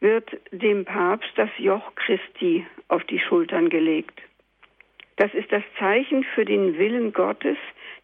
wird 0.02 0.30
dem 0.52 0.84
Papst 0.84 1.32
das 1.38 1.50
Joch 1.58 1.96
Christi 1.96 2.66
auf 2.90 3.06
die 3.06 3.20
Schultern 3.20 3.70
gelegt. 3.70 4.20
Das 5.18 5.34
ist 5.34 5.52
das 5.52 5.64
Zeichen 5.78 6.24
für 6.24 6.46
den 6.46 6.78
Willen 6.78 7.14
Gottes, 7.14 7.58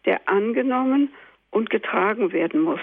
der 0.04 0.28
angenommen 0.28 1.12
und 1.50 1.70
getragen 1.70 2.32
werden 2.32 2.60
muss. 2.60 2.80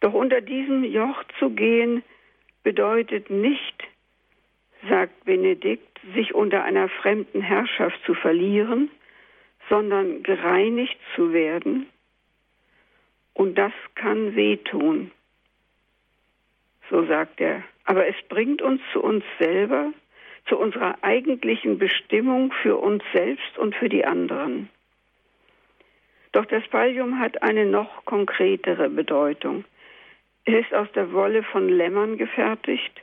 Doch 0.00 0.12
unter 0.12 0.40
diesem 0.40 0.84
Joch 0.84 1.24
zu 1.38 1.50
gehen 1.50 2.02
bedeutet 2.62 3.30
nicht, 3.30 3.84
sagt 4.88 5.24
Benedikt, 5.24 5.98
sich 6.14 6.34
unter 6.34 6.64
einer 6.64 6.88
fremden 6.88 7.40
Herrschaft 7.40 7.98
zu 8.04 8.14
verlieren, 8.14 8.90
sondern 9.70 10.22
gereinigt 10.22 10.98
zu 11.14 11.32
werden. 11.32 11.86
Und 13.32 13.56
das 13.56 13.72
kann 13.94 14.36
wehtun, 14.36 15.10
so 16.90 17.06
sagt 17.06 17.40
er. 17.40 17.62
Aber 17.84 18.06
es 18.06 18.16
bringt 18.28 18.62
uns 18.62 18.80
zu 18.92 19.02
uns 19.02 19.24
selber, 19.38 19.92
zu 20.46 20.58
unserer 20.58 20.96
eigentlichen 21.02 21.78
Bestimmung 21.78 22.52
für 22.62 22.76
uns 22.76 23.02
selbst 23.12 23.58
und 23.58 23.74
für 23.74 23.88
die 23.88 24.04
anderen. 24.04 24.68
Doch 26.32 26.46
das 26.46 26.66
Pallium 26.68 27.18
hat 27.18 27.42
eine 27.42 27.64
noch 27.64 28.04
konkretere 28.04 28.88
Bedeutung. 28.90 29.64
Es 30.44 30.54
ist 30.66 30.74
aus 30.74 30.90
der 30.92 31.12
Wolle 31.12 31.42
von 31.44 31.68
Lämmern 31.68 32.18
gefertigt 32.18 33.00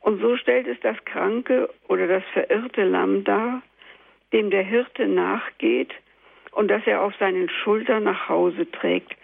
und 0.00 0.20
so 0.20 0.36
stellt 0.36 0.66
es 0.66 0.78
das 0.80 0.96
kranke 1.04 1.68
oder 1.88 2.06
das 2.06 2.24
verirrte 2.32 2.84
Lamm 2.84 3.24
dar, 3.24 3.62
dem 4.32 4.50
der 4.50 4.62
Hirte 4.62 5.06
nachgeht 5.06 5.94
und 6.52 6.68
das 6.68 6.82
er 6.86 7.02
auf 7.02 7.14
seinen 7.16 7.48
Schultern 7.48 8.04
nach 8.04 8.28
Hause 8.28 8.70
trägt. 8.70 9.14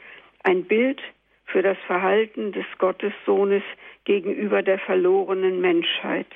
Ein 0.43 0.65
Bild 0.65 1.01
für 1.45 1.63
das 1.63 1.77
Verhalten 1.87 2.53
des 2.53 2.65
Gottessohnes 2.79 3.63
gegenüber 4.05 4.63
der 4.63 4.79
verlorenen 4.79 5.61
Menschheit. 5.61 6.29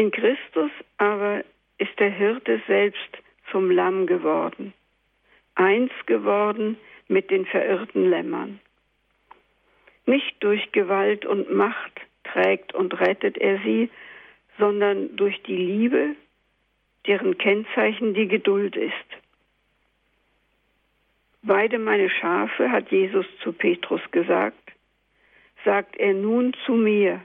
In 0.00 0.10
Christus 0.12 0.70
aber 0.96 1.44
ist 1.76 1.98
der 1.98 2.08
Hirte 2.08 2.62
selbst 2.66 3.18
zum 3.50 3.70
Lamm 3.70 4.06
geworden, 4.06 4.72
eins 5.56 5.92
geworden 6.06 6.78
mit 7.08 7.30
den 7.30 7.44
verirrten 7.44 8.08
Lämmern. 8.08 8.60
Nicht 10.06 10.42
durch 10.42 10.72
Gewalt 10.72 11.26
und 11.26 11.52
Macht 11.52 12.00
trägt 12.24 12.72
und 12.72 12.98
rettet 12.98 13.36
er 13.36 13.58
sie, 13.58 13.90
sondern 14.58 15.14
durch 15.16 15.42
die 15.42 15.58
Liebe, 15.58 16.16
deren 17.06 17.36
Kennzeichen 17.36 18.14
die 18.14 18.26
Geduld 18.26 18.76
ist. 18.76 18.94
Weide 21.42 21.78
meine 21.78 22.08
Schafe, 22.08 22.70
hat 22.70 22.90
Jesus 22.90 23.26
zu 23.42 23.52
Petrus 23.52 24.00
gesagt, 24.12 24.72
sagt 25.62 25.94
er 25.98 26.14
nun 26.14 26.56
zu 26.64 26.72
mir. 26.72 27.20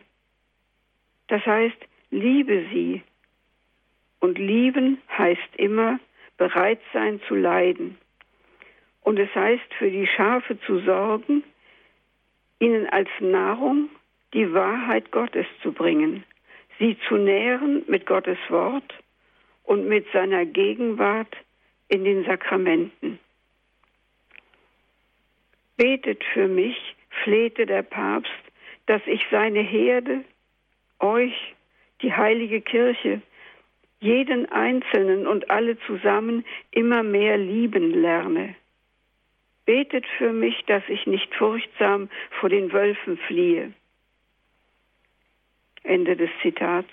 Das 1.29 1.45
heißt, 1.45 1.77
liebe 2.15 2.65
sie. 2.71 3.03
Und 4.19 4.39
lieben 4.39 4.99
heißt 5.17 5.55
immer 5.57 5.99
bereit 6.37 6.79
sein 6.93 7.21
zu 7.27 7.35
leiden. 7.35 7.97
Und 9.01 9.19
es 9.19 9.33
heißt, 9.35 9.73
für 9.77 9.91
die 9.91 10.07
Schafe 10.07 10.59
zu 10.61 10.79
sorgen, 10.79 11.43
ihnen 12.59 12.87
als 12.87 13.09
Nahrung 13.19 13.89
die 14.33 14.51
Wahrheit 14.53 15.11
Gottes 15.11 15.45
zu 15.61 15.71
bringen, 15.71 16.23
sie 16.79 16.97
zu 17.07 17.15
nähren 17.15 17.83
mit 17.87 18.05
Gottes 18.05 18.39
Wort 18.49 18.93
und 19.63 19.87
mit 19.87 20.07
seiner 20.11 20.45
Gegenwart 20.45 21.35
in 21.87 22.03
den 22.03 22.25
Sakramenten. 22.25 23.19
Betet 25.77 26.23
für 26.33 26.47
mich, 26.47 26.77
flehte 27.23 27.65
der 27.65 27.83
Papst, 27.83 28.31
dass 28.87 29.01
ich 29.05 29.21
seine 29.29 29.61
Herde, 29.61 30.23
euch, 30.99 31.54
die 32.01 32.13
heilige 32.13 32.61
Kirche, 32.61 33.21
jeden 33.99 34.51
Einzelnen 34.51 35.25
und 35.25 35.49
alle 35.49 35.79
zusammen 35.79 36.45
immer 36.71 37.03
mehr 37.03 37.37
lieben 37.37 38.01
lerne. 38.01 38.55
Betet 39.65 40.05
für 40.17 40.31
mich, 40.31 40.63
dass 40.65 40.83
ich 40.89 41.07
nicht 41.07 41.33
furchtsam 41.35 42.09
vor 42.39 42.49
den 42.49 42.71
Wölfen 42.71 43.17
fliehe. 43.17 43.73
Ende 45.83 46.15
des 46.15 46.29
Zitats. 46.41 46.91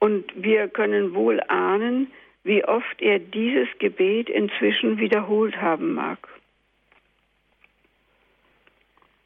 Und 0.00 0.24
wir 0.34 0.68
können 0.68 1.14
wohl 1.14 1.40
ahnen, 1.48 2.10
wie 2.44 2.64
oft 2.64 3.00
er 3.00 3.18
dieses 3.18 3.68
Gebet 3.78 4.28
inzwischen 4.28 4.98
wiederholt 4.98 5.56
haben 5.60 5.94
mag. 5.94 6.28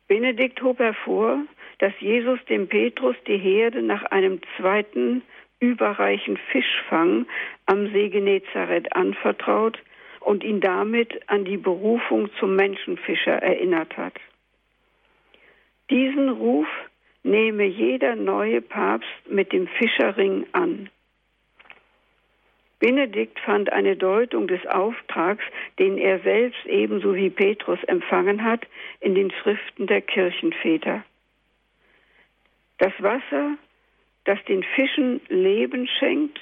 Benedikt 0.08 0.60
hob 0.62 0.78
hervor, 0.78 1.44
dass 1.82 1.92
Jesus 1.98 2.38
dem 2.48 2.68
Petrus 2.68 3.16
die 3.26 3.38
Herde 3.38 3.82
nach 3.82 4.04
einem 4.04 4.38
zweiten 4.56 5.22
überreichen 5.58 6.36
Fischfang 6.52 7.26
am 7.66 7.92
See 7.92 8.08
Genezareth 8.08 8.94
anvertraut 8.94 9.82
und 10.20 10.44
ihn 10.44 10.60
damit 10.60 11.28
an 11.28 11.44
die 11.44 11.56
Berufung 11.56 12.30
zum 12.38 12.54
Menschenfischer 12.54 13.32
erinnert 13.42 13.96
hat. 13.96 14.14
Diesen 15.90 16.28
Ruf 16.28 16.68
nehme 17.24 17.64
jeder 17.64 18.14
neue 18.14 18.60
Papst 18.60 19.28
mit 19.28 19.52
dem 19.52 19.66
Fischerring 19.66 20.46
an. 20.52 20.88
Benedikt 22.78 23.40
fand 23.40 23.72
eine 23.72 23.96
Deutung 23.96 24.46
des 24.46 24.64
Auftrags, 24.66 25.42
den 25.80 25.98
er 25.98 26.20
selbst 26.20 26.64
ebenso 26.66 27.16
wie 27.16 27.30
Petrus 27.30 27.82
empfangen 27.88 28.44
hat, 28.44 28.68
in 29.00 29.16
den 29.16 29.32
Schriften 29.32 29.88
der 29.88 30.00
Kirchenväter. 30.00 31.02
Das 32.82 32.92
Wasser, 32.98 33.56
das 34.24 34.44
den 34.46 34.64
Fischen 34.64 35.20
Leben 35.28 35.86
schenkt, 35.86 36.40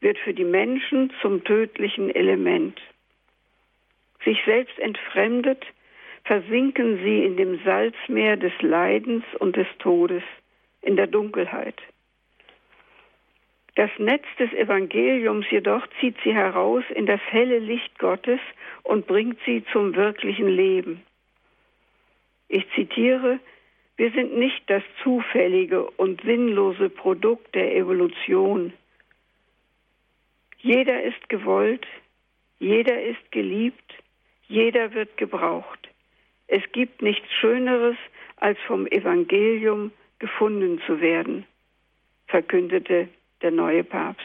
wird 0.00 0.18
für 0.18 0.34
die 0.34 0.44
Menschen 0.44 1.14
zum 1.22 1.42
tödlichen 1.44 2.14
Element. 2.14 2.78
Sich 4.22 4.38
selbst 4.44 4.78
entfremdet, 4.78 5.64
versinken 6.24 6.98
sie 7.02 7.24
in 7.24 7.38
dem 7.38 7.58
Salzmeer 7.64 8.36
des 8.36 8.52
Leidens 8.60 9.24
und 9.38 9.56
des 9.56 9.66
Todes, 9.78 10.22
in 10.82 10.96
der 10.96 11.06
Dunkelheit. 11.06 11.80
Das 13.76 13.90
Netz 13.96 14.26
des 14.38 14.52
Evangeliums 14.52 15.46
jedoch 15.50 15.86
zieht 16.00 16.16
sie 16.22 16.34
heraus 16.34 16.84
in 16.94 17.06
das 17.06 17.20
helle 17.30 17.60
Licht 17.60 17.98
Gottes 17.98 18.40
und 18.82 19.06
bringt 19.06 19.38
sie 19.46 19.64
zum 19.72 19.96
wirklichen 19.96 20.48
Leben. 20.48 21.02
Ich 22.48 22.70
zitiere, 22.74 23.40
wir 23.96 24.10
sind 24.10 24.36
nicht 24.36 24.62
das 24.68 24.82
zufällige 25.02 25.84
und 25.84 26.20
sinnlose 26.22 26.88
Produkt 26.90 27.54
der 27.54 27.76
Evolution. 27.76 28.72
Jeder 30.58 31.02
ist 31.02 31.28
gewollt, 31.28 31.86
jeder 32.58 33.02
ist 33.02 33.30
geliebt, 33.30 33.94
jeder 34.48 34.94
wird 34.94 35.16
gebraucht. 35.16 35.88
Es 36.48 36.62
gibt 36.72 37.02
nichts 37.02 37.30
Schöneres, 37.40 37.96
als 38.36 38.58
vom 38.66 38.86
Evangelium 38.86 39.92
gefunden 40.18 40.80
zu 40.86 41.00
werden, 41.00 41.46
verkündete 42.26 43.08
der 43.42 43.50
neue 43.50 43.84
Papst. 43.84 44.24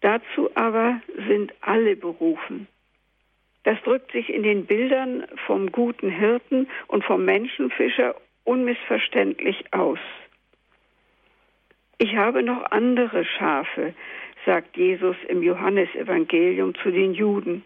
Dazu 0.00 0.50
aber 0.54 1.00
sind 1.28 1.52
alle 1.62 1.96
berufen. 1.96 2.68
Das 3.64 3.80
drückt 3.82 4.12
sich 4.12 4.28
in 4.28 4.42
den 4.42 4.66
Bildern 4.66 5.26
vom 5.46 5.72
guten 5.72 6.10
Hirten 6.10 6.68
und 6.86 7.04
vom 7.04 7.24
Menschenfischer 7.24 8.14
unmissverständlich 8.44 9.72
aus. 9.72 9.98
Ich 11.98 12.14
habe 12.16 12.42
noch 12.42 12.70
andere 12.70 13.24
Schafe, 13.24 13.94
sagt 14.44 14.76
Jesus 14.76 15.16
im 15.28 15.42
Johannesevangelium 15.42 16.74
zu 16.74 16.90
den 16.90 17.14
Juden. 17.14 17.64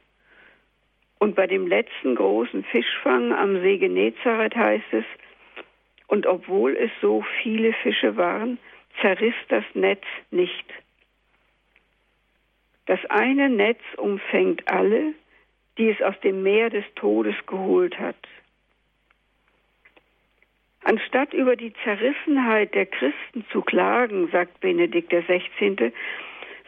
Und 1.19 1.35
bei 1.35 1.49
dem 1.49 1.67
letzten 1.67 2.15
großen 2.15 2.63
Fischfang 2.65 3.33
am 3.33 3.61
See 3.61 3.79
Genezareth 3.79 4.55
heißt 4.55 4.93
es, 4.93 5.05
und 6.07 6.27
obwohl 6.27 6.77
es 6.77 6.91
so 7.03 7.25
viele 7.43 7.73
Fische 7.73 8.17
waren, 8.17 8.59
zerriss 9.01 9.35
das 9.49 9.65
Netz 9.75 10.05
nicht. 10.31 10.65
Das 12.87 13.05
eine 13.11 13.51
Netz 13.51 13.81
umfängt 13.97 14.63
alle, 14.69 15.15
die 15.79 15.91
es 15.91 16.03
aus 16.03 16.19
dem 16.21 16.43
Meer 16.43 16.71
des 16.71 16.85
Todes 16.97 17.35
geholt 17.47 17.99
hat. 17.99 18.17
Anstatt 20.83 21.33
über 21.35 21.57
die 21.57 21.73
Zerrissenheit 21.85 22.75
der 22.75 22.87
Christen 22.87 23.45
zu 23.53 23.63
klagen, 23.63 24.29
sagt 24.31 24.61
Benedikt 24.61 25.11
XVI., 25.11 25.93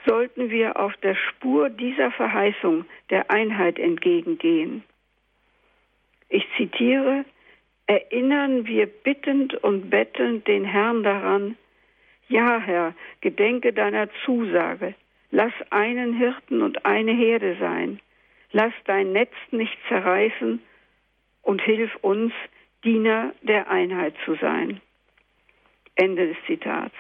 sollten 0.07 0.51
wir 0.51 0.79
auf 0.79 0.97
der 0.99 1.15
Spur 1.15 1.69
dieser 1.69 2.11
Verheißung 2.11 2.85
der 3.11 3.31
Einheit 3.31 3.79
entgegengehen. 3.79 4.83
Ich 6.29 6.47
zitiere, 6.57 7.25
erinnern 7.87 8.67
wir 8.67 8.87
bittend 8.87 9.55
und 9.55 9.91
bettelnd 9.91 10.47
den 10.47 10.65
Herrn 10.65 11.03
daran, 11.03 11.57
Ja, 12.29 12.61
Herr, 12.61 12.95
gedenke 13.21 13.73
deiner 13.73 14.09
Zusage. 14.25 14.95
Lass 15.33 15.53
einen 15.71 16.15
Hirten 16.15 16.63
und 16.63 16.85
eine 16.87 17.13
Herde 17.13 17.57
sein. 17.59 18.01
Lass 18.53 18.73
dein 18.85 19.13
Netz 19.13 19.33
nicht 19.51 19.77
zerreißen 19.89 20.61
und 21.43 21.63
hilf 21.63 21.95
uns, 22.03 22.33
Diener 22.85 23.35
der 23.43 23.71
Einheit 23.71 24.15
zu 24.25 24.35
sein. 24.37 24.81
Ende 25.95 26.29
des 26.29 26.37
Zitats. 26.47 26.95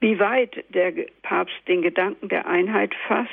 Wie 0.00 0.18
weit 0.20 0.64
der 0.68 0.92
Papst 1.22 1.56
den 1.66 1.82
Gedanken 1.82 2.28
der 2.28 2.46
Einheit 2.46 2.94
fasst, 3.08 3.30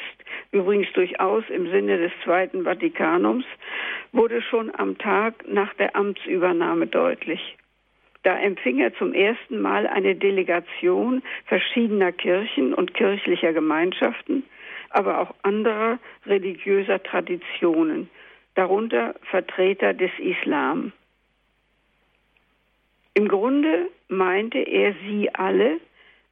übrigens 0.51 0.91
durchaus 0.93 1.43
im 1.49 1.69
Sinne 1.69 1.97
des 1.97 2.11
Zweiten 2.23 2.63
Vatikanums, 2.63 3.45
wurde 4.11 4.41
schon 4.41 4.73
am 4.75 4.97
Tag 4.97 5.47
nach 5.47 5.73
der 5.75 5.95
Amtsübernahme 5.95 6.87
deutlich. 6.87 7.55
Da 8.23 8.39
empfing 8.39 8.79
er 8.79 8.95
zum 8.95 9.13
ersten 9.13 9.61
Mal 9.61 9.85
eine 9.85 10.15
Delegation 10.15 11.21
verschiedener 11.45 12.11
Kirchen 12.11 12.73
und 12.73 12.95
kirchlicher 12.95 13.53
Gemeinschaften, 13.53 14.43
aber 14.95 15.19
auch 15.19 15.35
anderer 15.43 15.99
religiöser 16.25 17.03
Traditionen, 17.03 18.09
darunter 18.55 19.13
Vertreter 19.29 19.93
des 19.93 20.11
Islam. 20.19 20.93
Im 23.13 23.27
Grunde 23.27 23.89
meinte 24.07 24.59
er 24.59 24.93
sie 25.05 25.33
alle, 25.35 25.81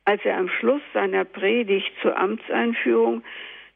als 0.05 0.23
er 0.23 0.37
am 0.37 0.47
Schluss 0.47 0.81
seiner 0.93 1.25
Predigt 1.25 1.91
zur 2.01 2.17
Amtseinführung 2.17 3.23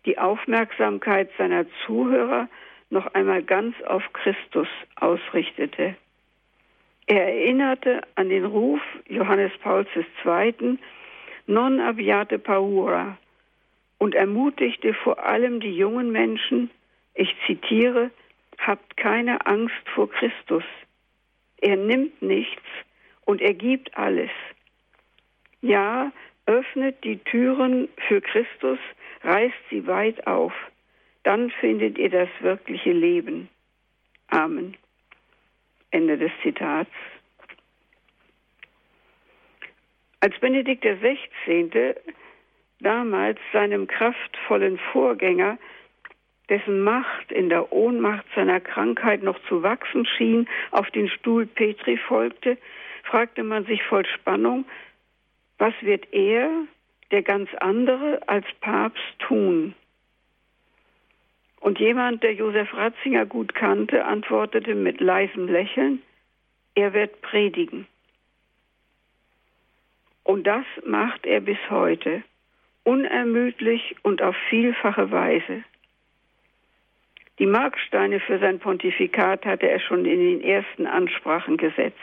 die 0.06 0.17
Aufmerksamkeit 0.17 1.30
seiner 1.38 1.65
Zuhörer 1.86 2.47
noch 2.89 3.08
einmal 3.13 3.43
ganz 3.43 3.76
auf 3.84 4.04
Christus 4.13 4.69
ausrichtete. 4.95 5.95
Er 7.08 7.28
erinnerte 7.28 8.02
an 8.15 8.30
den 8.30 8.45
Ruf 8.45 8.82
Johannes 9.08 9.52
Pauls 9.62 9.88
II. 10.26 10.78
Non 11.45 11.80
abiate 11.82 12.39
paura 12.39 13.17
und 13.97 14.15
ermutigte 14.15 14.93
vor 14.93 15.25
allem 15.25 15.60
die 15.60 15.75
jungen 15.75 16.12
Menschen, 16.12 16.69
ich 17.13 17.36
zitiere, 17.45 18.12
habt 18.57 18.97
keine 18.97 19.45
Angst 19.45 19.89
vor 19.93 20.10
Christus. 20.10 20.63
Er 21.60 21.75
nimmt 21.75 22.21
nichts 22.21 22.63
und 23.25 23.41
er 23.41 23.53
gibt 23.53 23.97
alles. 23.97 24.29
Ja, 25.62 26.12
öffnet 26.45 27.03
die 27.03 27.17
Türen 27.17 27.89
für 28.07 28.21
Christus, 28.21 28.79
reißt 29.23 29.55
sie 29.69 29.86
weit 29.88 30.27
auf. 30.27 30.53
Dann 31.23 31.49
findet 31.49 31.97
ihr 31.97 32.10
das 32.10 32.29
wirkliche 32.39 32.91
Leben. 32.91 33.49
Amen. 34.27 34.77
Ende 35.91 36.17
des 36.17 36.31
Zitats. 36.43 36.91
Als 40.19 40.38
Benedikt 40.39 40.83
XVI. 40.83 41.95
Damals 42.80 43.40
seinem 43.54 43.88
kraftvollen 43.88 44.78
Vorgänger, 44.92 45.58
dessen 46.50 46.82
Macht 46.82 47.32
in 47.32 47.50
der 47.50 47.72
Ohnmacht 47.74 48.26
seiner 48.36 48.60
Krankheit 48.60 49.22
noch 49.24 49.40
zu 49.48 49.63
wachsen 49.63 50.06
schien, 50.06 50.48
auf 50.72 50.90
den 50.92 51.10
Stuhl 51.10 51.46
Petri 51.46 51.98
folgte, 51.98 52.58
fragte 53.04 53.44
man 53.44 53.66
sich 53.66 53.84
voll 53.84 54.06
Spannung, 54.06 54.66
was 55.58 55.74
wird 55.82 56.13
er, 56.13 56.50
der 57.12 57.24
ganz 57.24 57.50
andere, 57.56 58.22
als 58.28 58.46
Papst 58.62 59.20
tun? 59.20 59.74
Und 61.60 61.80
jemand, 61.80 62.24
der 62.24 62.34
Josef 62.34 62.74
Ratzinger 62.74 63.26
gut 63.26 63.56
kannte, 63.56 64.06
antwortete 64.06 64.76
mit 64.76 65.02
leisem 65.02 65.48
Lächeln, 65.48 66.02
er 66.76 66.94
wird 66.94 67.22
predigen. 67.22 67.88
Und 70.24 70.46
das 70.46 70.66
macht 70.86 71.26
er 71.26 71.42
bis 71.42 71.58
heute, 71.70 72.24
unermüdlich 72.88 73.97
und 74.04 74.21
auf 74.21 74.36
vielfache 74.50 75.12
Weise. 75.12 75.62
Die 77.38 77.45
Marksteine 77.45 78.21
für 78.21 78.39
sein 78.39 78.60
Pontifikat 78.60 79.45
hatte 79.45 79.69
er 79.69 79.82
schon 79.82 80.06
in 80.06 80.19
den 80.19 80.41
ersten 80.41 80.88
Ansprachen 80.88 81.58
gesetzt. 81.58 81.97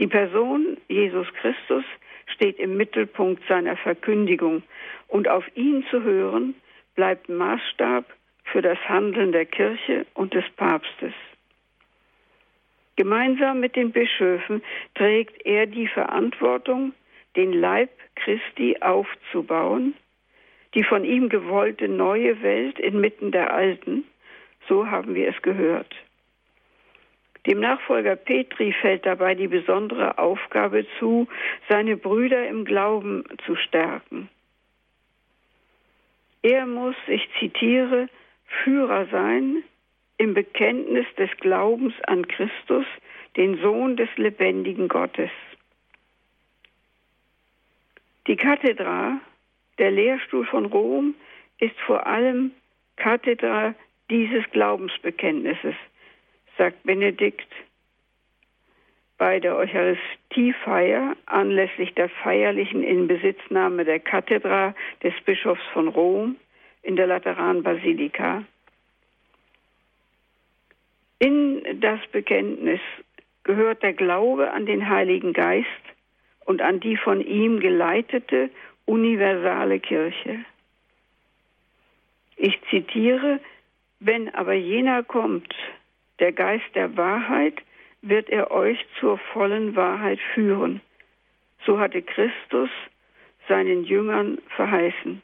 Die 0.00 0.08
Person 0.08 0.78
Jesus 0.88 1.28
Christus 1.34 1.84
steht 2.26 2.58
im 2.58 2.76
Mittelpunkt 2.76 3.46
seiner 3.46 3.76
Verkündigung 3.76 4.64
und 5.06 5.28
auf 5.28 5.44
ihn 5.54 5.86
zu 5.90 6.02
hören 6.02 6.56
bleibt 6.96 7.28
Maßstab 7.28 8.04
für 8.46 8.62
das 8.62 8.78
Handeln 8.88 9.30
der 9.30 9.46
Kirche 9.46 10.06
und 10.14 10.34
des 10.34 10.44
Papstes. 10.56 11.14
Gemeinsam 12.96 13.60
mit 13.60 13.76
den 13.76 13.92
Bischöfen 13.92 14.60
trägt 14.96 15.46
er 15.46 15.66
die 15.66 15.86
Verantwortung, 15.86 16.94
den 17.36 17.52
Leib 17.52 17.90
Christi 18.16 18.76
aufzubauen, 18.80 19.94
die 20.74 20.84
von 20.84 21.04
ihm 21.04 21.28
gewollte 21.28 21.88
neue 21.88 22.42
Welt 22.42 22.78
inmitten 22.78 23.32
der 23.32 23.52
alten, 23.52 24.04
so 24.68 24.90
haben 24.90 25.14
wir 25.14 25.28
es 25.28 25.42
gehört. 25.42 25.94
Dem 27.46 27.60
Nachfolger 27.60 28.16
Petri 28.16 28.72
fällt 28.72 29.04
dabei 29.04 29.34
die 29.34 29.48
besondere 29.48 30.16
Aufgabe 30.18 30.86
zu, 30.98 31.28
seine 31.68 31.96
Brüder 31.96 32.48
im 32.48 32.64
Glauben 32.64 33.24
zu 33.44 33.54
stärken. 33.54 34.30
Er 36.42 36.66
muss, 36.66 36.96
ich 37.06 37.28
zitiere, 37.38 38.08
Führer 38.62 39.06
sein 39.10 39.62
im 40.16 40.34
Bekenntnis 40.34 41.06
des 41.18 41.30
Glaubens 41.38 41.94
an 42.06 42.26
Christus, 42.28 42.86
den 43.36 43.60
Sohn 43.60 43.96
des 43.96 44.08
lebendigen 44.16 44.88
Gottes. 44.88 45.30
Die 48.26 48.36
Kathedra, 48.36 49.20
der 49.78 49.90
Lehrstuhl 49.90 50.46
von 50.46 50.66
Rom, 50.66 51.14
ist 51.58 51.78
vor 51.80 52.06
allem 52.06 52.52
Kathedra 52.96 53.74
dieses 54.10 54.44
Glaubensbekenntnisses, 54.50 55.74
sagt 56.56 56.82
Benedikt 56.84 57.48
bei 59.18 59.40
der 59.40 59.56
Eucharistiefeier 59.56 61.16
anlässlich 61.26 61.94
der 61.94 62.08
feierlichen 62.08 62.82
Inbesitznahme 62.82 63.84
der 63.84 64.00
Kathedra 64.00 64.74
des 65.02 65.14
Bischofs 65.24 65.62
von 65.72 65.88
Rom 65.88 66.36
in 66.82 66.96
der 66.96 67.06
Lateranbasilika. 67.06 68.44
In 71.18 71.80
das 71.80 72.00
Bekenntnis 72.10 72.80
gehört 73.44 73.82
der 73.82 73.92
Glaube 73.92 74.50
an 74.50 74.66
den 74.66 74.88
Heiligen 74.88 75.32
Geist 75.32 75.68
und 76.44 76.62
an 76.62 76.80
die 76.80 76.96
von 76.96 77.20
ihm 77.20 77.60
geleitete 77.60 78.50
universale 78.86 79.80
Kirche. 79.80 80.44
Ich 82.36 82.58
zitiere, 82.70 83.40
wenn 84.00 84.34
aber 84.34 84.54
jener 84.54 85.02
kommt, 85.02 85.54
der 86.18 86.32
Geist 86.32 86.74
der 86.74 86.96
Wahrheit, 86.96 87.54
wird 88.02 88.28
er 88.28 88.50
euch 88.50 88.78
zur 89.00 89.18
vollen 89.32 89.76
Wahrheit 89.76 90.20
führen. 90.34 90.80
So 91.64 91.78
hatte 91.78 92.02
Christus 92.02 92.68
seinen 93.48 93.84
Jüngern 93.84 94.38
verheißen. 94.56 95.22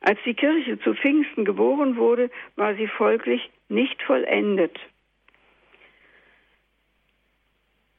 Als 0.00 0.18
die 0.24 0.34
Kirche 0.34 0.78
zu 0.80 0.94
Pfingsten 0.94 1.44
geboren 1.44 1.96
wurde, 1.96 2.30
war 2.56 2.74
sie 2.74 2.88
folglich 2.88 3.50
nicht 3.68 4.02
vollendet, 4.02 4.78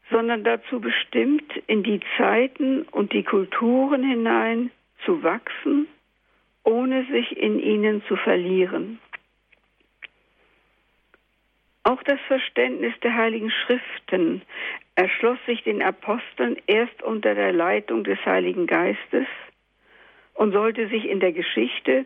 sondern 0.10 0.44
dazu 0.44 0.80
bestimmt, 0.80 1.52
in 1.68 1.84
die 1.84 2.00
Zeiten 2.18 2.84
und 2.84 3.14
die 3.14 3.24
Kulturen 3.24 4.04
hinein 4.04 4.72
zu 5.06 5.24
wachsen, 5.24 5.88
ohne 6.64 7.06
sich 7.06 7.38
in 7.38 7.60
ihnen 7.60 8.04
zu 8.08 8.16
verlieren. 8.16 9.00
Auch 11.84 12.04
das 12.04 12.20
Verständnis 12.28 12.94
der 13.02 13.16
Heiligen 13.16 13.52
Schriften 13.52 14.42
erschloss 14.96 15.40
sich 15.46 15.64
den 15.64 15.82
Aposteln 15.82 16.58
erst 16.68 17.02
unter 17.02 17.34
der 17.34 17.54
Leitung 17.54 18.04
des 18.04 18.24
Heiligen 18.26 18.68
Geistes 18.68 19.28
und 20.34 20.52
sollte 20.52 20.88
sich 20.90 21.06
in 21.06 21.20
der 21.20 21.32
Geschichte 21.32 22.06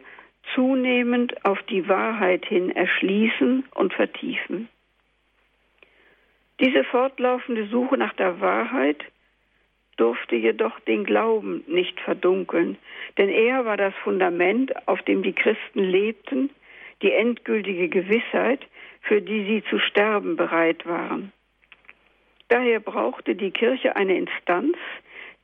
zunehmend 0.53 1.45
auf 1.45 1.61
die 1.63 1.87
Wahrheit 1.87 2.45
hin 2.45 2.69
erschließen 2.69 3.65
und 3.73 3.93
vertiefen. 3.93 4.69
Diese 6.63 6.85
fortlaufende 6.85 7.65
Suche 7.65 7.97
nach 7.97 8.13
der 8.13 8.39
Wahrheit 8.39 9.03
durfte 9.97 10.37
jedoch 10.37 10.79
den 10.79 11.03
Glauben 11.03 11.61
nicht 11.67 11.99
verdunkeln, 11.99 12.77
denn 13.17 13.27
er 13.27 13.65
war 13.65 13.75
das 13.75 13.93
Fundament, 13.95 14.71
auf 14.87 15.01
dem 15.01 15.23
die 15.23 15.33
Christen 15.33 15.83
lebten, 15.83 16.51
die 17.01 17.11
endgültige 17.11 17.89
Gewissheit, 17.89 18.61
für 19.01 19.21
die 19.21 19.43
sie 19.43 19.63
zu 19.69 19.77
sterben 19.77 20.37
bereit 20.37 20.85
waren. 20.85 21.33
Daher 22.47 22.79
brauchte 22.79 23.35
die 23.35 23.51
Kirche 23.51 23.97
eine 23.97 24.15
Instanz, 24.15 24.77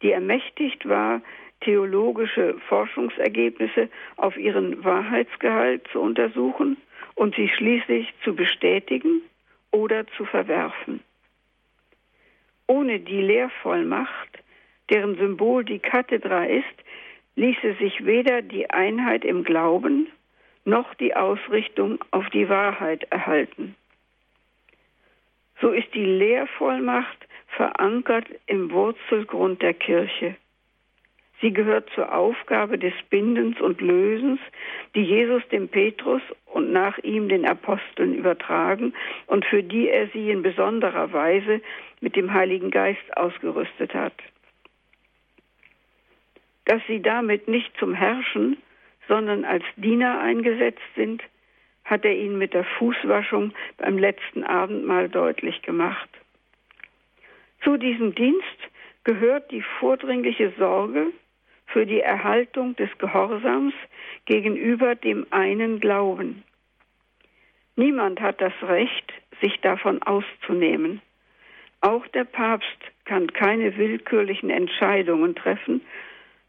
die 0.01 0.11
ermächtigt 0.11 0.87
war, 0.87 1.21
theologische 1.59 2.55
Forschungsergebnisse 2.69 3.89
auf 4.15 4.37
ihren 4.37 4.85
Wahrheitsgehalt 4.85 5.85
zu 5.91 5.99
untersuchen 5.99 6.77
und 7.15 7.35
sie 7.35 7.49
schließlich 7.49 8.07
zu 8.23 8.33
bestätigen 8.33 9.21
oder 9.71 10.07
zu 10.15 10.23
verwerfen. 10.23 11.01
Ohne 12.69 12.99
die 12.99 13.21
Lehrvollmacht, 13.21 14.43
deren 14.91 15.15
Symbol 15.15 15.65
die 15.65 15.79
Kathedra 15.79 16.45
ist, 16.45 16.65
ließe 17.35 17.73
sich 17.79 18.05
weder 18.05 18.43
die 18.43 18.69
Einheit 18.69 19.25
im 19.25 19.43
Glauben 19.43 20.07
noch 20.65 20.93
die 20.93 21.15
Ausrichtung 21.15 21.97
auf 22.11 22.29
die 22.29 22.47
Wahrheit 22.47 23.05
erhalten. 23.05 23.75
So 25.59 25.71
ist 25.71 25.91
die 25.95 26.05
Lehrvollmacht 26.05 27.17
verankert 27.47 28.27
im 28.45 28.69
Wurzelgrund 28.69 29.63
der 29.63 29.73
Kirche. 29.73 30.35
Sie 31.41 31.53
gehört 31.53 31.89
zur 31.95 32.13
Aufgabe 32.13 32.77
des 32.77 32.93
Bindens 33.09 33.61
und 33.61 33.79
Lösens, 33.79 34.39
die 34.93 35.03
Jesus 35.03 35.41
dem 35.49 35.69
Petrus 35.69 36.21
und 36.45 36.73
nach 36.73 36.97
ihm 36.99 37.29
den 37.29 37.47
Aposteln 37.47 38.13
übertragen 38.13 38.93
und 39.27 39.45
für 39.45 39.63
die 39.63 39.87
er 39.87 40.07
sie 40.09 40.31
in 40.31 40.41
besonderer 40.41 41.13
Weise 41.13 41.61
mit 42.01 42.17
dem 42.17 42.33
Heiligen 42.33 42.71
Geist 42.71 43.15
ausgerüstet 43.15 43.93
hat. 43.93 44.13
Dass 46.65 46.81
sie 46.87 47.01
damit 47.01 47.47
nicht 47.47 47.71
zum 47.77 47.93
Herrschen, 47.93 48.57
sondern 49.07 49.45
als 49.45 49.63
Diener 49.77 50.19
eingesetzt 50.19 50.81
sind, 50.95 51.23
hat 51.85 52.03
er 52.05 52.15
ihnen 52.15 52.37
mit 52.37 52.53
der 52.53 52.65
Fußwaschung 52.65 53.53
beim 53.77 53.97
letzten 53.97 54.43
Abendmahl 54.43 55.09
deutlich 55.09 55.61
gemacht. 55.61 56.09
Zu 57.63 57.77
diesem 57.77 58.13
Dienst 58.13 58.59
gehört 59.03 59.49
die 59.51 59.63
vordringliche 59.79 60.53
Sorge 60.59 61.07
für 61.71 61.85
die 61.85 62.01
Erhaltung 62.01 62.75
des 62.75 62.89
Gehorsams 62.97 63.73
gegenüber 64.25 64.95
dem 64.95 65.25
einen 65.31 65.79
Glauben. 65.79 66.43
Niemand 67.75 68.19
hat 68.19 68.41
das 68.41 68.53
Recht, 68.61 69.13
sich 69.41 69.59
davon 69.61 70.01
auszunehmen. 70.03 71.01
Auch 71.81 72.05
der 72.07 72.25
Papst 72.25 72.77
kann 73.05 73.31
keine 73.31 73.77
willkürlichen 73.77 74.49
Entscheidungen 74.49 75.35
treffen, 75.35 75.81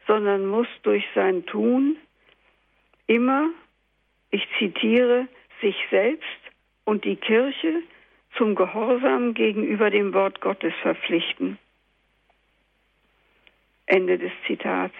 sondern 0.07 0.45
muss 0.45 0.67
durch 0.83 1.05
sein 1.15 1.45
Tun 1.45 1.95
immer, 3.07 3.49
ich 4.29 4.45
zitiere, 4.59 5.27
sich 5.61 5.75
selbst 5.89 6.27
und 6.83 7.05
die 7.05 7.15
Kirche 7.15 7.81
zum 8.37 8.55
Gehorsam 8.55 9.33
gegenüber 9.33 9.89
dem 9.89 10.13
Wort 10.13 10.41
Gottes 10.41 10.73
verpflichten. 10.81 11.57
Ende 13.91 14.17
des 14.17 14.31
Zitats. 14.47 14.95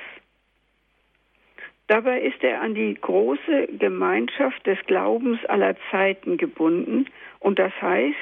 Dabei 1.87 2.21
ist 2.21 2.43
er 2.43 2.61
an 2.61 2.75
die 2.75 2.93
große 2.93 3.67
Gemeinschaft 3.79 4.65
des 4.67 4.77
Glaubens 4.85 5.43
aller 5.45 5.75
Zeiten 5.89 6.37
gebunden 6.37 7.05
und 7.39 7.57
das 7.57 7.73
heißt, 7.81 8.15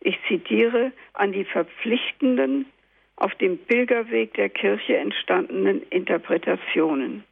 ich 0.00 0.18
zitiere, 0.26 0.92
an 1.12 1.32
die 1.32 1.44
verpflichtenden, 1.44 2.66
auf 3.16 3.34
dem 3.36 3.58
Pilgerweg 3.58 4.34
der 4.34 4.48
Kirche 4.48 4.96
entstandenen 4.96 5.82
Interpretationen. 5.90 7.24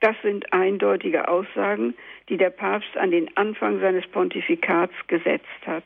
Das 0.00 0.16
sind 0.22 0.52
eindeutige 0.52 1.28
Aussagen, 1.28 1.94
die 2.28 2.36
der 2.36 2.50
Papst 2.50 2.96
an 2.96 3.10
den 3.12 3.36
Anfang 3.36 3.80
seines 3.80 4.06
Pontifikats 4.08 4.94
gesetzt 5.06 5.66
hat. 5.66 5.84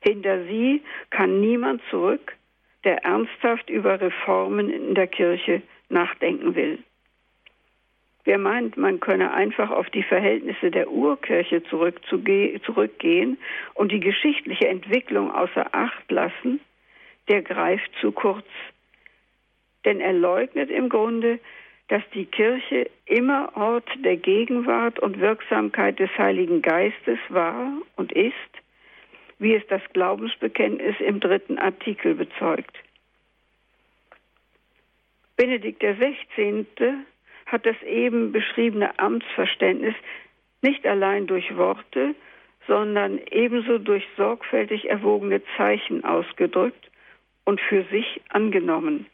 Hinter 0.00 0.44
sie 0.44 0.82
kann 1.10 1.40
niemand 1.40 1.82
zurück, 1.90 2.37
der 2.84 3.04
ernsthaft 3.04 3.70
über 3.70 4.00
Reformen 4.00 4.70
in 4.70 4.94
der 4.94 5.06
Kirche 5.06 5.62
nachdenken 5.88 6.54
will. 6.54 6.78
Wer 8.24 8.38
meint, 8.38 8.76
man 8.76 9.00
könne 9.00 9.32
einfach 9.32 9.70
auf 9.70 9.88
die 9.90 10.02
Verhältnisse 10.02 10.70
der 10.70 10.90
Urkirche 10.90 11.62
zurückgehen 11.62 13.38
und 13.74 13.90
die 13.90 14.00
geschichtliche 14.00 14.68
Entwicklung 14.68 15.30
außer 15.32 15.66
Acht 15.72 16.10
lassen, 16.10 16.60
der 17.28 17.42
greift 17.42 17.90
zu 18.00 18.12
kurz. 18.12 18.46
Denn 19.86 20.00
er 20.00 20.12
leugnet 20.12 20.70
im 20.70 20.90
Grunde, 20.90 21.38
dass 21.88 22.02
die 22.12 22.26
Kirche 22.26 22.90
immer 23.06 23.56
Ort 23.56 23.88
der 24.04 24.16
Gegenwart 24.16 24.98
und 24.98 25.20
Wirksamkeit 25.20 25.98
des 25.98 26.10
Heiligen 26.18 26.60
Geistes 26.60 27.18
war 27.30 27.72
und 27.96 28.12
ist, 28.12 28.34
wie 29.38 29.54
es 29.54 29.66
das 29.68 29.82
Glaubensbekenntnis 29.92 30.96
im 31.00 31.20
dritten 31.20 31.58
Artikel 31.58 32.14
bezeugt. 32.14 32.76
Benedikt 35.36 35.80
XVI. 35.80 36.66
hat 37.46 37.64
das 37.64 37.80
eben 37.82 38.32
beschriebene 38.32 38.98
Amtsverständnis 38.98 39.94
nicht 40.62 40.84
allein 40.86 41.26
durch 41.26 41.56
Worte, 41.56 42.14
sondern 42.66 43.20
ebenso 43.30 43.78
durch 43.78 44.04
sorgfältig 44.16 44.90
erwogene 44.90 45.40
Zeichen 45.56 46.04
ausgedrückt 46.04 46.90
und 47.44 47.60
für 47.60 47.84
sich 47.84 48.20
angenommen. 48.28 49.06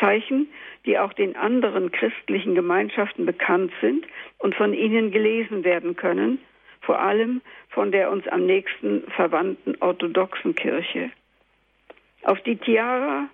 Zeichen, 0.00 0.48
die 0.86 0.98
auch 0.98 1.12
den 1.12 1.36
anderen 1.36 1.92
christlichen 1.92 2.54
Gemeinschaften 2.54 3.26
bekannt 3.26 3.72
sind 3.80 4.06
und 4.38 4.54
von 4.54 4.74
ihnen 4.74 5.12
gelesen 5.12 5.62
werden 5.62 5.94
können, 5.94 6.40
vor 6.84 7.00
allem 7.00 7.40
von 7.68 7.92
der 7.92 8.10
uns 8.10 8.26
am 8.28 8.46
nächsten 8.46 9.02
verwandten 9.10 9.76
orthodoxen 9.80 10.54
Kirche. 10.54 11.10
Auf 12.22 12.40
die 12.42 12.56
Tiara, 12.56 13.28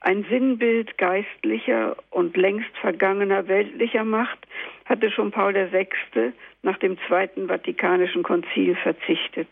ein 0.00 0.24
Sinnbild 0.28 0.98
geistlicher 0.98 1.96
und 2.10 2.36
längst 2.36 2.76
vergangener 2.80 3.48
weltlicher 3.48 4.04
Macht, 4.04 4.38
hatte 4.84 5.10
schon 5.10 5.30
Paul 5.30 5.54
VI. 5.54 6.32
nach 6.62 6.78
dem 6.78 6.98
Zweiten 7.06 7.48
Vatikanischen 7.48 8.22
Konzil 8.22 8.76
verzichtet. 8.76 9.48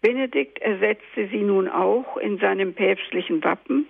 Benedikt 0.00 0.58
ersetzte 0.60 1.28
sie 1.28 1.42
nun 1.42 1.68
auch 1.68 2.16
in 2.16 2.38
seinem 2.38 2.72
päpstlichen 2.72 3.44
Wappen 3.44 3.86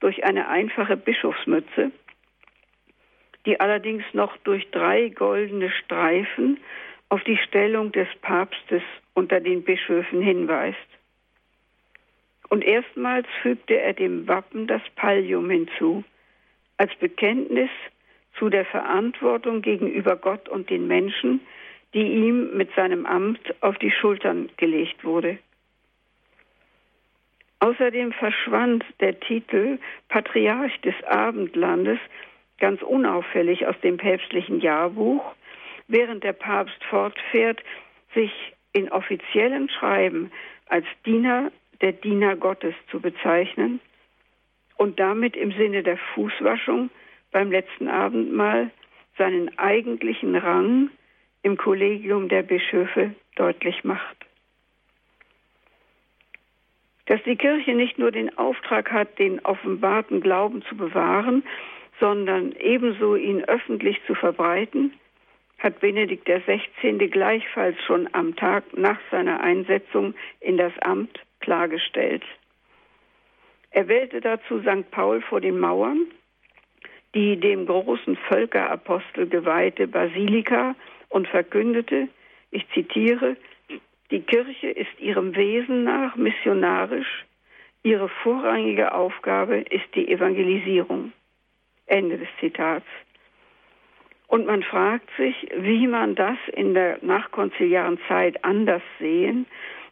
durch 0.00 0.24
eine 0.24 0.48
einfache 0.48 0.96
Bischofsmütze, 0.96 1.90
die 3.44 3.60
allerdings 3.60 4.04
noch 4.12 4.36
durch 4.38 4.70
drei 4.70 5.08
goldene 5.10 5.70
Streifen 5.70 6.58
auf 7.10 7.22
die 7.24 7.36
Stellung 7.36 7.92
des 7.92 8.08
Papstes 8.22 8.82
unter 9.14 9.40
den 9.40 9.62
Bischöfen 9.62 10.22
hinweist. 10.22 10.78
Und 12.48 12.64
erstmals 12.64 13.26
fügte 13.42 13.78
er 13.78 13.92
dem 13.92 14.26
Wappen 14.26 14.66
das 14.66 14.82
Pallium 14.96 15.50
hinzu, 15.50 16.02
als 16.78 16.94
Bekenntnis 16.96 17.70
zu 18.38 18.48
der 18.48 18.64
Verantwortung 18.64 19.60
gegenüber 19.60 20.16
Gott 20.16 20.48
und 20.48 20.70
den 20.70 20.86
Menschen, 20.86 21.40
die 21.94 22.06
ihm 22.06 22.56
mit 22.56 22.74
seinem 22.74 23.06
Amt 23.06 23.40
auf 23.60 23.76
die 23.78 23.90
Schultern 23.90 24.48
gelegt 24.56 25.04
wurde. 25.04 25.38
Außerdem 27.58 28.12
verschwand 28.12 28.84
der 29.00 29.20
Titel 29.20 29.78
Patriarch 30.08 30.80
des 30.80 30.94
Abendlandes 31.04 31.98
ganz 32.58 32.80
unauffällig 32.82 33.66
aus 33.66 33.78
dem 33.82 33.96
päpstlichen 33.96 34.60
Jahrbuch, 34.60 35.34
während 35.90 36.24
der 36.24 36.32
Papst 36.32 36.82
fortfährt, 36.88 37.62
sich 38.14 38.32
in 38.72 38.90
offiziellen 38.90 39.68
Schreiben 39.68 40.30
als 40.66 40.86
Diener 41.04 41.50
der 41.80 41.92
Diener 41.92 42.36
Gottes 42.36 42.74
zu 42.90 43.00
bezeichnen 43.00 43.80
und 44.76 45.00
damit 45.00 45.36
im 45.36 45.52
Sinne 45.52 45.82
der 45.82 45.98
Fußwaschung 46.14 46.90
beim 47.32 47.50
letzten 47.50 47.88
Abendmahl 47.88 48.70
seinen 49.16 49.56
eigentlichen 49.58 50.36
Rang 50.36 50.90
im 51.42 51.56
Kollegium 51.56 52.28
der 52.28 52.42
Bischöfe 52.42 53.14
deutlich 53.36 53.82
macht. 53.84 54.16
Dass 57.06 57.22
die 57.24 57.36
Kirche 57.36 57.74
nicht 57.74 57.98
nur 57.98 58.12
den 58.12 58.36
Auftrag 58.38 58.92
hat, 58.92 59.18
den 59.18 59.40
offenbarten 59.40 60.20
Glauben 60.20 60.62
zu 60.62 60.76
bewahren, 60.76 61.42
sondern 61.98 62.52
ebenso 62.52 63.16
ihn 63.16 63.44
öffentlich 63.44 64.00
zu 64.06 64.14
verbreiten, 64.14 64.92
hat 65.60 65.80
Benedikt 65.80 66.26
XVI. 66.26 67.08
gleichfalls 67.08 67.76
schon 67.86 68.08
am 68.12 68.34
Tag 68.34 68.64
nach 68.76 68.98
seiner 69.10 69.40
Einsetzung 69.40 70.14
in 70.40 70.56
das 70.56 70.72
Amt 70.80 71.20
klargestellt. 71.40 72.24
Er 73.70 73.86
wählte 73.86 74.20
dazu 74.20 74.60
St. 74.60 74.90
Paul 74.90 75.20
vor 75.20 75.40
den 75.40 75.58
Mauern, 75.58 76.06
die 77.14 77.38
dem 77.38 77.66
großen 77.66 78.16
Völkerapostel 78.28 79.28
geweihte 79.28 79.86
Basilika 79.86 80.74
und 81.08 81.28
verkündete, 81.28 82.08
ich 82.50 82.66
zitiere, 82.70 83.36
die 84.10 84.20
Kirche 84.20 84.70
ist 84.70 84.98
ihrem 84.98 85.36
Wesen 85.36 85.84
nach 85.84 86.16
missionarisch. 86.16 87.24
Ihre 87.82 88.08
vorrangige 88.08 88.92
Aufgabe 88.92 89.58
ist 89.58 89.94
die 89.94 90.08
Evangelisierung. 90.08 91.12
Ende 91.86 92.18
des 92.18 92.28
Zitats. 92.40 92.86
Und 94.30 94.46
man 94.46 94.62
fragt 94.62 95.10
sich, 95.16 95.34
wie 95.56 95.88
man 95.88 96.14
das 96.14 96.38
in 96.52 96.72
der 96.72 96.98
nachkonziliaren 97.02 97.98
Zeit 98.06 98.44
anders 98.44 98.82
sehen, 99.00 99.44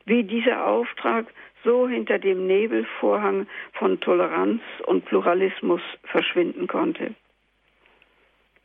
wie 0.04 0.22
dieser 0.22 0.64
Auftrag 0.64 1.26
so 1.64 1.88
hinter 1.88 2.20
dem 2.20 2.46
Nebelvorhang 2.46 3.48
von 3.72 3.98
Toleranz 3.98 4.62
und 4.86 5.04
Pluralismus 5.06 5.80
verschwinden 6.04 6.68
konnte. 6.68 7.16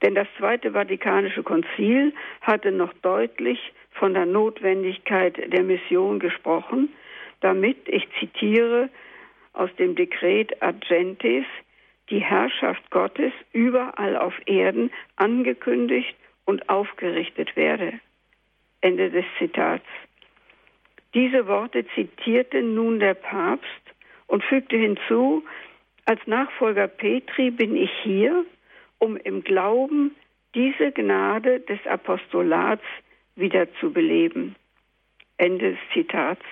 Denn 0.03 0.13
das 0.13 0.27
Zweite 0.37 0.73
Vatikanische 0.73 1.41
Konzil 1.41 2.13
hatte 2.41 2.71
noch 2.71 2.93
deutlich 3.01 3.73
von 3.93 4.13
der 4.13 4.27
Notwendigkeit 4.27 5.51
der 5.51 5.63
Mission 5.63 6.19
gesprochen, 6.19 6.89
damit, 7.41 7.77
ich 7.87 8.07
zitiere 8.19 8.89
aus 9.53 9.73
dem 9.77 9.95
Dekret 9.95 10.61
Argentis, 10.61 11.45
die 12.09 12.19
Herrschaft 12.19 12.89
Gottes 12.91 13.31
überall 13.51 14.17
auf 14.17 14.33
Erden 14.45 14.91
angekündigt 15.15 16.15
und 16.45 16.69
aufgerichtet 16.69 17.55
werde. 17.55 17.99
Ende 18.81 19.09
des 19.09 19.25
Zitats. 19.37 19.85
Diese 21.13 21.47
Worte 21.47 21.85
zitierte 21.95 22.61
nun 22.61 22.99
der 22.99 23.13
Papst 23.13 23.67
und 24.27 24.43
fügte 24.43 24.75
hinzu, 24.75 25.43
als 26.05 26.19
Nachfolger 26.25 26.87
Petri 26.87 27.51
bin 27.51 27.75
ich 27.75 27.91
hier, 28.01 28.45
um 28.97 29.15
im 29.15 29.43
Glauben 29.43 30.15
diese 30.53 30.91
Gnade 30.91 31.61
des 31.61 31.79
Apostolats 31.87 32.83
wieder 33.35 33.71
zu 33.75 33.91
beleben. 33.93 34.55
Ende 35.37 35.71
des 35.71 35.79
Zitats. 35.93 36.43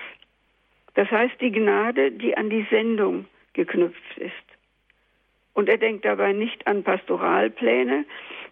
Das 0.94 1.10
heißt 1.10 1.40
die 1.40 1.52
Gnade, 1.52 2.12
die 2.12 2.36
an 2.36 2.50
die 2.50 2.66
Sendung 2.70 3.26
geknüpft 3.52 4.18
ist. 4.18 4.51
Und 5.54 5.68
er 5.68 5.78
denkt 5.78 6.04
dabei 6.04 6.32
nicht 6.32 6.66
an 6.66 6.82
Pastoralpläne, 6.82 8.04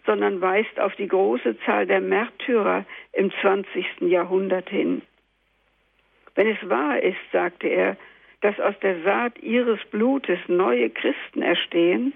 sondern 0.05 0.41
weist 0.41 0.79
auf 0.79 0.95
die 0.95 1.07
große 1.07 1.59
Zahl 1.65 1.85
der 1.85 2.01
Märtyrer 2.01 2.85
im 3.13 3.31
20. 3.41 3.85
Jahrhundert 4.01 4.69
hin. 4.69 5.01
Wenn 6.35 6.47
es 6.47 6.69
wahr 6.69 7.01
ist, 7.01 7.19
sagte 7.31 7.67
er, 7.67 7.97
dass 8.41 8.59
aus 8.59 8.75
der 8.81 9.01
Saat 9.03 9.39
ihres 9.39 9.79
Blutes 9.91 10.39
neue 10.47 10.89
Christen 10.89 11.41
erstehen, 11.41 12.13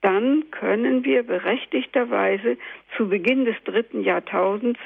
dann 0.00 0.44
können 0.50 1.04
wir 1.04 1.24
berechtigterweise 1.24 2.56
zu 2.96 3.08
Beginn 3.08 3.44
des 3.44 3.56
dritten 3.64 4.02
Jahrtausends 4.02 4.78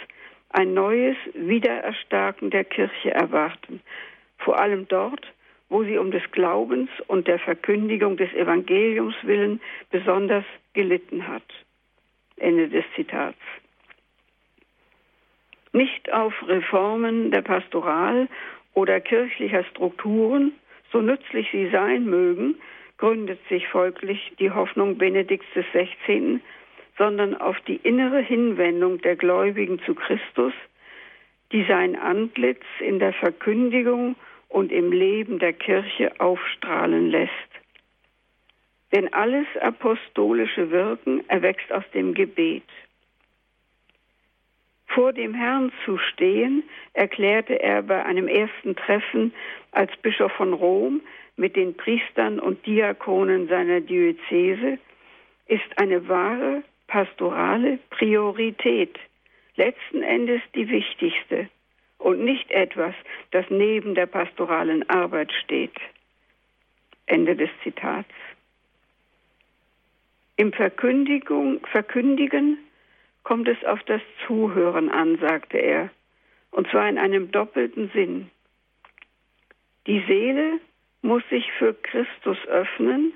ein 0.51 0.75
neues 0.75 1.17
Wiedererstarken 1.35 2.51
der 2.51 2.65
Kirche 2.65 3.11
erwarten, 3.11 3.81
vor 4.39 4.59
allem 4.59 4.89
dort, 4.89 5.27
wo 5.73 5.83
sie 5.85 5.97
um 5.97 6.11
des 6.11 6.23
Glaubens 6.33 6.91
und 7.07 7.27
der 7.27 7.39
Verkündigung 7.39 8.19
des 8.19 8.31
Evangeliums 8.35 9.15
willen 9.23 9.59
besonders 9.91 10.45
gelitten 10.75 11.27
hat. 11.27 11.43
Ende 12.37 12.69
des 12.69 12.85
Zitats. 12.95 13.39
Nicht 15.73 16.13
auf 16.13 16.35
Reformen 16.47 17.31
der 17.31 17.41
Pastoral 17.41 18.29
oder 18.75 19.01
kirchlicher 19.01 19.65
Strukturen, 19.65 20.53
so 20.93 21.01
nützlich 21.01 21.49
sie 21.51 21.71
sein 21.71 22.05
mögen, 22.05 22.57
gründet 22.99 23.41
sich 23.49 23.67
folglich 23.69 24.33
die 24.39 24.51
Hoffnung 24.51 24.99
Benedikts 24.99 25.47
XVI., 25.55 26.41
sondern 26.99 27.35
auf 27.35 27.59
die 27.63 27.77
innere 27.77 28.21
Hinwendung 28.21 29.01
der 29.01 29.17
Gläubigen 29.17 29.81
zu 29.87 29.95
Christus, 29.95 30.53
die 31.51 31.65
sein 31.65 31.97
Antlitz 31.97 32.63
in 32.81 32.99
der 32.99 33.15
Verkündigung 33.15 34.17
und 34.53 34.71
im 34.71 34.93
Leben 34.93 35.39
der 35.39 35.55
Kirche 35.55 36.13
aufstrahlen 36.21 37.11
lässt. 37.11 37.33
Denn 38.93 39.13
alles 39.15 39.47
apostolische 39.61 40.71
Wirken 40.71 41.27
erwächst 41.29 41.73
aus 41.73 41.85
dem 41.95 42.13
Gebet. 42.13 42.69
Vor 44.89 45.15
dem 45.15 45.33
Herrn 45.33 45.73
zu 45.87 45.97
stehen, 45.97 46.65
erklärte 46.93 47.63
er 47.63 47.81
bei 47.83 48.05
einem 48.05 48.29
ersten 48.29 48.77
Treffen 48.77 49.33
als 49.71 49.91
Bischof 50.03 50.33
von 50.33 50.53
Rom 50.53 51.01
mit 51.37 51.57
den 51.57 51.75
Priestern 51.75 52.39
und 52.39 52.67
Diakonen 52.67 53.49
seiner 53.49 53.81
Diözese, 53.81 54.79
ist 55.47 55.79
eine 55.79 56.07
wahre 56.09 56.63
pastorale 56.89 57.79
Priorität, 57.89 58.99
letzten 59.57 60.03
Endes 60.03 60.43
die 60.55 60.69
wichtigste 60.69 61.49
und 62.03 62.25
nicht 62.25 62.51
etwas, 62.51 62.95
das 63.31 63.47
neben 63.49 63.95
der 63.95 64.07
pastoralen 64.07 64.89
Arbeit 64.91 65.33
steht. 65.45 65.77
Ende 67.07 67.37
des 67.37 67.51
Zitats. 67.63 68.11
Im 70.37 70.53
Verkündigen 70.53 72.59
kommt 73.23 73.49
es 73.49 73.65
auf 73.65 73.83
das 73.85 74.03
Zuhören 74.27 74.91
an, 74.91 75.19
sagte 75.19 75.59
er, 75.59 75.91
und 76.51 76.69
zwar 76.69 76.89
in 76.89 76.99
einem 76.99 77.31
doppelten 77.31 77.91
Sinn. 77.95 78.31
Die 79.87 80.03
Seele 80.07 80.59
muss 81.03 81.23
sich 81.31 81.51
für 81.59 81.75
Christus 81.75 82.39
öffnen 82.47 83.13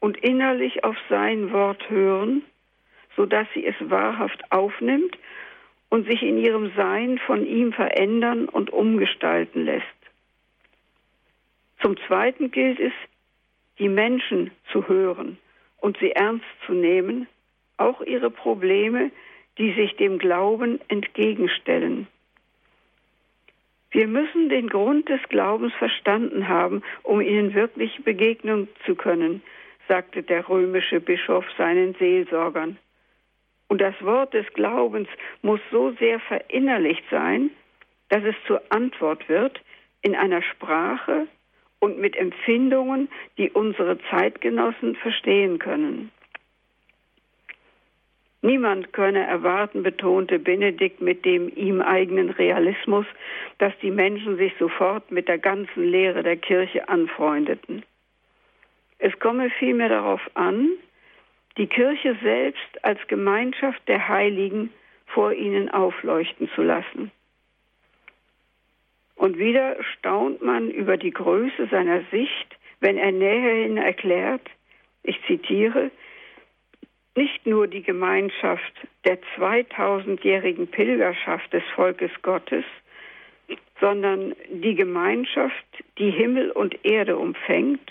und 0.00 0.16
innerlich 0.18 0.84
auf 0.84 0.96
sein 1.08 1.52
Wort 1.52 1.90
hören, 1.90 2.42
sodass 3.16 3.48
sie 3.54 3.66
es 3.66 3.74
wahrhaft 3.80 4.52
aufnimmt 4.52 5.16
und 5.90 6.06
sich 6.06 6.22
in 6.22 6.38
ihrem 6.38 6.72
Sein 6.76 7.18
von 7.26 7.46
ihm 7.46 7.72
verändern 7.72 8.48
und 8.48 8.70
umgestalten 8.70 9.64
lässt. 9.64 9.86
Zum 11.80 11.96
Zweiten 12.06 12.50
gilt 12.50 12.80
es, 12.80 12.92
die 13.78 13.88
Menschen 13.88 14.50
zu 14.72 14.88
hören 14.88 15.38
und 15.80 15.96
sie 15.98 16.12
ernst 16.12 16.46
zu 16.66 16.72
nehmen, 16.72 17.28
auch 17.76 18.00
ihre 18.02 18.30
Probleme, 18.30 19.10
die 19.56 19.72
sich 19.74 19.96
dem 19.96 20.18
Glauben 20.18 20.80
entgegenstellen. 20.88 22.06
Wir 23.90 24.06
müssen 24.06 24.48
den 24.48 24.68
Grund 24.68 25.08
des 25.08 25.22
Glaubens 25.28 25.72
verstanden 25.74 26.48
haben, 26.48 26.82
um 27.02 27.20
ihnen 27.20 27.54
wirklich 27.54 28.04
begegnen 28.04 28.68
zu 28.84 28.94
können, 28.94 29.42
sagte 29.88 30.22
der 30.22 30.48
römische 30.48 31.00
Bischof 31.00 31.44
seinen 31.56 31.94
Seelsorgern. 31.94 32.76
Und 33.68 33.80
das 33.80 33.94
Wort 34.02 34.34
des 34.34 34.46
Glaubens 34.54 35.08
muss 35.42 35.60
so 35.70 35.92
sehr 35.98 36.20
verinnerlicht 36.20 37.04
sein, 37.10 37.50
dass 38.08 38.24
es 38.24 38.34
zur 38.46 38.62
Antwort 38.70 39.28
wird 39.28 39.60
in 40.02 40.16
einer 40.16 40.42
Sprache 40.42 41.28
und 41.80 41.98
mit 41.98 42.16
Empfindungen, 42.16 43.08
die 43.36 43.50
unsere 43.50 43.98
Zeitgenossen 44.10 44.96
verstehen 44.96 45.58
können. 45.58 46.10
Niemand 48.40 48.92
könne 48.92 49.26
erwarten, 49.26 49.82
betonte 49.82 50.38
Benedikt 50.38 51.00
mit 51.00 51.24
dem 51.24 51.52
ihm 51.56 51.80
eigenen 51.80 52.30
Realismus, 52.30 53.04
dass 53.58 53.72
die 53.82 53.90
Menschen 53.90 54.36
sich 54.36 54.52
sofort 54.58 55.10
mit 55.10 55.26
der 55.26 55.38
ganzen 55.38 55.84
Lehre 55.84 56.22
der 56.22 56.36
Kirche 56.36 56.88
anfreundeten. 56.88 57.82
Es 58.98 59.18
komme 59.18 59.50
vielmehr 59.50 59.88
darauf 59.88 60.20
an, 60.34 60.70
die 61.58 61.66
Kirche 61.66 62.16
selbst 62.22 62.84
als 62.84 62.98
Gemeinschaft 63.08 63.86
der 63.88 64.08
Heiligen 64.08 64.70
vor 65.06 65.32
ihnen 65.32 65.68
aufleuchten 65.68 66.48
zu 66.54 66.62
lassen. 66.62 67.10
Und 69.16 69.36
wieder 69.36 69.76
staunt 69.98 70.42
man 70.42 70.70
über 70.70 70.96
die 70.96 71.10
Größe 71.10 71.66
seiner 71.70 72.02
Sicht, 72.12 72.56
wenn 72.80 72.96
er 72.96 73.10
näherhin 73.10 73.76
erklärt, 73.76 74.48
ich 75.02 75.20
zitiere, 75.26 75.90
nicht 77.16 77.44
nur 77.46 77.66
die 77.66 77.82
Gemeinschaft 77.82 78.72
der 79.04 79.18
2000-jährigen 79.36 80.68
Pilgerschaft 80.68 81.52
des 81.52 81.64
Volkes 81.74 82.12
Gottes, 82.22 82.64
sondern 83.80 84.36
die 84.50 84.76
Gemeinschaft, 84.76 85.66
die 85.98 86.10
Himmel 86.10 86.52
und 86.52 86.84
Erde 86.84 87.16
umfängt, 87.16 87.90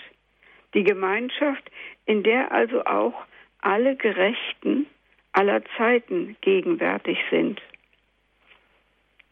die 0.72 0.84
Gemeinschaft, 0.84 1.70
in 2.06 2.22
der 2.22 2.52
also 2.52 2.86
auch 2.86 3.26
alle 3.60 3.96
Gerechten 3.96 4.86
aller 5.32 5.62
Zeiten 5.76 6.36
gegenwärtig 6.40 7.18
sind. 7.30 7.60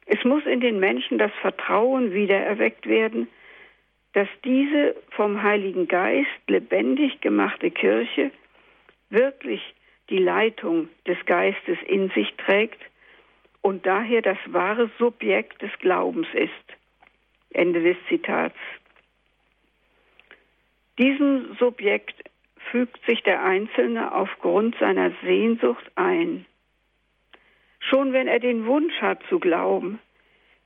Es 0.06 0.22
muss 0.24 0.44
in 0.46 0.60
den 0.60 0.78
Menschen 0.78 1.18
das 1.18 1.32
Vertrauen 1.40 2.12
wiedererweckt 2.12 2.86
werden, 2.86 3.28
dass 4.12 4.28
diese 4.44 4.94
vom 5.10 5.42
Heiligen 5.42 5.88
Geist 5.88 6.28
lebendig 6.46 7.20
gemachte 7.20 7.70
Kirche 7.70 8.30
wirklich 9.10 9.60
die 10.08 10.18
Leitung 10.18 10.88
des 11.06 11.18
Geistes 11.26 11.76
in 11.86 12.10
sich 12.10 12.32
trägt 12.36 12.80
und 13.62 13.84
daher 13.84 14.22
das 14.22 14.38
wahre 14.46 14.88
Subjekt 14.98 15.60
des 15.60 15.72
Glaubens 15.80 16.28
ist. 16.34 16.52
Ende 17.50 17.82
des 17.82 17.96
Zitats. 18.08 18.56
Diesem 20.98 21.56
Subjekt 21.58 22.22
fügt 22.70 23.04
sich 23.06 23.22
der 23.22 23.42
Einzelne 23.42 24.12
aufgrund 24.12 24.76
seiner 24.78 25.12
Sehnsucht 25.22 25.84
ein. 25.94 26.46
Schon 27.80 28.12
wenn 28.12 28.26
er 28.26 28.40
den 28.40 28.66
Wunsch 28.66 29.00
hat 29.00 29.22
zu 29.28 29.38
glauben, 29.38 29.98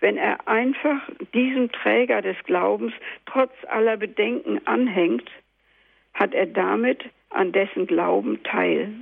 wenn 0.01 0.17
er 0.17 0.49
einfach 0.49 1.01
diesem 1.35 1.71
Träger 1.71 2.23
des 2.23 2.37
Glaubens 2.45 2.95
trotz 3.27 3.53
aller 3.69 3.97
Bedenken 3.97 4.67
anhängt, 4.67 5.31
hat 6.15 6.33
er 6.33 6.47
damit 6.47 7.05
an 7.29 7.53
dessen 7.53 7.87
Glauben 7.87 8.43
teil. 8.43 8.93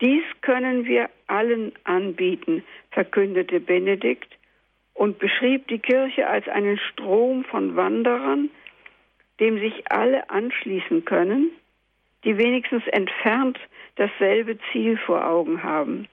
Dies 0.00 0.24
können 0.40 0.84
wir 0.86 1.10
allen 1.28 1.72
anbieten, 1.84 2.64
verkündete 2.90 3.60
Benedikt 3.60 4.36
und 4.94 5.18
beschrieb 5.18 5.68
die 5.68 5.78
Kirche 5.78 6.26
als 6.26 6.48
einen 6.48 6.78
Strom 6.78 7.44
von 7.44 7.76
Wanderern, 7.76 8.50
dem 9.42 9.58
sich 9.58 9.90
alle 9.90 10.30
anschließen 10.30 11.04
können, 11.04 11.50
die 12.22 12.38
wenigstens 12.38 12.86
entfernt 12.86 13.58
dasselbe 13.96 14.56
Ziel 14.70 14.96
vor 14.96 15.26
Augen 15.26 15.64
haben. 15.64 16.06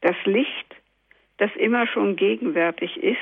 Das 0.00 0.16
Licht, 0.24 0.74
das 1.36 1.54
immer 1.54 1.86
schon 1.86 2.16
gegenwärtig 2.16 2.96
ist 2.96 3.20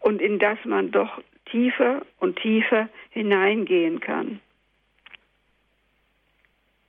und 0.00 0.22
in 0.22 0.38
das 0.38 0.56
man 0.64 0.90
doch 0.90 1.20
tiefer 1.50 2.00
und 2.18 2.40
tiefer 2.40 2.88
hineingehen 3.10 4.00
kann. 4.00 4.40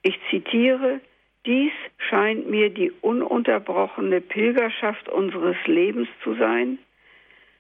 Ich 0.04 0.18
zitiere, 0.30 1.02
dies 1.46 1.74
scheint 1.98 2.50
mir 2.50 2.70
die 2.70 2.92
ununterbrochene 3.02 4.22
Pilgerschaft 4.22 5.10
unseres 5.10 5.58
Lebens 5.66 6.08
zu 6.24 6.34
sein, 6.36 6.80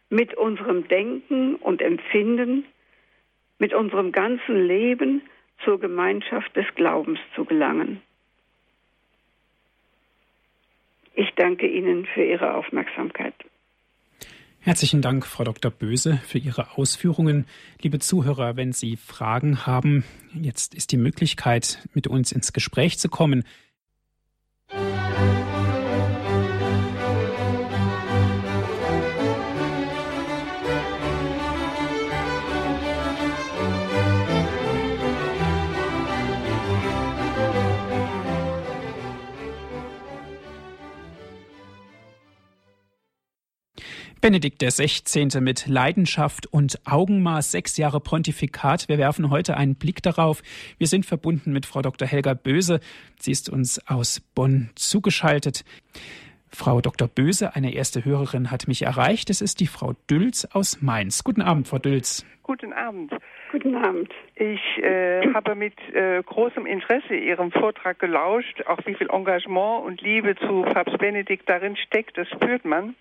mit 0.09 0.33
unserem 0.35 0.87
Denken 0.87 1.55
und 1.55 1.81
Empfinden, 1.81 2.63
mit 3.61 3.75
unserem 3.75 4.11
ganzen 4.11 4.65
Leben 4.65 5.21
zur 5.63 5.79
Gemeinschaft 5.79 6.53
des 6.55 6.65
Glaubens 6.73 7.19
zu 7.35 7.45
gelangen. 7.45 8.01
Ich 11.13 11.29
danke 11.35 11.67
Ihnen 11.67 12.07
für 12.07 12.23
Ihre 12.23 12.55
Aufmerksamkeit. 12.55 13.35
Herzlichen 14.61 15.03
Dank, 15.03 15.27
Frau 15.27 15.43
Dr. 15.43 15.69
Böse, 15.69 16.19
für 16.25 16.39
Ihre 16.39 16.75
Ausführungen. 16.75 17.45
Liebe 17.83 17.99
Zuhörer, 17.99 18.57
wenn 18.57 18.73
Sie 18.73 18.97
Fragen 18.97 19.67
haben, 19.67 20.05
jetzt 20.33 20.73
ist 20.73 20.91
die 20.91 20.97
Möglichkeit, 20.97 21.87
mit 21.93 22.07
uns 22.07 22.31
ins 22.31 22.53
Gespräch 22.53 22.97
zu 22.97 23.09
kommen. 23.09 23.43
Benedikt 44.21 44.61
XVI. 44.61 45.41
mit 45.41 45.65
Leidenschaft 45.65 46.45
und 46.45 46.79
Augenmaß, 46.85 47.49
sechs 47.49 47.77
Jahre 47.77 47.99
Pontifikat. 47.99 48.87
Wir 48.87 48.99
werfen 48.99 49.31
heute 49.31 49.57
einen 49.57 49.73
Blick 49.73 50.03
darauf. 50.03 50.43
Wir 50.77 50.85
sind 50.85 51.07
verbunden 51.07 51.51
mit 51.51 51.65
Frau 51.65 51.81
Dr. 51.81 52.07
Helga 52.07 52.35
Böse. 52.35 52.81
Sie 53.19 53.31
ist 53.31 53.49
uns 53.49 53.79
aus 53.87 54.21
Bonn 54.35 54.69
zugeschaltet. 54.75 55.65
Frau 56.49 56.81
Dr. 56.81 57.07
Böse, 57.07 57.55
eine 57.55 57.73
erste 57.73 58.05
Hörerin, 58.05 58.51
hat 58.51 58.67
mich 58.67 58.83
erreicht. 58.83 59.31
Es 59.31 59.41
ist 59.41 59.59
die 59.59 59.67
Frau 59.67 59.95
Dülz 60.07 60.45
aus 60.45 60.81
Mainz. 60.81 61.23
Guten 61.23 61.41
Abend, 61.41 61.67
Frau 61.67 61.79
Dülz. 61.79 62.23
Guten 62.43 62.73
Abend. 62.73 63.13
Guten 63.51 63.75
Abend. 63.75 64.11
Ich 64.35 64.61
äh, 64.77 65.21
habe 65.33 65.55
mit 65.55 65.73
äh, 65.93 66.21
großem 66.23 66.65
Interesse 66.65 67.15
Ihrem 67.15 67.51
Vortrag 67.51 67.99
gelauscht, 67.99 68.63
auch 68.65 68.79
wie 68.85 68.95
viel 68.95 69.09
Engagement 69.09 69.85
und 69.85 70.01
Liebe 70.01 70.35
zu 70.35 70.63
Papst 70.63 70.97
Benedikt 70.97 71.47
darin 71.47 71.75
steckt, 71.75 72.17
das 72.17 72.27
spürt 72.29 72.65
man. 72.65 72.95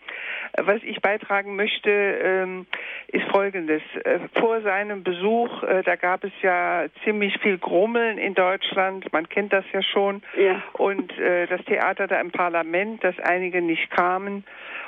Was 0.57 0.83
ich 0.83 1.01
beitragen 1.01 1.57
möchte, 1.57 1.91
ähm, 1.91 2.67
ist 3.09 3.25
Folgendes. 3.31 3.83
Äh, 4.05 4.21
vor 4.39 4.61
seinem 4.61 5.03
Besuch, 5.03 5.63
äh, 5.63 5.83
da 5.83 5.97
gab 5.97 6.25
es 6.25 6.33
ja 6.43 6.85
ziemlich 7.05 7.39
viel 7.39 7.59
Grummeln 7.59 8.19
in 8.19 8.35
Deutschland, 8.35 9.13
man 9.13 9.29
kennt 9.29 9.53
das 9.53 9.65
ja 9.73 9.83
schon, 9.83 10.23
ja. 10.37 10.63
und 10.75 11.19
äh, 11.19 11.47
das 11.47 11.65
Theater 11.65 12.07
da 12.07 12.21
im 12.21 12.31
Parlament, 12.31 13.03
dass 13.03 13.19
einige 13.21 13.63
nicht 13.63 13.91
kamen 13.91 14.45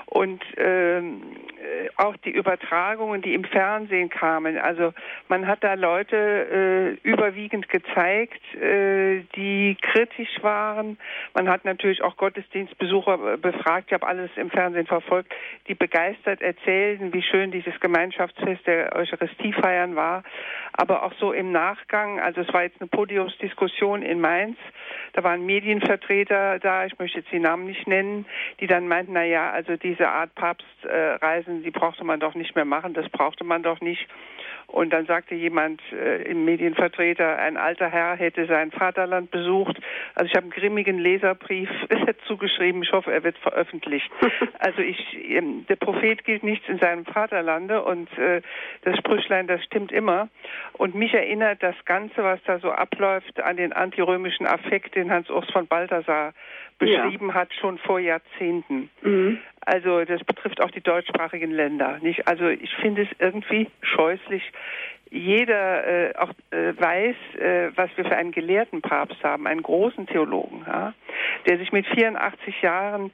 und 0.06 0.42
ähm, 0.56 1.22
äh, 1.62 1.88
auch 1.96 2.16
die 2.18 2.30
Übertragungen, 2.30 3.22
die 3.22 3.34
im 3.34 3.44
Fernsehen 3.44 4.08
kamen. 4.08 4.58
Also 4.58 4.92
man 5.28 5.46
hat 5.46 5.62
da 5.62 5.74
Leute 5.74 6.98
äh, 7.04 7.08
überwiegend 7.08 7.68
gezeigt, 7.68 8.42
äh, 8.54 9.22
die 9.36 9.76
kritisch 9.80 10.42
waren. 10.42 10.98
Man 11.34 11.48
hat 11.48 11.64
natürlich 11.64 12.02
auch 12.02 12.16
Gottesdienstbesucher 12.16 13.36
befragt. 13.38 13.86
Ich 13.88 13.92
habe 13.92 14.06
alles 14.06 14.30
im 14.36 14.50
Fernsehen 14.50 14.86
verfolgt, 14.86 15.32
die 15.68 15.74
begeistert 15.74 16.42
erzählten, 16.42 17.12
wie 17.12 17.22
schön 17.22 17.52
dieses 17.52 17.78
Gemeinschaftsfest 17.80 18.66
der 18.66 18.96
Eucharistiefeiern 18.96 19.94
war. 19.94 20.24
Aber 20.72 21.04
auch 21.04 21.12
so 21.20 21.32
im 21.32 21.52
Nachgang, 21.52 22.18
also 22.18 22.40
es 22.40 22.52
war 22.52 22.64
jetzt 22.64 22.80
eine 22.80 22.88
Podiumsdiskussion 22.88 24.02
in 24.02 24.20
Mainz, 24.20 24.56
da 25.12 25.22
waren 25.22 25.44
Medienvertreter 25.44 26.58
da, 26.58 26.86
ich 26.86 26.98
möchte 26.98 27.18
jetzt 27.18 27.30
die 27.30 27.38
Namen 27.38 27.66
nicht 27.66 27.86
nennen, 27.86 28.26
die 28.60 28.66
dann 28.66 28.88
meinten, 28.88 29.12
na 29.12 29.24
ja, 29.24 29.50
also 29.50 29.76
diese 29.76 29.91
diese 29.92 30.08
Art 30.08 30.34
Papstreisen, 30.34 31.62
die 31.62 31.70
brauchte 31.70 32.04
man 32.04 32.18
doch 32.18 32.34
nicht 32.34 32.54
mehr 32.54 32.64
machen, 32.64 32.94
das 32.94 33.08
brauchte 33.10 33.44
man 33.44 33.62
doch 33.62 33.80
nicht. 33.80 34.08
Und 34.66 34.90
dann 34.90 35.04
sagte 35.04 35.34
jemand 35.34 35.82
äh, 35.92 36.22
im 36.22 36.46
Medienvertreter, 36.46 37.38
ein 37.38 37.58
alter 37.58 37.90
Herr 37.90 38.16
hätte 38.16 38.46
sein 38.46 38.70
Vaterland 38.70 39.30
besucht. 39.30 39.78
Also 40.14 40.30
ich 40.30 40.34
habe 40.34 40.44
einen 40.44 40.50
grimmigen 40.50 40.98
Leserbrief 40.98 41.68
zugeschrieben. 42.26 42.82
Ich 42.82 42.92
hoffe, 42.92 43.12
er 43.12 43.22
wird 43.22 43.36
veröffentlicht. 43.38 44.10
Also 44.58 44.80
ich, 44.80 45.18
ähm, 45.28 45.66
der 45.68 45.74
Prophet 45.74 46.24
gilt 46.24 46.44
nichts 46.44 46.68
in 46.68 46.78
seinem 46.78 47.04
Vaterlande 47.04 47.82
und 47.82 48.08
äh, 48.16 48.42
das 48.82 48.96
Sprüchlein, 48.96 49.48
das 49.48 49.62
stimmt 49.64 49.90
immer. 49.90 50.28
Und 50.74 50.94
mich 50.94 51.12
erinnert 51.12 51.62
das 51.62 51.74
Ganze, 51.84 52.22
was 52.22 52.40
da 52.44 52.60
so 52.60 52.70
abläuft, 52.70 53.40
an 53.40 53.56
den 53.56 53.72
antirömischen 53.72 54.46
Affekt, 54.46 54.94
den 54.94 55.10
Hans 55.10 55.28
Urs 55.30 55.50
von 55.50 55.66
Balthasar 55.66 56.32
beschrieben 56.78 57.28
ja. 57.28 57.34
hat, 57.34 57.52
schon 57.54 57.78
vor 57.78 57.98
Jahrzehnten. 57.98 58.90
Mhm. 59.02 59.38
Also 59.64 60.04
das 60.04 60.22
betrifft 60.24 60.60
auch 60.60 60.70
die 60.70 60.80
deutschsprachigen 60.80 61.50
Länder. 61.50 61.98
Nicht? 62.00 62.26
Also 62.26 62.48
ich 62.48 62.74
finde 62.76 63.02
es 63.02 63.08
irgendwie 63.18 63.68
scheußlich. 63.82 64.42
Jeder 65.10 65.86
äh, 65.86 66.16
auch 66.16 66.30
äh, 66.50 66.72
weiß, 66.78 67.16
äh, 67.38 67.70
was 67.76 67.90
wir 67.96 68.04
für 68.04 68.16
einen 68.16 68.32
gelehrten 68.32 68.80
Papst 68.80 69.22
haben, 69.22 69.46
einen 69.46 69.62
großen 69.62 70.06
Theologen, 70.06 70.64
ja, 70.66 70.94
der 71.46 71.58
sich 71.58 71.70
mit 71.70 71.86
84 71.86 72.62
Jahren 72.62 73.12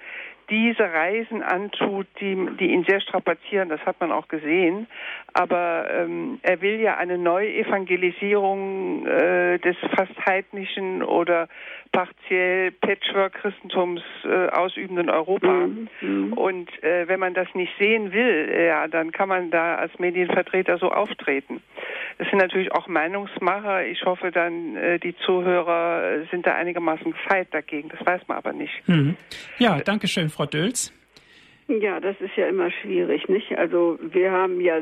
diese 0.51 0.85
Reisen 0.85 1.43
antut, 1.43 2.07
die, 2.21 2.37
die 2.59 2.73
ihn 2.73 2.85
sehr 2.85 3.01
strapazieren, 3.01 3.69
das 3.69 3.81
hat 3.85 4.01
man 4.01 4.13
auch 4.13 4.29
gesehen. 4.29 4.87
Aber 5.35 5.89
ähm, 5.91 6.39
er 6.43 6.61
will 6.61 6.81
ja 6.81 6.97
eine 6.97 7.19
Neuevangelisierung 7.19 9.07
äh, 9.07 9.59
des 9.59 9.77
fast 9.95 10.15
heidnischen 10.27 11.03
oder 11.03 11.49
partiell 11.93 12.73
Patchwork-Christentums 12.73 14.03
äh, 14.25 14.49
ausübenden 14.49 15.11
Europa. 15.11 15.53
Mhm. 15.53 15.89
mhm. 16.01 16.33
Und 16.33 16.83
äh, 16.83 17.09
wenn 17.09 17.21
man 17.21 17.35
das 17.35 17.49
nicht 17.55 17.73
sehen 17.79 18.13
will, 18.13 18.51
ja, 18.67 18.89
dann 18.89 19.13
kann 19.13 19.29
man 19.29 19.51
da 19.51 19.77
als 19.77 19.99
Medienvertreter 19.99 20.79
so 20.79 20.91
auftreten. 20.91 21.63
Das 22.19 22.29
sind 22.31 22.39
natürlich 22.39 22.73
auch 22.73 22.89
Meinungsmacher. 22.89 23.87
Ich 23.87 24.05
hoffe 24.05 24.33
dann, 24.33 24.77
äh, 24.77 24.99
die 24.99 25.17
Zuhörer 25.25 26.27
sind 26.31 26.47
da 26.47 26.55
einigermaßen 26.55 27.13
gefeit 27.13 27.49
dagegen. 27.53 27.89
Das 27.91 28.05
weiß 28.05 28.23
man 28.27 28.39
aber 28.39 28.53
nicht. 28.53 28.75
Mhm. 28.89 29.17
Ja, 29.59 29.79
danke 29.79 30.09
schön, 30.09 30.29
Frau 30.29 30.45
Dölz. 30.45 30.93
Ja, 31.69 32.01
das 32.01 32.17
ist 32.21 32.35
ja 32.35 32.47
immer 32.47 32.71
schwierig, 32.71 33.29
nicht? 33.29 33.57
Also 33.59 33.99
wir 34.03 34.33
haben 34.33 34.61
ja 34.61 34.81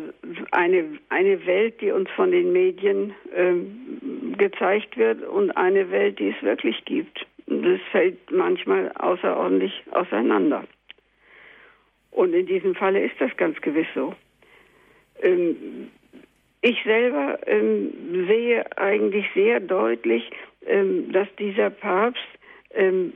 eine, 0.52 0.84
eine 1.08 1.44
Welt, 1.44 1.80
die 1.80 1.90
uns 1.90 2.08
von 2.10 2.30
den 2.30 2.52
Medien 2.52 3.12
ähm, 3.34 4.34
gezeigt 4.38 4.96
wird 4.96 5.22
und 5.24 5.50
eine 5.56 5.90
Welt, 5.90 6.20
die 6.20 6.28
es 6.28 6.42
wirklich 6.42 6.84
gibt. 6.84 7.26
Und 7.46 7.64
das 7.64 7.80
fällt 7.90 8.30
manchmal 8.30 8.92
außerordentlich 8.92 9.82
auseinander. 9.90 10.64
Und 12.12 12.32
in 12.34 12.46
diesem 12.46 12.76
Falle 12.76 13.04
ist 13.04 13.20
das 13.20 13.36
ganz 13.36 13.60
gewiss 13.60 13.88
so. 13.94 14.14
Ähm, 15.22 15.90
ich 16.66 16.82
selber 16.82 17.38
ähm, 17.46 18.26
sehe 18.26 18.64
eigentlich 18.76 19.26
sehr 19.34 19.60
deutlich, 19.60 20.28
ähm, 20.66 21.12
dass 21.12 21.28
dieser 21.38 21.70
Papst 21.70 22.26
ähm, 22.74 23.12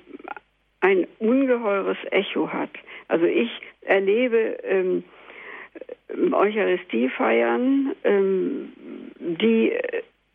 ein 0.80 1.08
ungeheures 1.18 1.98
Echo 2.12 2.52
hat. 2.52 2.70
Also 3.08 3.26
ich 3.26 3.50
erlebe 3.80 4.56
ähm, 4.62 5.02
Eucharistiefeiern, 6.32 7.94
ähm, 8.04 8.72
die 9.18 9.72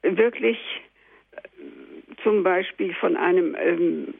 wirklich 0.03 0.57
äh, 1.32 1.39
zum 2.22 2.43
Beispiel 2.43 2.93
von 2.95 3.16
einem 3.16 3.55
ähm, 3.57 4.13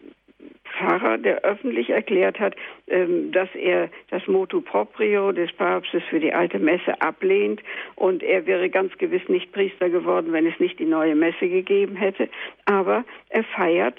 Pfarrer, 0.78 1.18
der 1.18 1.44
öffentlich 1.44 1.90
erklärt 1.90 2.40
hat, 2.40 2.56
ähm, 2.88 3.32
dass 3.32 3.50
er 3.56 3.90
das 4.10 4.26
Motu 4.28 4.62
proprio 4.62 5.32
des 5.32 5.52
Papstes 5.54 6.04
für 6.10 6.20
die 6.20 6.34
alte 6.34 6.60
Messe 6.60 7.02
ablehnt 7.02 7.62
und 7.96 8.24
er 8.24 8.46
wäre 8.46 8.70
ganz 8.70 8.98
gewiss 8.98 9.28
nicht 9.28 9.52
Priester 9.52 9.90
geworden, 9.90 10.34
wenn 10.34 10.46
es 10.46 10.60
nicht 10.60 10.80
die 10.80 10.86
neue 10.86 11.16
Messe 11.16 11.48
gegeben 11.48 11.96
hätte. 11.96 12.30
Aber 12.66 13.06
er 13.30 13.44
feiert 13.44 13.98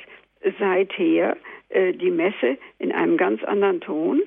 seither 0.58 1.36
äh, 1.70 1.92
die 1.92 2.10
Messe 2.10 2.58
in 2.78 2.92
einem 2.92 3.16
ganz 3.16 3.42
anderen 3.44 3.80
Ton 3.80 4.22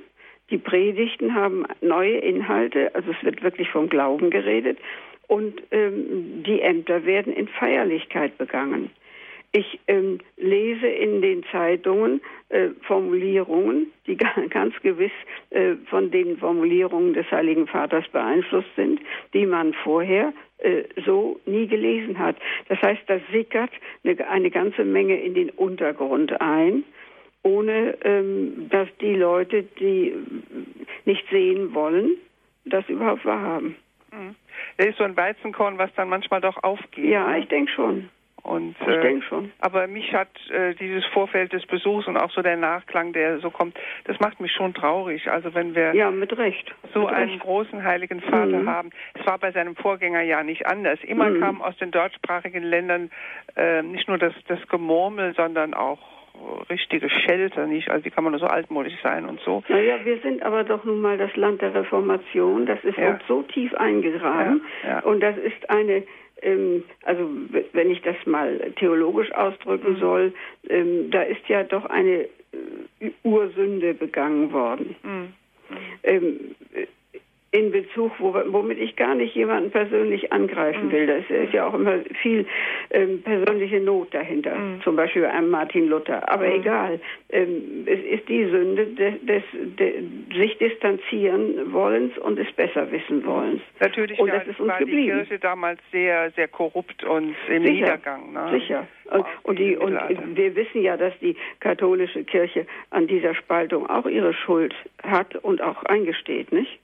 die 0.51 0.57
Predigten 0.57 1.35
haben 1.35 1.65
neue 1.81 2.17
Inhalte, 2.17 2.93
also 2.95 3.11
es 3.11 3.23
wird 3.23 3.43
wirklich 3.43 3.69
vom 3.69 3.87
Glauben 3.87 4.31
geredet 4.31 4.79
und 5.27 5.61
ähm, 5.71 6.43
die 6.43 6.61
Ämter 6.61 7.05
werden 7.05 7.33
in 7.33 7.47
Feierlichkeit 7.47 8.37
begangen. 8.37 8.89
Ich 9.51 9.79
ähm, 9.87 10.19
lese 10.37 10.87
in 10.87 11.21
den 11.21 11.43
Zeitungen 11.51 12.21
äh, 12.49 12.69
Formulierungen, 12.81 13.91
die 14.05 14.15
ganz 14.49 14.75
gewiss 14.81 15.11
äh, 15.49 15.75
von 15.89 16.11
den 16.11 16.37
Formulierungen 16.37 17.13
des 17.13 17.29
Heiligen 17.31 17.67
Vaters 17.67 18.07
beeinflusst 18.09 18.69
sind, 18.75 18.99
die 19.33 19.45
man 19.45 19.73
vorher 19.73 20.33
äh, 20.59 20.83
so 21.05 21.39
nie 21.45 21.67
gelesen 21.67 22.19
hat. 22.19 22.35
Das 22.67 22.81
heißt, 22.81 23.01
da 23.07 23.19
sickert 23.31 23.71
eine, 24.03 24.27
eine 24.27 24.51
ganze 24.51 24.83
Menge 24.83 25.19
in 25.19 25.33
den 25.33 25.49
Untergrund 25.49 26.39
ein 26.39 26.83
ohne 27.41 27.97
ähm, 28.03 28.67
dass 28.69 28.89
die 28.99 29.15
Leute, 29.15 29.63
die 29.63 30.13
nicht 31.05 31.25
sehen 31.29 31.73
wollen, 31.73 32.17
das 32.65 32.87
überhaupt 32.89 33.25
wahrhaben. 33.25 33.75
Das 34.77 34.87
ist 34.87 34.97
so 34.97 35.03
ein 35.03 35.15
Weizenkorn, 35.15 35.77
was 35.77 35.93
dann 35.95 36.09
manchmal 36.09 36.41
doch 36.41 36.61
aufgeht. 36.63 37.05
Ja, 37.05 37.29
ne? 37.29 37.39
ich 37.39 37.47
denke 37.47 37.71
schon. 37.71 38.09
Und, 38.49 38.75
Ich 38.81 38.87
äh, 38.87 39.01
denke 39.01 39.25
schon. 39.27 39.51
Aber 39.59 39.85
mich 39.87 40.11
hat 40.13 40.29
äh, 40.49 40.73
dieses 40.73 41.05
Vorfeld 41.13 41.53
des 41.53 41.65
Besuchs 41.67 42.07
und 42.07 42.17
auch 42.17 42.31
so 42.31 42.41
der 42.41 42.57
Nachklang, 42.57 43.13
der 43.13 43.37
so 43.39 43.51
kommt, 43.51 43.77
das 44.05 44.19
macht 44.19 44.39
mich 44.39 44.51
schon 44.51 44.73
traurig. 44.73 45.29
Also 45.29 45.53
wenn 45.53 45.75
wir 45.75 45.93
Ja, 45.93 46.09
mit 46.09 46.35
Recht. 46.37 46.73
so 46.93 47.01
mit 47.01 47.09
einen 47.09 47.29
Recht. 47.31 47.41
großen 47.43 47.83
heiligen 47.83 48.21
Vater 48.21 48.57
Mhm. 48.63 48.69
haben. 48.69 48.89
Es 49.13 49.25
war 49.27 49.37
bei 49.37 49.51
seinem 49.51 49.75
Vorgänger 49.75 50.21
ja 50.21 50.41
nicht 50.43 50.65
anders. 50.65 50.97
Immer 51.03 51.29
Mhm. 51.29 51.39
kam 51.39 51.61
aus 51.61 51.77
den 51.77 51.91
deutschsprachigen 51.91 52.63
Ländern 52.63 53.11
äh, 53.55 53.83
nicht 53.83 54.07
nur 54.07 54.17
das, 54.17 54.33
das 54.47 54.59
Gemurmel, 54.67 55.33
sondern 55.35 55.73
auch 55.75 55.99
richtige 56.69 57.09
Schelte, 57.09 57.67
nicht? 57.67 57.89
Also 57.91 58.05
wie 58.05 58.09
kann 58.11 58.23
man 58.23 58.31
nur 58.31 58.39
so 58.39 58.47
altmodisch 58.47 58.93
sein 59.03 59.25
und 59.25 59.41
so. 59.41 59.61
Naja, 59.67 59.97
wir 60.05 60.19
sind 60.19 60.41
aber 60.41 60.63
doch 60.63 60.85
nun 60.85 61.01
mal 61.01 61.17
das 61.17 61.35
Land 61.35 61.61
der 61.61 61.73
Reformation. 61.75 62.65
Das 62.65 62.81
ist 62.83 62.97
Ja. 62.97 63.09
uns 63.11 63.21
so 63.27 63.41
tief 63.43 63.73
eingegraben. 63.75 64.61
Ja, 64.83 64.89
ja. 64.89 64.99
Und 65.01 65.19
das 65.19 65.37
ist 65.37 65.69
eine, 65.69 66.03
also 67.03 67.23
w- 67.51 67.63
wenn 67.73 67.91
ich 67.91 68.01
das 68.01 68.15
mal 68.25 68.71
theologisch 68.77 69.31
ausdrücken 69.33 69.93
Mhm. 69.93 69.97
soll, 69.97 70.33
ähm, 70.69 71.09
da 71.11 71.21
ist 71.23 71.47
ja 71.47 71.63
doch 71.63 71.85
eine 71.85 72.23
äh, 73.01 73.11
Ursünde 73.23 73.93
begangen 73.93 74.51
worden. 74.51 74.95
Mhm. 75.03 75.33
In 77.51 77.71
Bezug, 77.71 78.11
wo, 78.19 78.33
womit 78.47 78.77
ich 78.77 78.95
gar 78.95 79.15
nicht 79.15 79.33
jemanden 79.35 79.71
persönlich 79.71 80.31
angreifen 80.31 80.87
Mhm. 80.87 80.91
will. 80.91 81.07
Da 81.07 81.15
ist, 81.15 81.51
ja 81.53 81.65
auch 81.67 81.73
immer 81.73 81.97
viel 82.21 82.45
ähm, 82.91 83.23
persönliche 83.23 83.79
Not 83.79 84.13
dahinter, 84.13 84.55
Mhm. 84.55 84.81
zum 84.83 84.95
Beispiel 84.95 85.23
bei 85.23 85.31
einem 85.31 85.49
Martin 85.49 85.87
Luther. 85.89 86.31
Aber 86.31 86.45
Mhm. 86.45 86.53
egal, 86.61 86.99
ähm, 87.31 87.87
es 87.87 87.99
ist 88.19 88.29
die 88.29 88.45
Sünde 88.45 88.85
des, 88.85 89.13
des, 89.25 89.43
des 89.77 89.93
sich 90.37 90.57
distanzieren 90.59 91.73
wollens 91.73 92.15
und 92.19 92.37
es 92.37 92.51
besser 92.53 92.91
wissen 92.91 93.25
wollens. 93.25 93.61
Natürlich 93.79 94.19
Und 94.19 94.31
das 94.31 94.45
ist 94.47 94.59
uns 94.59 94.69
war 94.69 94.77
die 94.77 94.85
geblieben. 94.85 95.17
Kirche 95.17 95.39
damals 95.39 95.79
sehr, 95.91 96.29
sehr 96.31 96.47
korrupt 96.47 97.03
und 97.03 97.35
im 97.47 97.63
Sicher. 97.63 97.71
Niedergang. 97.71 98.31
Ne? 98.33 98.47
Sicher. 98.59 98.87
Und, 99.11 99.25
und, 99.41 99.57
die, 99.57 99.75
und 99.75 99.97
wir 100.35 100.55
wissen 100.55 100.83
ja, 100.83 100.95
dass 100.97 101.17
die 101.19 101.35
katholische 101.61 102.23
Kirche 102.25 102.67
an 102.91 103.07
dieser 103.07 103.33
Spaltung 103.33 103.89
auch 103.89 104.05
ihre 104.05 104.33
Schuld 104.35 104.75
hat 105.01 105.35
und 105.37 105.61
auch 105.63 105.81
eingesteht, 105.85 106.51
nicht? 106.51 106.79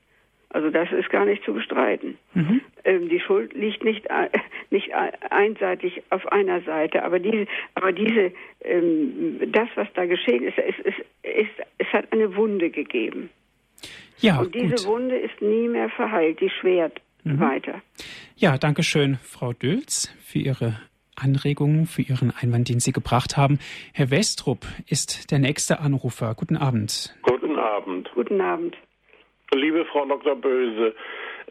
Also 0.50 0.70
das 0.70 0.92
ist 0.92 1.10
gar 1.10 1.26
nicht 1.26 1.44
zu 1.44 1.54
bestreiten. 1.54 2.18
Mhm. 2.34 2.62
Ähm, 2.84 3.10
die 3.10 3.20
Schuld 3.20 3.54
liegt 3.54 3.84
nicht, 3.84 4.06
äh, 4.06 4.30
nicht 4.70 4.92
einseitig 5.30 6.02
auf 6.10 6.26
einer 6.32 6.62
Seite, 6.62 7.04
aber 7.04 7.20
diese, 7.20 7.48
aber 7.74 7.92
diese, 7.92 8.32
ähm, 8.62 9.40
das, 9.52 9.68
was 9.76 9.88
da 9.94 10.06
geschehen 10.06 10.44
ist, 10.44 10.58
es, 10.58 10.76
es, 10.84 10.94
es, 11.24 11.48
es 11.78 11.88
hat 11.94 12.12
eine 12.12 12.36
Wunde 12.36 12.70
gegeben. 12.70 13.30
Ja, 14.20 14.40
und 14.40 14.56
diese 14.56 14.76
gut. 14.76 14.88
Wunde 14.88 15.18
ist 15.18 15.42
nie 15.42 15.68
mehr 15.68 15.90
verheilt, 15.90 16.40
die 16.40 16.50
schwert 16.50 17.02
Mhm. 17.26 17.40
weiter. 17.40 17.82
Ja, 18.36 18.58
danke 18.58 18.84
schön, 18.84 19.18
Frau 19.24 19.52
Dülz, 19.52 20.14
für 20.24 20.40
Ihre 20.40 20.80
Anregungen, 21.16 21.88
für 21.88 22.02
Ihren 22.04 22.32
Einwand, 22.32 22.70
den 22.70 22.80
Sie 22.80 22.92
gebracht 22.92 23.36
haben. 23.36 23.58
Herr 23.94 24.12
Westrup 24.12 24.66
ist 24.88 25.32
der 25.32 25.40
nächste 25.40 25.80
Anrufer. 25.80 26.36
Guten 26.36 26.56
Abend. 26.56 27.16
Guten 27.24 27.58
Abend. 27.58 28.12
Guten 28.14 28.42
Abend. 28.42 28.78
Liebe 29.54 29.86
Frau 29.86 30.06
Dr. 30.06 30.36
Böse, 30.36 30.96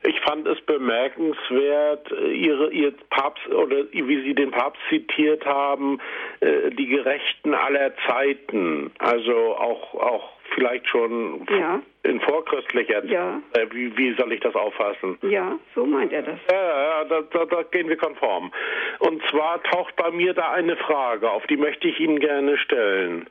ich 0.02 0.20
fand 0.20 0.46
es 0.46 0.60
bemerkenswert, 0.62 2.10
äh, 2.12 2.32
Ihre, 2.32 2.70
Ihr 2.72 2.92
Papst 3.10 3.46
oder 3.48 3.84
wie 3.92 4.22
Sie 4.22 4.34
den 4.34 4.50
Papst 4.50 4.80
zitiert 4.90 5.46
haben, 5.46 6.00
äh, 6.40 6.70
die 6.70 6.86
Gerechten 6.86 7.54
aller 7.54 7.92
Zeiten, 8.06 8.90
also 8.98 9.56
auch, 9.56 9.94
auch 9.94 10.30
vielleicht 10.54 10.86
schon 10.88 11.46
Ja. 11.48 11.80
in 12.02 12.20
vorchristlicher 12.20 13.02
Ja. 13.06 13.40
Äh, 13.54 13.66
wie, 13.72 13.96
wie 13.96 14.12
soll 14.14 14.32
ich 14.32 14.40
das 14.40 14.54
auffassen? 14.54 15.16
Ja, 15.22 15.58
so 15.74 15.86
meint 15.86 16.12
er 16.12 16.22
das. 16.22 16.38
Ja, 16.50 16.62
ja, 16.62 16.84
ja, 16.84 17.04
da, 17.04 17.20
da, 17.22 17.44
da 17.46 17.62
gehen 17.62 17.88
wir 17.88 17.96
konform. 17.96 18.52
Und 18.98 19.22
zwar 19.30 19.62
taucht 19.62 19.96
bei 19.96 20.10
mir 20.10 20.34
da 20.34 20.50
eine 20.52 20.76
Frage 20.76 21.30
auf, 21.30 21.46
die 21.46 21.56
möchte 21.56 21.88
ich 21.88 21.98
Ihnen 21.98 22.18
gerne 22.20 22.58
stellen. 22.58 23.26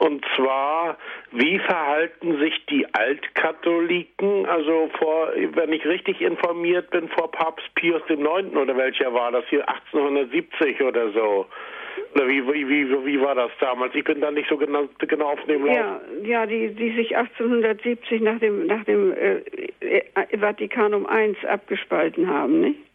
Und 0.00 0.24
zwar, 0.34 0.96
wie 1.30 1.58
verhalten 1.58 2.38
sich 2.38 2.54
die 2.70 2.86
Altkatholiken, 2.94 4.46
also 4.46 4.88
vor, 4.98 5.28
wenn 5.34 5.74
ich 5.74 5.84
richtig 5.84 6.22
informiert 6.22 6.90
bin, 6.90 7.10
vor 7.10 7.30
Papst 7.30 7.66
Pius 7.74 8.00
IX. 8.08 8.56
oder 8.56 8.74
welcher 8.78 9.12
war 9.12 9.30
das 9.30 9.44
hier, 9.50 9.68
1870 9.68 10.80
oder 10.80 11.10
so? 11.10 11.44
Wie, 12.14 12.46
wie, 12.46 12.66
wie, 12.66 13.06
wie 13.06 13.20
war 13.20 13.34
das 13.34 13.50
damals? 13.60 13.94
Ich 13.94 14.04
bin 14.04 14.22
da 14.22 14.30
nicht 14.30 14.48
so 14.48 14.56
genau, 14.56 14.88
genau 15.00 15.32
auf 15.32 15.44
dem 15.44 15.66
Lauf. 15.66 15.76
Ja, 15.76 16.00
ja, 16.22 16.46
die, 16.46 16.74
die 16.74 16.96
sich 16.96 17.14
1870 17.14 18.22
nach 18.22 18.38
dem, 18.38 18.66
nach 18.66 18.84
dem 18.84 19.12
äh, 19.12 19.42
äh, 19.80 20.38
Vatikanum 20.38 21.06
I 21.12 21.36
abgespalten 21.46 22.26
haben, 22.26 22.62
nicht? 22.62 22.89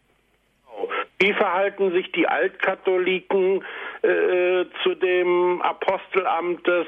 Wie 1.18 1.32
verhalten 1.32 1.92
sich 1.92 2.12
die 2.12 2.28
Altkatholiken 2.28 3.64
äh, 4.02 4.64
zu 4.82 4.94
dem 4.94 5.62
Apostelamt 5.62 6.66
des 6.66 6.86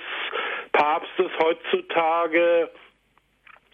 Papstes 0.73 1.31
heutzutage 1.39 2.71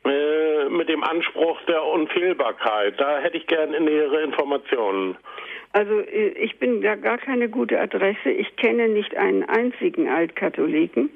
äh, 0.04 0.68
mit 0.68 0.88
dem 0.88 1.02
Anspruch 1.02 1.60
der 1.62 1.82
Unfehlbarkeit? 1.82 3.00
Da 3.00 3.18
hätte 3.18 3.36
ich 3.36 3.46
gerne 3.46 3.80
nähere 3.80 4.22
Informationen. 4.22 5.16
Also 5.72 6.00
äh, 6.00 6.28
ich 6.28 6.58
bin 6.58 6.82
da 6.82 6.94
gar 6.94 7.18
keine 7.18 7.48
gute 7.48 7.80
Adresse. 7.80 8.30
Ich 8.30 8.56
kenne 8.56 8.88
nicht 8.88 9.16
einen 9.16 9.42
einzigen 9.42 10.08
Altkatholiken. 10.08 11.10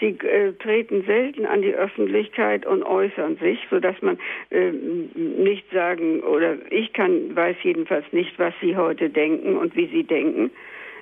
Sie 0.00 0.18
äh, 0.26 0.52
treten 0.54 1.04
selten 1.04 1.46
an 1.46 1.62
die 1.62 1.74
Öffentlichkeit 1.74 2.64
und 2.66 2.82
äußern 2.82 3.36
sich, 3.36 3.58
sodass 3.68 4.00
man 4.00 4.18
äh, 4.50 4.72
nicht 4.72 5.70
sagen 5.70 6.20
oder 6.20 6.56
ich 6.70 6.92
kann 6.92 7.36
weiß 7.36 7.56
jedenfalls 7.62 8.06
nicht, 8.12 8.38
was 8.38 8.54
sie 8.60 8.76
heute 8.76 9.10
denken 9.10 9.56
und 9.56 9.76
wie 9.76 9.86
sie 9.86 10.04
denken. 10.04 10.50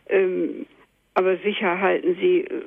Ähm, 0.08 0.66
aber 1.14 1.36
sicher 1.38 1.80
halten 1.80 2.16
sie, 2.20 2.40
äh, 2.40 2.62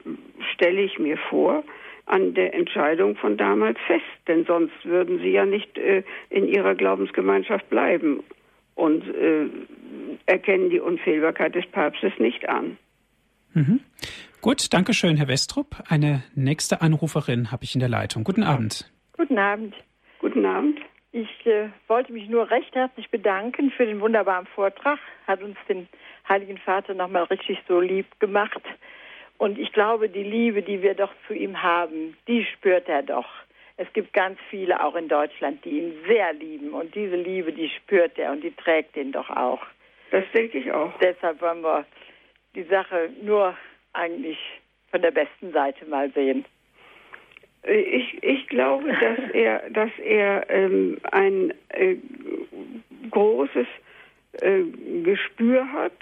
stelle 0.54 0.82
ich 0.82 0.98
mir 1.00 1.18
vor, 1.18 1.64
an 2.06 2.34
der 2.34 2.54
Entscheidung 2.54 3.16
von 3.16 3.38
damals 3.38 3.78
fest, 3.88 4.04
denn 4.28 4.46
sonst 4.46 4.74
würden 4.84 5.20
sie 5.20 5.32
ja 5.32 5.46
nicht 5.46 5.78
äh, 5.78 6.04
in 6.30 6.48
ihrer 6.48 6.76
Glaubensgemeinschaft 6.76 7.70
bleiben 7.70 8.24
und 8.76 9.04
äh, 9.08 9.48
erkennen 10.26 10.70
die 10.70 10.80
Unfehlbarkeit 10.80 11.56
des 11.56 11.66
Papstes 11.68 12.14
nicht 12.18 12.48
an. 12.50 12.78
Mhm. 13.54 13.82
Gut, 14.42 14.74
danke 14.74 14.96
schön, 14.96 15.18
Herr 15.18 15.28
Westrup. 15.28 15.84
Eine 15.88 16.24
nächste 16.34 16.82
Anruferin 16.82 17.52
habe 17.52 17.64
ich 17.64 17.76
in 17.76 17.80
der 17.80 17.90
Leitung. 17.90 18.24
Guten 18.24 18.42
Abend. 18.42 18.92
Guten 19.14 19.38
Abend. 19.38 19.76
Guten 20.18 20.44
Abend. 20.48 20.80
Ich 21.12 21.46
äh, 21.46 21.70
wollte 21.88 22.12
mich 22.12 22.28
nur 22.28 22.50
recht 22.50 22.74
herzlich 22.74 23.12
bedanken 23.12 23.70
für 23.70 23.86
den 23.86 24.02
wunderbaren 24.02 24.48
Vortrag. 24.48 24.98
Hat 25.28 25.44
uns 25.44 25.58
den 25.70 25.88
Heiligen 26.28 26.58
Vater 26.58 26.96
nochmal 26.96 27.26
richtig 27.26 27.60
so 27.68 27.80
lieb 27.80 28.08
gemacht. 28.20 28.64
Und 29.38 29.60
ich 29.60 29.74
glaube, 29.74 30.10
die 30.10 30.24
Liebe, 30.24 30.64
die 30.64 30.82
wir 30.82 30.96
doch 30.96 31.14
zu 31.28 31.36
ihm 31.36 31.62
haben, 31.62 32.18
die 32.28 32.44
spürt 32.46 32.90
er 32.90 33.04
doch. 33.04 33.30
Es 33.78 33.94
gibt 33.94 34.12
ganz 34.12 34.40
viele 34.50 34.84
auch 34.84 34.96
in 34.96 35.08
Deutschland, 35.08 35.64
die 35.66 35.82
ihn 35.82 35.94
sehr 36.08 36.34
lieben. 36.34 36.74
Und 36.74 36.96
diese 36.96 37.16
Liebe, 37.16 37.54
die 37.54 37.70
spürt 37.70 38.18
er 38.18 38.32
und 38.32 38.44
die 38.44 38.56
trägt 38.56 38.98
ihn 38.98 39.12
doch 39.12 39.30
auch. 39.30 39.62
Das 40.10 40.24
denke 40.34 40.58
ich 40.58 40.72
auch. 40.72 40.98
Deshalb 41.00 41.40
wollen 41.42 41.62
wir 41.62 41.86
die 42.56 42.64
Sache 42.64 43.12
nur 43.22 43.56
eigentlich 43.94 44.38
von 44.90 45.02
der 45.02 45.12
besten 45.12 45.52
Seite 45.52 45.86
mal 45.86 46.12
sehen. 46.12 46.46
Ich, 47.64 48.24
ich 48.24 48.48
glaube, 48.48 48.92
dass 48.92 49.32
er, 49.34 49.70
dass 49.70 49.92
er 50.04 50.50
ähm, 50.50 50.98
ein 51.12 51.54
äh, 51.70 51.98
großes 53.12 53.68
äh, 54.42 54.64
Gespür 55.04 55.72
hat, 55.72 55.94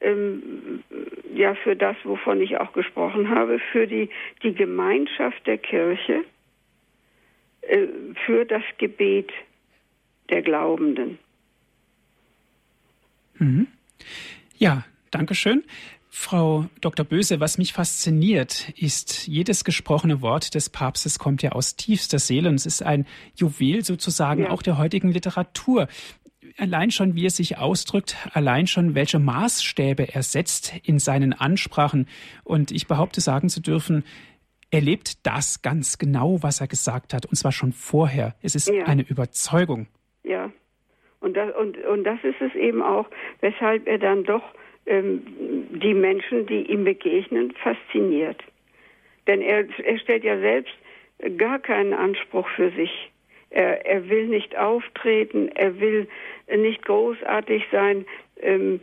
ähm, 0.00 0.82
ja, 1.34 1.54
für 1.56 1.76
das, 1.76 1.96
wovon 2.04 2.40
ich 2.40 2.56
auch 2.58 2.72
gesprochen 2.72 3.28
habe, 3.28 3.58
für 3.72 3.86
die, 3.86 4.08
die 4.42 4.54
Gemeinschaft 4.54 5.46
der 5.46 5.58
Kirche, 5.58 6.24
äh, 7.62 7.86
für 8.24 8.44
das 8.44 8.62
Gebet 8.78 9.30
der 10.30 10.42
Glaubenden. 10.42 11.18
Mhm. 13.38 13.66
Ja, 14.56 14.84
danke 15.10 15.34
schön. 15.34 15.64
Frau 16.16 16.66
Dr. 16.80 17.04
Böse, 17.04 17.40
was 17.40 17.58
mich 17.58 17.72
fasziniert, 17.72 18.68
ist, 18.80 19.26
jedes 19.26 19.64
gesprochene 19.64 20.22
Wort 20.22 20.54
des 20.54 20.70
Papstes 20.70 21.18
kommt 21.18 21.42
ja 21.42 21.50
aus 21.50 21.74
tiefster 21.74 22.20
Seele 22.20 22.48
und 22.50 22.54
es 22.54 22.66
ist 22.66 22.84
ein 22.84 23.04
Juwel 23.34 23.84
sozusagen 23.84 24.44
Ja. 24.44 24.50
auch 24.50 24.62
der 24.62 24.78
heutigen 24.78 25.10
Literatur. 25.10 25.88
Allein 26.56 26.92
schon, 26.92 27.16
wie 27.16 27.26
er 27.26 27.30
sich 27.30 27.58
ausdrückt, 27.58 28.16
allein 28.32 28.68
schon, 28.68 28.94
welche 28.94 29.18
Maßstäbe 29.18 30.14
er 30.14 30.22
setzt 30.22 30.72
in 30.84 31.00
seinen 31.00 31.32
Ansprachen. 31.32 32.06
Und 32.44 32.70
ich 32.70 32.86
behaupte, 32.86 33.20
sagen 33.20 33.48
zu 33.48 33.60
dürfen, 33.60 34.04
er 34.70 34.82
lebt 34.82 35.26
das 35.26 35.62
ganz 35.62 35.98
genau, 35.98 36.44
was 36.44 36.60
er 36.60 36.68
gesagt 36.68 37.12
hat, 37.12 37.26
und 37.26 37.34
zwar 37.34 37.50
schon 37.50 37.72
vorher. 37.72 38.36
Es 38.40 38.54
ist 38.54 38.68
Ja. 38.68 38.84
eine 38.84 39.02
Überzeugung. 39.02 39.88
Ja. 40.22 40.52
Und 41.18 41.34
das, 41.34 41.52
und, 41.56 41.76
und 41.86 42.04
das 42.04 42.20
ist 42.22 42.40
es 42.40 42.54
eben 42.54 42.82
auch, 42.82 43.06
weshalb 43.40 43.88
er 43.88 43.98
dann 43.98 44.22
doch 44.22 44.42
die 44.86 45.94
Menschen, 45.94 46.46
die 46.46 46.70
ihm 46.70 46.84
begegnen, 46.84 47.52
fasziniert. 47.62 48.42
Denn 49.26 49.40
er, 49.40 49.66
er 49.82 49.98
stellt 49.98 50.24
ja 50.24 50.38
selbst 50.38 50.74
gar 51.38 51.58
keinen 51.58 51.94
Anspruch 51.94 52.48
für 52.50 52.70
sich. 52.70 53.10
Er, 53.50 53.86
er 53.86 54.08
will 54.08 54.26
nicht 54.26 54.56
auftreten, 54.58 55.48
er 55.54 55.78
will 55.80 56.08
nicht 56.54 56.84
großartig 56.84 57.64
sein. 57.70 58.04
Ähm, 58.40 58.80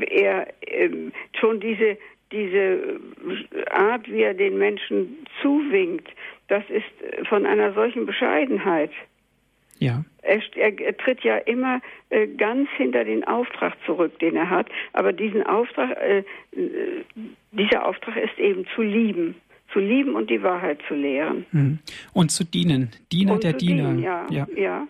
er 0.00 0.46
ähm, 0.66 1.12
schon 1.32 1.60
diese 1.60 1.96
diese 2.32 2.98
Art, 3.70 4.10
wie 4.10 4.22
er 4.22 4.34
den 4.34 4.58
Menschen 4.58 5.26
zuwinkt, 5.40 6.08
das 6.48 6.64
ist 6.70 7.28
von 7.28 7.46
einer 7.46 7.72
solchen 7.74 8.06
Bescheidenheit. 8.06 8.90
Ja. 9.82 10.04
Er, 10.22 10.40
er, 10.56 10.96
tritt 10.96 11.22
ja 11.22 11.36
immer 11.36 11.80
äh, 12.10 12.28
ganz 12.28 12.68
hinter 12.76 13.04
den 13.04 13.24
Auftrag 13.24 13.74
zurück, 13.84 14.18
den 14.20 14.36
er 14.36 14.50
hat. 14.50 14.68
Aber 14.92 15.12
diesen 15.12 15.42
Auftrag, 15.42 15.96
äh, 15.98 16.18
äh 16.52 17.04
dieser 17.50 17.86
Auftrag 17.86 18.16
ist 18.16 18.38
eben 18.38 18.64
zu 18.74 18.82
lieben, 18.82 19.34
zu 19.72 19.80
lieben 19.80 20.14
und 20.14 20.30
die 20.30 20.42
Wahrheit 20.42 20.78
zu 20.86 20.94
lehren. 20.94 21.44
Mhm. 21.50 21.78
Und 22.12 22.30
zu 22.30 22.44
dienen, 22.44 22.90
Diener 23.10 23.34
und 23.34 23.44
der 23.44 23.54
Diener. 23.54 23.90
Dienen, 23.90 24.02
ja, 24.02 24.26
ja, 24.30 24.46
ja. 24.56 24.86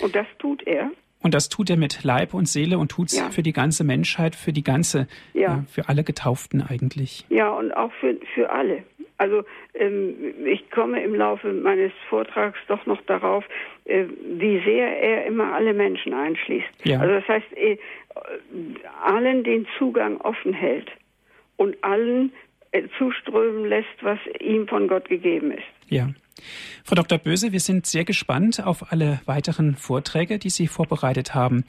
Und 0.00 0.14
das 0.14 0.26
tut 0.38 0.62
er. 0.66 0.90
Und 1.22 1.34
das 1.34 1.48
tut 1.48 1.68
er 1.68 1.76
mit 1.76 2.02
Leib 2.02 2.32
und 2.32 2.48
Seele 2.48 2.78
und 2.78 2.90
tut 2.90 3.08
es 3.08 3.18
ja. 3.18 3.30
für 3.30 3.42
die 3.42 3.52
ganze 3.52 3.84
Menschheit, 3.84 4.34
für 4.34 4.52
die 4.52 4.64
ganze, 4.64 5.06
ja. 5.34 5.64
für 5.68 5.88
alle 5.88 6.02
Getauften 6.02 6.62
eigentlich. 6.62 7.26
Ja, 7.28 7.50
und 7.50 7.72
auch 7.72 7.92
für, 8.00 8.16
für 8.34 8.50
alle. 8.50 8.84
Also 9.20 9.44
ähm, 9.74 10.14
ich 10.46 10.70
komme 10.70 11.04
im 11.04 11.14
Laufe 11.14 11.52
meines 11.52 11.92
Vortrags 12.08 12.58
doch 12.68 12.86
noch 12.86 13.02
darauf, 13.02 13.44
äh, 13.84 14.06
wie 14.38 14.62
sehr 14.64 14.98
er 14.98 15.26
immer 15.26 15.52
alle 15.52 15.74
Menschen 15.74 16.14
einschließt. 16.14 16.66
Ja. 16.84 17.00
Also 17.00 17.14
das 17.16 17.28
heißt, 17.28 17.52
äh, 17.54 17.76
allen 19.04 19.44
den 19.44 19.66
Zugang 19.76 20.18
offen 20.22 20.54
hält 20.54 20.90
und 21.58 21.76
allen 21.84 22.32
äh, 22.72 22.84
zuströmen 22.96 23.66
lässt, 23.66 23.94
was 24.00 24.18
ihm 24.40 24.66
von 24.66 24.88
Gott 24.88 25.10
gegeben 25.10 25.50
ist. 25.50 25.68
Ja. 25.90 26.08
Frau 26.82 26.94
Dr. 26.94 27.18
Böse, 27.18 27.52
wir 27.52 27.60
sind 27.60 27.84
sehr 27.84 28.04
gespannt 28.04 28.64
auf 28.64 28.90
alle 28.90 29.20
weiteren 29.26 29.76
Vorträge, 29.76 30.38
die 30.38 30.48
Sie 30.48 30.66
vorbereitet 30.66 31.34
haben. 31.34 31.64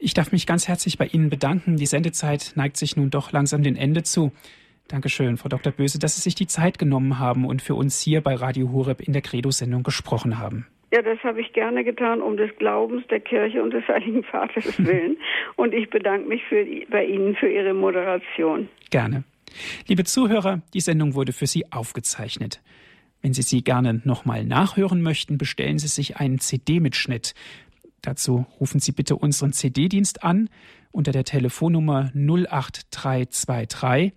Ich 0.00 0.12
darf 0.12 0.32
mich 0.32 0.44
ganz 0.44 0.66
herzlich 0.66 0.98
bei 0.98 1.06
Ihnen 1.06 1.30
bedanken. 1.30 1.76
Die 1.76 1.86
Sendezeit 1.86 2.50
neigt 2.56 2.78
sich 2.78 2.96
nun 2.96 3.10
doch 3.10 3.30
langsam 3.30 3.62
dem 3.62 3.76
Ende 3.76 4.02
zu. 4.02 4.32
Dankeschön, 4.90 5.36
Frau 5.36 5.48
Dr. 5.48 5.72
Böse, 5.72 6.00
dass 6.00 6.16
Sie 6.16 6.20
sich 6.20 6.34
die 6.34 6.48
Zeit 6.48 6.80
genommen 6.80 7.20
haben 7.20 7.46
und 7.46 7.62
für 7.62 7.76
uns 7.76 8.00
hier 8.00 8.20
bei 8.22 8.34
Radio 8.34 8.72
Horeb 8.72 9.00
in 9.00 9.12
der 9.12 9.22
Credo-Sendung 9.22 9.84
gesprochen 9.84 10.40
haben. 10.40 10.66
Ja, 10.92 11.00
das 11.00 11.20
habe 11.22 11.40
ich 11.40 11.52
gerne 11.52 11.84
getan, 11.84 12.20
um 12.20 12.36
des 12.36 12.50
Glaubens 12.58 13.06
der 13.06 13.20
Kirche 13.20 13.62
und 13.62 13.72
des 13.72 13.86
Heiligen 13.86 14.24
Vaters 14.24 14.76
willen. 14.84 15.16
und 15.54 15.72
ich 15.72 15.88
bedanke 15.90 16.28
mich 16.28 16.42
für, 16.48 16.66
bei 16.90 17.04
Ihnen 17.04 17.36
für 17.36 17.48
Ihre 17.48 17.72
Moderation. 17.72 18.68
Gerne. 18.90 19.22
Liebe 19.86 20.02
Zuhörer, 20.02 20.60
die 20.74 20.80
Sendung 20.80 21.14
wurde 21.14 21.32
für 21.32 21.46
Sie 21.46 21.70
aufgezeichnet. 21.70 22.60
Wenn 23.22 23.32
Sie 23.32 23.42
sie 23.42 23.62
gerne 23.62 24.00
nochmal 24.02 24.44
nachhören 24.44 25.02
möchten, 25.02 25.38
bestellen 25.38 25.78
Sie 25.78 25.86
sich 25.86 26.16
einen 26.16 26.40
CD-Mitschnitt. 26.40 27.34
Dazu 28.02 28.44
rufen 28.58 28.80
Sie 28.80 28.90
bitte 28.90 29.14
unseren 29.14 29.52
CD-Dienst 29.52 30.24
an 30.24 30.50
unter 30.90 31.12
der 31.12 31.22
Telefonnummer 31.22 32.10
08323 32.14 34.12